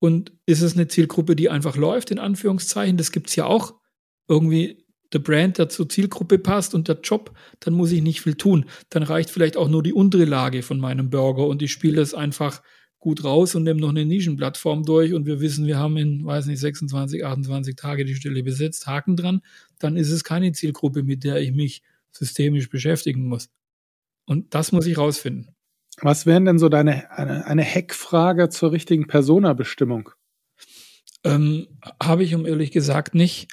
Und 0.00 0.32
ist 0.46 0.62
es 0.62 0.74
eine 0.74 0.86
Zielgruppe, 0.86 1.34
die 1.34 1.50
einfach 1.50 1.76
läuft, 1.76 2.10
in 2.10 2.20
Anführungszeichen? 2.20 2.96
Das 2.96 3.10
gibt 3.10 3.28
es 3.28 3.36
ja 3.36 3.46
auch 3.46 3.74
irgendwie 4.28 4.86
der 5.12 5.20
Brand, 5.20 5.58
der 5.58 5.68
zur 5.68 5.88
Zielgruppe 5.88 6.38
passt 6.38 6.74
und 6.74 6.88
der 6.88 7.00
Job, 7.02 7.34
dann 7.60 7.74
muss 7.74 7.92
ich 7.92 8.02
nicht 8.02 8.20
viel 8.20 8.34
tun. 8.34 8.66
Dann 8.90 9.02
reicht 9.02 9.30
vielleicht 9.30 9.56
auch 9.56 9.68
nur 9.68 9.82
die 9.82 9.92
untere 9.92 10.24
Lage 10.24 10.62
von 10.62 10.78
meinem 10.78 11.10
Burger 11.10 11.46
und 11.46 11.62
ich 11.62 11.72
spiele 11.72 12.00
es 12.00 12.14
einfach 12.14 12.62
gut 12.98 13.24
raus 13.24 13.54
und 13.54 13.62
nehme 13.62 13.80
noch 13.80 13.90
eine 13.90 14.04
Nischenplattform 14.04 14.84
durch 14.84 15.14
und 15.14 15.24
wir 15.24 15.40
wissen, 15.40 15.66
wir 15.66 15.78
haben 15.78 15.96
in, 15.96 16.24
weiß 16.24 16.46
nicht, 16.46 16.58
26, 16.58 17.24
28 17.24 17.76
Tage 17.76 18.04
die 18.04 18.16
Stelle 18.16 18.42
besetzt, 18.42 18.86
Haken 18.86 19.16
dran, 19.16 19.40
dann 19.78 19.96
ist 19.96 20.10
es 20.10 20.24
keine 20.24 20.52
Zielgruppe, 20.52 21.04
mit 21.04 21.24
der 21.24 21.40
ich 21.40 21.52
mich 21.52 21.82
systemisch 22.10 22.68
beschäftigen 22.68 23.26
muss. 23.26 23.50
Und 24.26 24.54
das 24.54 24.72
muss 24.72 24.86
ich 24.86 24.98
rausfinden. 24.98 25.54
Was 26.00 26.26
wären 26.26 26.44
denn 26.44 26.58
so 26.58 26.68
deine, 26.68 27.10
eine, 27.10 27.46
eine 27.46 27.64
Hackfrage 27.64 28.48
zur 28.50 28.72
richtigen 28.72 29.06
Persona-Bestimmung? 29.06 30.10
Ähm, 31.24 31.66
Habe 32.02 32.24
ich, 32.24 32.34
um 32.34 32.46
ehrlich 32.46 32.70
gesagt, 32.70 33.14
nicht 33.14 33.48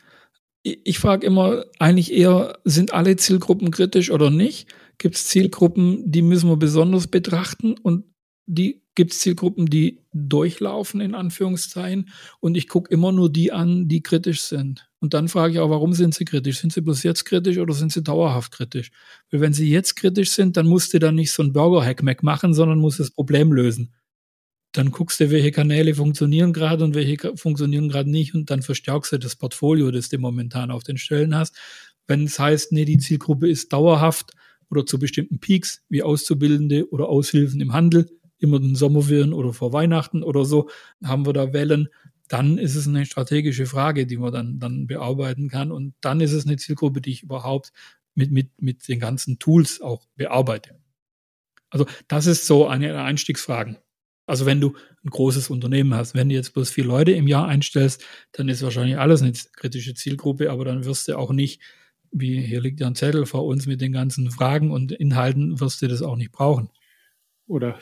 ich 0.65 0.97
frage 0.97 1.27
immer 1.27 1.65
eigentlich 1.77 2.11
eher, 2.11 2.57
sind 2.63 2.91
alle 2.91 3.15
Zielgruppen 3.17 3.69
kritisch 3.69 4.09
oder 4.09 4.31
nicht? 4.31 4.67
Gibt 4.97 5.15
es 5.15 5.27
Zielgruppen, 5.27 6.11
die 6.11 6.23
müssen 6.23 6.49
wir 6.49 6.57
besonders 6.57 7.07
betrachten 7.07 7.75
und 7.77 8.05
die 8.47 8.81
gibt 8.95 9.11
es 9.11 9.19
Zielgruppen, 9.19 9.67
die 9.67 9.99
durchlaufen, 10.13 11.01
in 11.01 11.13
Anführungszeichen. 11.13 12.09
Und 12.39 12.55
ich 12.55 12.67
gucke 12.67 12.91
immer 12.91 13.11
nur 13.11 13.31
die 13.31 13.51
an, 13.51 13.87
die 13.87 14.01
kritisch 14.01 14.41
sind. 14.41 14.89
Und 14.99 15.13
dann 15.13 15.27
frage 15.27 15.53
ich 15.53 15.59
auch, 15.59 15.69
warum 15.69 15.93
sind 15.93 16.15
sie 16.15 16.25
kritisch? 16.25 16.59
Sind 16.61 16.73
sie 16.73 16.81
bloß 16.81 17.03
jetzt 17.03 17.25
kritisch 17.25 17.57
oder 17.57 17.73
sind 17.73 17.91
sie 17.91 18.01
dauerhaft 18.01 18.53
kritisch? 18.53 18.91
Weil 19.29 19.41
wenn 19.41 19.53
sie 19.53 19.69
jetzt 19.69 19.95
kritisch 19.95 20.31
sind, 20.31 20.57
dann 20.57 20.67
musst 20.67 20.93
du 20.93 20.99
da 20.99 21.11
nicht 21.11 21.31
so 21.31 21.43
ein 21.43 21.53
Burger-Hack-Mac 21.53 22.23
machen, 22.23 22.53
sondern 22.53 22.79
musst 22.79 22.99
das 22.99 23.11
Problem 23.11 23.51
lösen 23.51 23.93
dann 24.77 24.91
guckst 24.91 25.19
du, 25.19 25.31
welche 25.31 25.51
Kanäle 25.51 25.95
funktionieren 25.95 26.53
gerade 26.53 26.83
und 26.83 26.95
welche 26.95 27.35
funktionieren 27.37 27.89
gerade 27.89 28.09
nicht 28.09 28.33
und 28.35 28.49
dann 28.49 28.61
verstärkst 28.61 29.13
du 29.13 29.17
das 29.17 29.35
Portfolio, 29.35 29.91
das 29.91 30.09
du 30.09 30.17
momentan 30.17 30.71
auf 30.71 30.83
den 30.83 30.97
Stellen 30.97 31.35
hast. 31.35 31.55
Wenn 32.07 32.25
es 32.25 32.39
heißt, 32.39 32.71
nee, 32.71 32.85
die 32.85 32.97
Zielgruppe 32.97 33.49
ist 33.49 33.73
dauerhaft 33.73 34.31
oder 34.69 34.85
zu 34.85 34.99
bestimmten 34.99 35.39
Peaks, 35.39 35.81
wie 35.89 36.03
Auszubildende 36.03 36.89
oder 36.89 37.09
Aushilfen 37.09 37.61
im 37.61 37.73
Handel, 37.73 38.09
immer 38.37 38.59
den 38.59 38.75
Sommerferien 38.75 39.33
oder 39.33 39.53
vor 39.53 39.73
Weihnachten 39.73 40.23
oder 40.23 40.45
so, 40.45 40.69
haben 41.03 41.25
wir 41.25 41.33
da 41.33 41.53
Wellen, 41.53 41.89
dann 42.27 42.57
ist 42.57 42.75
es 42.75 42.87
eine 42.87 43.05
strategische 43.05 43.65
Frage, 43.65 44.05
die 44.05 44.17
man 44.17 44.33
dann, 44.33 44.59
dann 44.59 44.87
bearbeiten 44.87 45.49
kann. 45.49 45.71
Und 45.71 45.93
dann 46.01 46.21
ist 46.21 46.31
es 46.31 46.45
eine 46.45 46.57
Zielgruppe, 46.57 47.01
die 47.01 47.11
ich 47.11 47.23
überhaupt 47.23 47.71
mit, 48.15 48.31
mit, 48.31 48.61
mit 48.61 48.87
den 48.87 48.99
ganzen 48.99 49.39
Tools 49.39 49.81
auch 49.81 50.05
bearbeite. 50.15 50.79
Also 51.69 51.85
das 52.07 52.25
ist 52.25 52.47
so 52.47 52.67
eine 52.67 53.01
Einstiegsfrage. 53.01 53.77
Also 54.25 54.45
wenn 54.45 54.61
du 54.61 54.73
ein 55.03 55.09
großes 55.09 55.49
Unternehmen 55.49 55.93
hast, 55.93 56.15
wenn 56.15 56.29
du 56.29 56.35
jetzt 56.35 56.53
bloß 56.53 56.69
vier 56.71 56.85
Leute 56.85 57.11
im 57.11 57.27
Jahr 57.27 57.47
einstellst, 57.47 58.03
dann 58.31 58.49
ist 58.49 58.63
wahrscheinlich 58.63 58.97
alles 58.97 59.21
eine 59.21 59.33
kritische 59.53 59.93
Zielgruppe, 59.93 60.51
aber 60.51 60.65
dann 60.65 60.85
wirst 60.85 61.07
du 61.07 61.17
auch 61.17 61.31
nicht, 61.31 61.61
wie 62.11 62.41
hier 62.41 62.61
liegt 62.61 62.79
ja 62.79 62.87
ein 62.87 62.95
Zettel 62.95 63.25
vor 63.25 63.45
uns 63.45 63.67
mit 63.67 63.81
den 63.81 63.91
ganzen 63.91 64.31
Fragen 64.31 64.71
und 64.71 64.91
Inhalten, 64.91 65.59
wirst 65.59 65.81
du 65.81 65.87
das 65.87 66.01
auch 66.01 66.15
nicht 66.15 66.31
brauchen. 66.31 66.69
Oder 67.47 67.77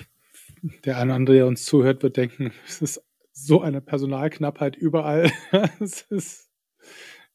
der 0.85 0.97
eine 0.97 1.11
oder 1.11 1.15
andere, 1.15 1.35
der 1.37 1.47
uns 1.47 1.65
zuhört, 1.65 2.03
wird 2.03 2.17
denken, 2.17 2.51
es 2.67 2.81
ist 2.81 3.03
so 3.31 3.61
eine 3.61 3.81
Personalknappheit 3.81 4.75
überall. 4.75 5.31
es 5.79 6.01
ist, 6.09 6.49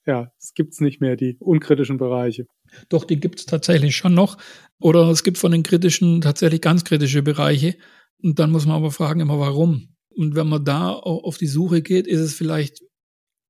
ja, 0.06 0.32
es 0.38 0.54
gibt 0.54 0.74
es 0.74 0.80
nicht 0.80 1.00
mehr, 1.00 1.16
die 1.16 1.36
unkritischen 1.40 1.98
Bereiche. 1.98 2.46
Doch, 2.88 3.04
die 3.04 3.18
gibt 3.18 3.40
es 3.40 3.46
tatsächlich 3.46 3.96
schon 3.96 4.14
noch. 4.14 4.38
Oder 4.78 5.08
es 5.08 5.24
gibt 5.24 5.38
von 5.38 5.52
den 5.52 5.62
kritischen 5.62 6.20
tatsächlich 6.20 6.60
ganz 6.60 6.84
kritische 6.84 7.22
Bereiche. 7.22 7.76
Und 8.22 8.38
dann 8.38 8.50
muss 8.50 8.66
man 8.66 8.76
aber 8.76 8.90
fragen 8.90 9.20
immer, 9.20 9.38
warum? 9.38 9.94
Und 10.10 10.34
wenn 10.34 10.48
man 10.48 10.64
da 10.64 10.90
auf 10.90 11.38
die 11.38 11.46
Suche 11.46 11.82
geht, 11.82 12.06
ist 12.06 12.20
es 12.20 12.34
vielleicht 12.34 12.82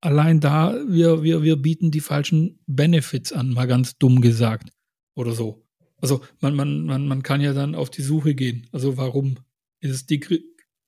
allein 0.00 0.40
da, 0.40 0.74
wir, 0.86 1.22
wir, 1.22 1.42
wir 1.42 1.56
bieten 1.56 1.90
die 1.90 2.00
falschen 2.00 2.60
Benefits 2.66 3.32
an, 3.32 3.50
mal 3.50 3.66
ganz 3.66 3.96
dumm 3.98 4.20
gesagt. 4.20 4.70
Oder 5.14 5.32
so. 5.32 5.64
Also 5.96 6.20
man, 6.40 6.54
man, 6.54 6.84
man, 6.84 7.08
man 7.08 7.22
kann 7.22 7.40
ja 7.40 7.54
dann 7.54 7.74
auf 7.74 7.90
die 7.90 8.02
Suche 8.02 8.34
gehen. 8.34 8.68
Also 8.70 8.96
warum 8.96 9.38
ist 9.80 10.10
die 10.10 10.20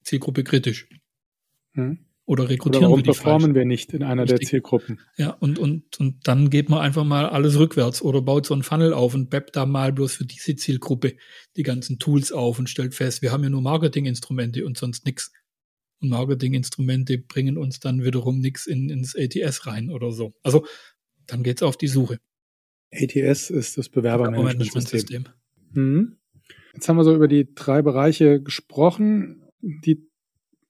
Zielgruppe 0.02 0.44
kritisch? 0.44 0.88
Hm 1.72 2.09
oder 2.30 2.48
rekrutieren 2.48 2.84
oder 2.84 2.90
warum 2.90 2.98
wir 2.98 3.02
die 3.02 3.10
performen 3.10 3.40
falsch? 3.40 3.54
wir 3.56 3.64
nicht 3.64 3.92
in 3.92 4.04
einer 4.04 4.22
Richtig. 4.22 4.38
der 4.38 4.48
Zielgruppen? 4.48 5.00
Ja, 5.16 5.30
und, 5.30 5.58
und, 5.58 5.98
und 5.98 6.28
dann 6.28 6.48
geht 6.48 6.68
man 6.68 6.78
einfach 6.78 7.02
mal 7.02 7.26
alles 7.26 7.58
rückwärts 7.58 8.02
oder 8.02 8.22
baut 8.22 8.46
so 8.46 8.54
einen 8.54 8.62
Funnel 8.62 8.92
auf 8.92 9.14
und 9.14 9.30
beppt 9.30 9.56
da 9.56 9.66
mal 9.66 9.92
bloß 9.92 10.14
für 10.14 10.26
diese 10.26 10.54
Zielgruppe 10.54 11.16
die 11.56 11.64
ganzen 11.64 11.98
Tools 11.98 12.30
auf 12.30 12.60
und 12.60 12.70
stellt 12.70 12.94
fest, 12.94 13.20
wir 13.20 13.32
haben 13.32 13.42
ja 13.42 13.50
nur 13.50 13.62
Marketinginstrumente 13.62 14.64
und 14.64 14.78
sonst 14.78 15.06
nichts. 15.06 15.32
Und 16.00 16.10
Marketinginstrumente 16.10 17.18
bringen 17.18 17.58
uns 17.58 17.80
dann 17.80 18.04
wiederum 18.04 18.38
nichts 18.38 18.68
in, 18.68 18.90
ins 18.90 19.16
ATS 19.16 19.66
rein 19.66 19.90
oder 19.90 20.12
so. 20.12 20.32
Also 20.44 20.64
dann 21.26 21.42
geht's 21.42 21.64
auf 21.64 21.76
die 21.76 21.88
Suche. 21.88 22.20
ATS 22.92 23.50
ist 23.50 23.76
das 23.76 23.88
Bewerbermanagementsystem. 23.88 25.24
Mhm. 25.72 26.16
Jetzt 26.74 26.88
haben 26.88 26.96
wir 26.96 27.02
so 27.02 27.12
über 27.12 27.26
die 27.26 27.52
drei 27.56 27.82
Bereiche 27.82 28.40
gesprochen. 28.40 29.42
Die 29.60 30.09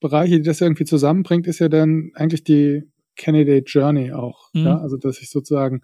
Bereiche, 0.01 0.37
die 0.37 0.41
das 0.41 0.59
irgendwie 0.59 0.83
zusammenbringt, 0.83 1.47
ist 1.47 1.59
ja 1.59 1.69
dann 1.69 2.11
eigentlich 2.15 2.43
die 2.43 2.83
Candidate 3.15 3.65
Journey 3.65 4.11
auch. 4.11 4.49
Mhm. 4.53 4.65
Ja? 4.65 4.77
Also, 4.79 4.97
dass 4.97 5.21
ich 5.21 5.29
sozusagen 5.29 5.83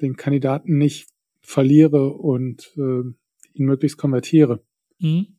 den 0.00 0.14
Kandidaten 0.14 0.78
nicht 0.78 1.08
verliere 1.40 2.12
und 2.12 2.72
äh, 2.76 3.02
ihn 3.54 3.66
möglichst 3.66 3.98
konvertiere. 3.98 4.62
Mhm. 4.98 5.38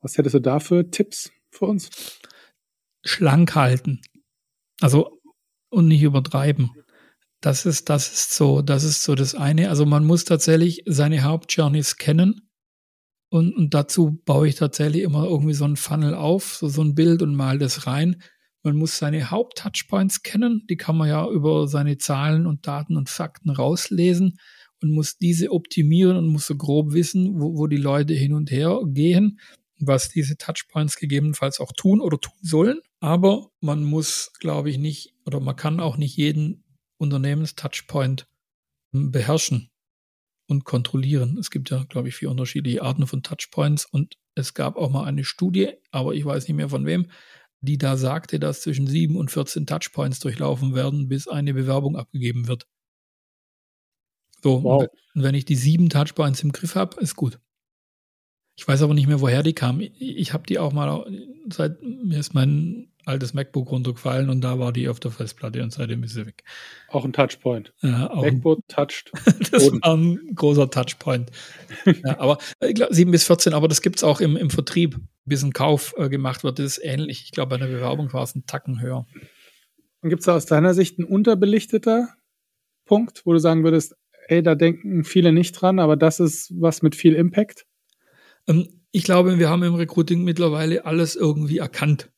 Was 0.00 0.16
hättest 0.16 0.34
du 0.34 0.40
da 0.40 0.60
für 0.60 0.90
Tipps 0.90 1.32
für 1.50 1.66
uns? 1.66 2.20
Schlank 3.02 3.54
halten. 3.54 4.00
Also, 4.80 5.20
und 5.70 5.88
nicht 5.88 6.02
übertreiben. 6.02 6.70
Das 7.40 7.64
ist, 7.64 7.88
das 7.88 8.12
ist 8.12 8.34
so, 8.34 8.60
das 8.60 8.84
ist 8.84 9.02
so 9.02 9.14
das 9.14 9.34
eine. 9.34 9.70
Also 9.70 9.86
man 9.86 10.04
muss 10.04 10.24
tatsächlich 10.24 10.82
seine 10.84 11.22
Hauptjourneys 11.22 11.96
kennen 11.96 12.49
Und, 13.30 13.54
und 13.54 13.74
dazu 13.74 14.20
baue 14.24 14.48
ich 14.48 14.56
tatsächlich 14.56 15.02
immer 15.02 15.24
irgendwie 15.24 15.54
so 15.54 15.64
ein 15.64 15.76
Funnel 15.76 16.14
auf, 16.14 16.56
so, 16.56 16.68
so 16.68 16.82
ein 16.82 16.96
Bild 16.96 17.22
und 17.22 17.34
mal 17.34 17.58
das 17.58 17.86
rein. 17.86 18.22
Man 18.62 18.76
muss 18.76 18.98
seine 18.98 19.30
Haupt-Touchpoints 19.30 20.22
kennen, 20.22 20.66
die 20.68 20.76
kann 20.76 20.96
man 20.96 21.08
ja 21.08 21.28
über 21.30 21.66
seine 21.68 21.96
Zahlen 21.96 22.46
und 22.46 22.66
Daten 22.66 22.96
und 22.96 23.08
Fakten 23.08 23.50
rauslesen 23.50 24.38
und 24.82 24.92
muss 24.92 25.16
diese 25.16 25.52
optimieren 25.52 26.16
und 26.16 26.26
muss 26.26 26.46
so 26.46 26.56
grob 26.56 26.92
wissen, 26.92 27.40
wo, 27.40 27.56
wo 27.56 27.66
die 27.68 27.76
Leute 27.76 28.14
hin 28.14 28.34
und 28.34 28.50
her 28.50 28.80
gehen, 28.86 29.38
was 29.78 30.08
diese 30.08 30.36
Touchpoints 30.36 30.96
gegebenenfalls 30.96 31.60
auch 31.60 31.72
tun 31.72 32.00
oder 32.00 32.18
tun 32.18 32.36
sollen. 32.42 32.80
Aber 32.98 33.50
man 33.60 33.84
muss, 33.84 34.32
glaube 34.40 34.70
ich, 34.70 34.78
nicht 34.78 35.14
oder 35.24 35.40
man 35.40 35.56
kann 35.56 35.80
auch 35.80 35.96
nicht 35.96 36.16
jeden 36.16 36.64
Unternehmens-Touchpoint 36.98 38.26
hm, 38.92 39.12
beherrschen 39.12 39.69
und 40.50 40.64
kontrollieren. 40.64 41.38
Es 41.38 41.50
gibt 41.50 41.70
ja, 41.70 41.84
glaube 41.84 42.08
ich, 42.08 42.16
vier 42.16 42.30
unterschiedliche 42.30 42.82
Arten 42.82 43.06
von 43.06 43.22
Touchpoints 43.22 43.86
und 43.86 44.16
es 44.34 44.54
gab 44.54 44.76
auch 44.76 44.90
mal 44.90 45.04
eine 45.04 45.24
Studie, 45.24 45.72
aber 45.90 46.14
ich 46.14 46.24
weiß 46.24 46.48
nicht 46.48 46.56
mehr 46.56 46.68
von 46.68 46.86
wem, 46.86 47.06
die 47.60 47.78
da 47.78 47.96
sagte, 47.96 48.40
dass 48.40 48.62
zwischen 48.62 48.86
7 48.86 49.16
und 49.16 49.30
14 49.30 49.66
Touchpoints 49.66 50.18
durchlaufen 50.20 50.74
werden, 50.74 51.08
bis 51.08 51.28
eine 51.28 51.54
Bewerbung 51.54 51.96
abgegeben 51.96 52.48
wird. 52.48 52.66
So, 54.42 54.64
wow. 54.64 54.86
und 55.14 55.22
wenn 55.22 55.34
ich 55.34 55.44
die 55.44 55.56
sieben 55.56 55.90
Touchpoints 55.90 56.42
im 56.42 56.52
Griff 56.52 56.74
habe, 56.74 57.00
ist 57.00 57.16
gut. 57.16 57.38
Ich 58.56 58.66
weiß 58.66 58.82
aber 58.82 58.94
nicht 58.94 59.06
mehr, 59.06 59.20
woher 59.20 59.42
die 59.42 59.52
kamen. 59.52 59.80
Ich, 59.80 60.00
ich 60.00 60.32
habe 60.32 60.46
die 60.46 60.58
auch 60.58 60.72
mal, 60.72 61.06
seit 61.50 61.82
mir 61.82 62.18
ist 62.18 62.34
mein 62.34 62.89
altes 63.04 63.34
MacBook 63.34 63.70
runtergefallen 63.70 64.30
und 64.30 64.42
da 64.42 64.58
war 64.58 64.72
die 64.72 64.88
auf 64.88 65.00
der 65.00 65.10
Festplatte 65.10 65.62
und 65.62 65.72
seitdem 65.72 66.02
ist 66.02 66.14
sie 66.14 66.26
weg. 66.26 66.44
Auch 66.88 67.04
ein 67.04 67.12
Touchpoint. 67.12 67.72
Ja, 67.80 68.10
MacBook 68.14 68.58
ein, 68.58 68.68
touched. 68.68 69.12
das 69.52 69.64
Boden. 69.64 69.80
war 69.82 69.96
ein 69.96 70.34
großer 70.34 70.70
Touchpoint. 70.70 71.30
ja, 71.84 72.18
aber 72.18 72.38
ich 72.60 72.74
glaube 72.74 72.94
7 72.94 73.10
bis 73.10 73.24
14, 73.24 73.54
aber 73.54 73.68
das 73.68 73.82
gibt 73.82 73.96
es 73.96 74.04
auch 74.04 74.20
im, 74.20 74.36
im 74.36 74.50
Vertrieb, 74.50 74.98
bis 75.24 75.42
ein 75.42 75.52
Kauf 75.52 75.94
äh, 75.96 76.08
gemacht 76.08 76.44
wird. 76.44 76.58
Das 76.58 76.66
ist 76.66 76.84
ähnlich. 76.84 77.22
Ich 77.24 77.32
glaube, 77.32 77.50
bei 77.50 77.58
der 77.58 77.72
Bewerbung 77.72 78.12
war 78.12 78.22
es 78.22 78.34
ein 78.34 78.46
Tacken 78.46 78.80
höher. 78.80 79.06
Und 80.02 80.08
gibt 80.08 80.20
es 80.20 80.26
da 80.26 80.36
aus 80.36 80.46
deiner 80.46 80.74
Sicht 80.74 80.98
ein 80.98 81.04
unterbelichteter 81.04 82.08
Punkt, 82.86 83.22
wo 83.24 83.32
du 83.32 83.38
sagen 83.38 83.64
würdest, 83.64 83.94
ey, 84.28 84.42
da 84.42 84.54
denken 84.54 85.04
viele 85.04 85.32
nicht 85.32 85.52
dran, 85.52 85.78
aber 85.78 85.96
das 85.96 86.20
ist 86.20 86.52
was 86.58 86.82
mit 86.82 86.94
viel 86.96 87.14
Impact? 87.14 87.66
Ähm, 88.46 88.68
ich 88.92 89.04
glaube, 89.04 89.38
wir 89.38 89.48
haben 89.48 89.62
im 89.62 89.74
Recruiting 89.74 90.24
mittlerweile 90.24 90.84
alles 90.84 91.14
irgendwie 91.16 91.58
erkannt. 91.58 92.10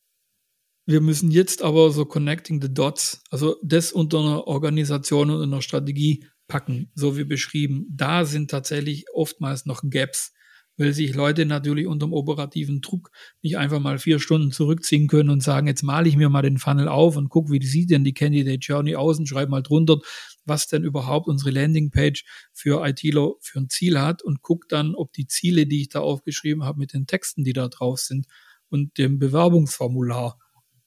Wir 0.85 1.01
müssen 1.01 1.30
jetzt 1.30 1.62
aber 1.62 1.93
so 1.93 2.05
connecting 2.05 2.61
the 2.61 2.72
dots, 2.72 3.22
also 3.30 3.57
das 3.62 3.93
unter 3.93 4.18
einer 4.18 4.47
Organisation 4.49 5.30
und 5.30 5.43
einer 5.43 5.62
Strategie 5.62 6.26
packen, 6.49 6.91
so 6.95 7.16
wie 7.16 7.24
beschrieben. 7.24 7.87
Da 7.89 8.24
sind 8.24 8.51
tatsächlich 8.51 9.05
oftmals 9.14 9.64
noch 9.64 9.83
Gaps, 9.89 10.33
weil 10.76 10.93
sich 10.93 11.14
Leute 11.14 11.47
natürlich 11.47 11.87
unter 11.87 12.07
dem 12.07 12.12
operativen 12.12 12.80
Druck 12.80 13.12
nicht 13.43 13.59
einfach 13.59 13.78
mal 13.78 13.99
vier 13.99 14.18
Stunden 14.18 14.51
zurückziehen 14.51 15.07
können 15.07 15.30
und 15.30 15.41
sagen, 15.41 15.68
jetzt 15.68 15.85
male 15.85 16.09
ich 16.09 16.16
mir 16.16 16.28
mal 16.28 16.43
den 16.43 16.59
Funnel 16.59 16.89
auf 16.89 17.16
und 17.16 17.28
guck, 17.28 17.53
wie 17.53 17.64
sieht 17.64 17.91
denn 17.91 18.03
die 18.03 18.14
Candidate 18.14 18.59
Journey 18.59 18.97
aus 18.97 19.20
und 19.20 19.28
schreibe 19.28 19.53
mal 19.53 19.62
drunter, 19.62 19.99
was 20.45 20.66
denn 20.66 20.83
überhaupt 20.83 21.28
unsere 21.28 21.51
Landingpage 21.51 22.24
für 22.53 22.85
ITler 22.85 23.35
für 23.41 23.61
ein 23.61 23.68
Ziel 23.68 24.01
hat 24.01 24.22
und 24.22 24.43
guck 24.43 24.68
dann, 24.68 24.97
ob 24.97 25.12
die 25.12 25.28
Ziele, 25.28 25.66
die 25.66 25.83
ich 25.83 25.91
da 25.91 26.01
aufgeschrieben 26.01 26.64
habe, 26.64 26.80
mit 26.80 26.93
den 26.93 27.07
Texten, 27.07 27.45
die 27.45 27.53
da 27.53 27.68
drauf 27.68 28.01
sind 28.01 28.26
und 28.68 28.99
dem 28.99 29.20
Bewerbungsformular 29.20 30.39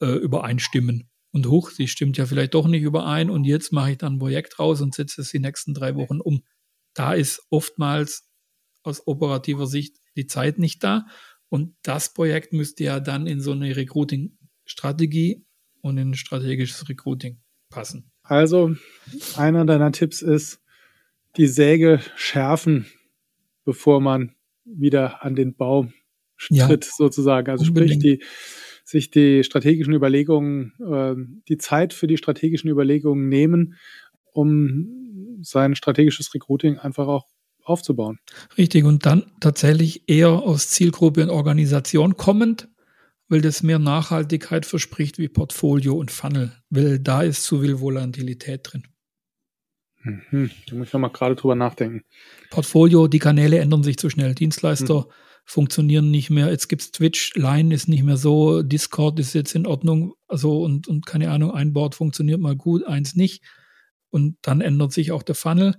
äh, 0.01 0.07
übereinstimmen. 0.07 1.09
Und 1.31 1.47
hoch, 1.47 1.71
die 1.71 1.87
stimmt 1.87 2.17
ja 2.17 2.25
vielleicht 2.25 2.53
doch 2.53 2.67
nicht 2.67 2.83
überein 2.83 3.29
und 3.29 3.43
jetzt 3.43 3.73
mache 3.73 3.91
ich 3.91 3.97
dann 3.97 4.13
ein 4.13 4.19
Projekt 4.19 4.57
raus 4.57 4.79
und 4.79 4.95
setze 4.95 5.21
es 5.21 5.31
die 5.31 5.39
nächsten 5.39 5.73
drei 5.73 5.95
Wochen 5.95 6.21
um. 6.21 6.43
Da 6.93 7.13
ist 7.13 7.41
oftmals 7.49 8.29
aus 8.83 9.05
operativer 9.05 9.67
Sicht 9.67 9.97
die 10.15 10.27
Zeit 10.27 10.59
nicht 10.59 10.83
da. 10.83 11.05
Und 11.49 11.75
das 11.83 12.13
Projekt 12.13 12.53
müsste 12.53 12.85
ja 12.85 12.99
dann 12.99 13.27
in 13.27 13.41
so 13.41 13.51
eine 13.51 13.75
Recruiting-Strategie 13.75 15.45
und 15.81 15.97
in 15.97 16.13
strategisches 16.13 16.87
Recruiting 16.87 17.41
passen. 17.69 18.11
Also, 18.23 18.75
einer 19.35 19.65
deiner 19.65 19.91
Tipps 19.91 20.21
ist, 20.21 20.61
die 21.37 21.47
Säge 21.47 21.99
schärfen, 22.15 22.87
bevor 23.65 23.99
man 23.99 24.35
wieder 24.63 25.23
an 25.23 25.35
den 25.35 25.55
Baum 25.55 25.93
tritt, 26.37 26.85
ja, 26.85 26.91
sozusagen. 26.95 27.49
Also 27.49 27.65
unbedingt. 27.65 28.01
sprich, 28.01 28.19
die, 28.19 28.25
sich 28.85 29.09
die 29.09 29.43
strategischen 29.43 29.93
Überlegungen, 29.93 30.73
äh, 30.79 31.15
die 31.49 31.57
Zeit 31.57 31.91
für 31.91 32.07
die 32.07 32.17
strategischen 32.17 32.69
Überlegungen 32.69 33.27
nehmen, 33.27 33.75
um 34.31 35.39
sein 35.41 35.75
strategisches 35.75 36.33
Recruiting 36.33 36.77
einfach 36.77 37.07
auch 37.07 37.25
aufzubauen. 37.63 38.19
Richtig, 38.57 38.85
und 38.85 39.05
dann 39.05 39.25
tatsächlich 39.39 40.07
eher 40.07 40.29
aus 40.29 40.69
Zielgruppe 40.69 41.23
und 41.23 41.31
Organisation 41.31 42.15
kommend, 42.15 42.69
weil 43.27 43.41
das 43.41 43.63
mehr 43.63 43.79
Nachhaltigkeit 43.79 44.67
verspricht 44.67 45.17
wie 45.17 45.29
Portfolio 45.29 45.95
und 45.95 46.11
Funnel, 46.11 46.53
weil 46.69 46.99
da 46.99 47.23
ist 47.23 47.43
zu 47.43 47.61
viel 47.61 47.79
Volatilität 47.79 48.61
drin. 48.63 48.83
Mhm. 50.03 50.51
Da 50.67 50.75
muss 50.75 50.87
ich 50.87 50.93
nochmal 50.93 51.09
gerade 51.09 51.35
drüber 51.35 51.55
nachdenken. 51.55 52.03
Portfolio, 52.51 53.07
die 53.07 53.17
Kanäle 53.17 53.57
ändern 53.57 53.81
sich 53.81 53.97
zu 53.97 54.11
schnell. 54.11 54.35
Dienstleister 54.35 55.01
mhm. 55.01 55.11
Funktionieren 55.45 56.11
nicht 56.11 56.29
mehr. 56.29 56.49
Jetzt 56.49 56.67
gibt 56.67 56.81
es 56.81 56.91
Twitch, 56.91 57.35
Line 57.35 57.73
ist 57.73 57.87
nicht 57.87 58.03
mehr 58.03 58.17
so, 58.17 58.63
Discord 58.63 59.19
ist 59.19 59.33
jetzt 59.33 59.53
in 59.55 59.67
Ordnung. 59.67 60.15
Also 60.27 60.63
und, 60.63 60.87
und 60.87 61.05
keine 61.05 61.29
Ahnung, 61.29 61.51
ein 61.51 61.71
Board 61.71 61.95
funktioniert 61.95 62.41
mal 62.41 62.55
gut, 62.55 62.83
eins 62.83 63.15
nicht. 63.15 63.43
Und 64.09 64.37
dann 64.41 64.61
ändert 64.61 64.91
sich 64.91 65.11
auch 65.11 65.23
der 65.23 65.35
Funnel. 65.35 65.75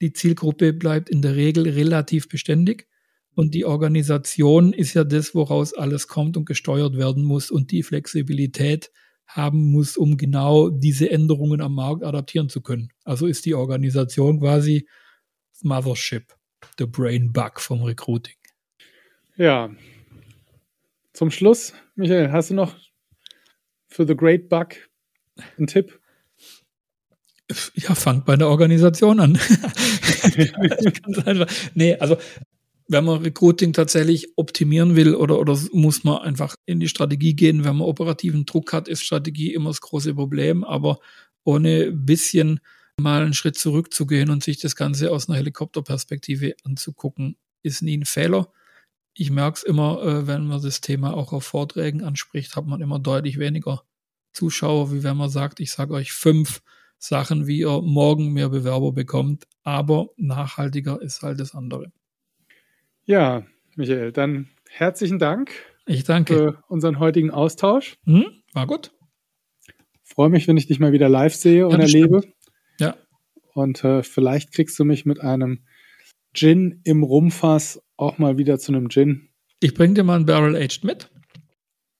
Die 0.00 0.12
Zielgruppe 0.12 0.72
bleibt 0.72 1.08
in 1.08 1.22
der 1.22 1.36
Regel 1.36 1.68
relativ 1.68 2.28
beständig. 2.28 2.86
Und 3.34 3.54
die 3.54 3.64
Organisation 3.64 4.72
ist 4.72 4.94
ja 4.94 5.04
das, 5.04 5.34
woraus 5.34 5.72
alles 5.72 6.08
kommt 6.08 6.36
und 6.36 6.44
gesteuert 6.44 6.96
werden 6.96 7.24
muss 7.24 7.50
und 7.50 7.70
die 7.70 7.82
Flexibilität 7.84 8.90
haben 9.26 9.70
muss, 9.70 9.96
um 9.96 10.16
genau 10.16 10.70
diese 10.70 11.10
Änderungen 11.10 11.60
am 11.60 11.74
Markt 11.74 12.02
adaptieren 12.02 12.48
zu 12.48 12.62
können. 12.62 12.88
Also 13.04 13.26
ist 13.26 13.46
die 13.46 13.54
Organisation 13.54 14.40
quasi 14.40 14.88
Mothership, 15.62 16.34
the 16.78 16.86
Brain 16.86 17.32
Bug 17.32 17.60
vom 17.60 17.82
Recruiting. 17.82 18.37
Ja. 19.38 19.70
Zum 21.12 21.30
Schluss, 21.30 21.72
Michael, 21.94 22.32
hast 22.32 22.50
du 22.50 22.54
noch 22.54 22.74
für 23.86 24.04
The 24.04 24.16
Great 24.16 24.48
Bug 24.48 24.74
einen 25.56 25.68
Tipp? 25.68 26.00
Ja, 27.74 27.94
fangt 27.94 28.26
bei 28.26 28.36
der 28.36 28.48
Organisation 28.48 29.20
an. 29.20 29.34
nee, 31.74 31.94
also 31.94 32.16
wenn 32.88 33.04
man 33.04 33.22
Recruiting 33.22 33.72
tatsächlich 33.72 34.26
optimieren 34.36 34.96
will 34.96 35.14
oder, 35.14 35.38
oder 35.38 35.56
muss 35.72 36.02
man 36.02 36.18
einfach 36.18 36.56
in 36.66 36.80
die 36.80 36.88
Strategie 36.88 37.34
gehen, 37.34 37.64
wenn 37.64 37.76
man 37.76 37.86
operativen 37.86 38.44
Druck 38.44 38.72
hat, 38.72 38.88
ist 38.88 39.04
Strategie 39.04 39.54
immer 39.54 39.70
das 39.70 39.80
große 39.80 40.14
Problem, 40.14 40.64
aber 40.64 40.98
ohne 41.44 41.92
bisschen 41.92 42.60
mal 43.00 43.22
einen 43.22 43.34
Schritt 43.34 43.56
zurückzugehen 43.56 44.30
und 44.30 44.42
sich 44.42 44.58
das 44.58 44.74
Ganze 44.74 45.12
aus 45.12 45.28
einer 45.28 45.38
Helikopterperspektive 45.38 46.54
anzugucken, 46.64 47.36
ist 47.62 47.82
nie 47.82 47.96
ein 47.96 48.04
Fehler. 48.04 48.52
Ich 49.20 49.32
merke 49.32 49.56
es 49.56 49.62
immer, 49.64 50.00
äh, 50.02 50.26
wenn 50.28 50.46
man 50.46 50.62
das 50.62 50.80
Thema 50.80 51.12
auch 51.12 51.32
auf 51.32 51.42
Vorträgen 51.42 52.04
anspricht, 52.04 52.54
hat 52.54 52.66
man 52.66 52.80
immer 52.80 53.00
deutlich 53.00 53.36
weniger 53.40 53.82
Zuschauer, 54.32 54.92
wie 54.92 55.02
wenn 55.02 55.16
man 55.16 55.28
sagt, 55.28 55.58
ich 55.58 55.72
sage 55.72 55.94
euch 55.94 56.12
fünf 56.12 56.62
Sachen, 56.98 57.48
wie 57.48 57.58
ihr 57.58 57.82
morgen 57.82 58.32
mehr 58.32 58.48
Bewerber 58.48 58.92
bekommt, 58.92 59.48
aber 59.64 60.10
nachhaltiger 60.16 61.02
ist 61.02 61.22
halt 61.22 61.40
das 61.40 61.56
andere. 61.56 61.90
Ja, 63.06 63.44
Michael, 63.74 64.12
dann 64.12 64.50
herzlichen 64.68 65.18
Dank. 65.18 65.50
Ich 65.84 66.04
danke. 66.04 66.34
Für 66.34 66.64
unseren 66.68 67.00
heutigen 67.00 67.32
Austausch. 67.32 67.98
Hm, 68.04 68.26
war 68.52 68.68
gut. 68.68 68.92
Freue 70.04 70.28
mich, 70.28 70.46
wenn 70.46 70.56
ich 70.56 70.68
dich 70.68 70.78
mal 70.78 70.92
wieder 70.92 71.08
live 71.08 71.34
sehe 71.34 71.66
und 71.66 71.72
ja, 71.72 71.80
erlebe. 71.80 72.20
Stimmt. 72.20 72.34
Ja. 72.78 72.96
Und 73.52 73.82
äh, 73.82 74.04
vielleicht 74.04 74.52
kriegst 74.52 74.78
du 74.78 74.84
mich 74.84 75.06
mit 75.06 75.20
einem 75.20 75.64
Gin 76.34 76.82
im 76.84 77.02
Rumfass 77.02 77.82
auch 77.98 78.16
mal 78.16 78.38
wieder 78.38 78.58
zu 78.58 78.72
einem 78.72 78.88
Gin. 78.88 79.28
Ich 79.60 79.74
bringe 79.74 79.94
dir 79.94 80.04
mal 80.04 80.18
ein 80.18 80.26
Barrel 80.26 80.56
Aged 80.56 80.84
mit. 80.84 81.10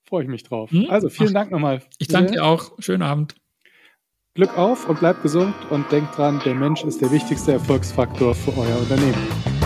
Freue 0.09 0.22
ich 0.22 0.28
mich 0.28 0.44
drauf. 0.44 0.70
Hm? 0.70 0.86
Also 0.88 1.11
vielen 1.11 1.30
Ach, 1.30 1.34
Dank 1.34 1.51
nochmal. 1.51 1.82
Ich 1.99 2.09
danke 2.09 2.32
dir 2.32 2.44
auch. 2.44 2.72
Schönen 2.78 3.03
Abend. 3.03 3.34
Glück 4.34 4.57
auf 4.57 4.88
und 4.88 5.01
bleib 5.01 5.20
gesund 5.22 5.55
und 5.70 5.90
denk 5.90 6.12
dran, 6.12 6.40
der 6.44 6.55
Mensch 6.55 6.84
ist 6.84 7.03
der 7.03 7.11
wichtigste 7.11 7.53
Erfolgsfaktor 7.53 8.34
für 8.34 8.57
euer 8.57 8.78
Unternehmen. 8.78 9.57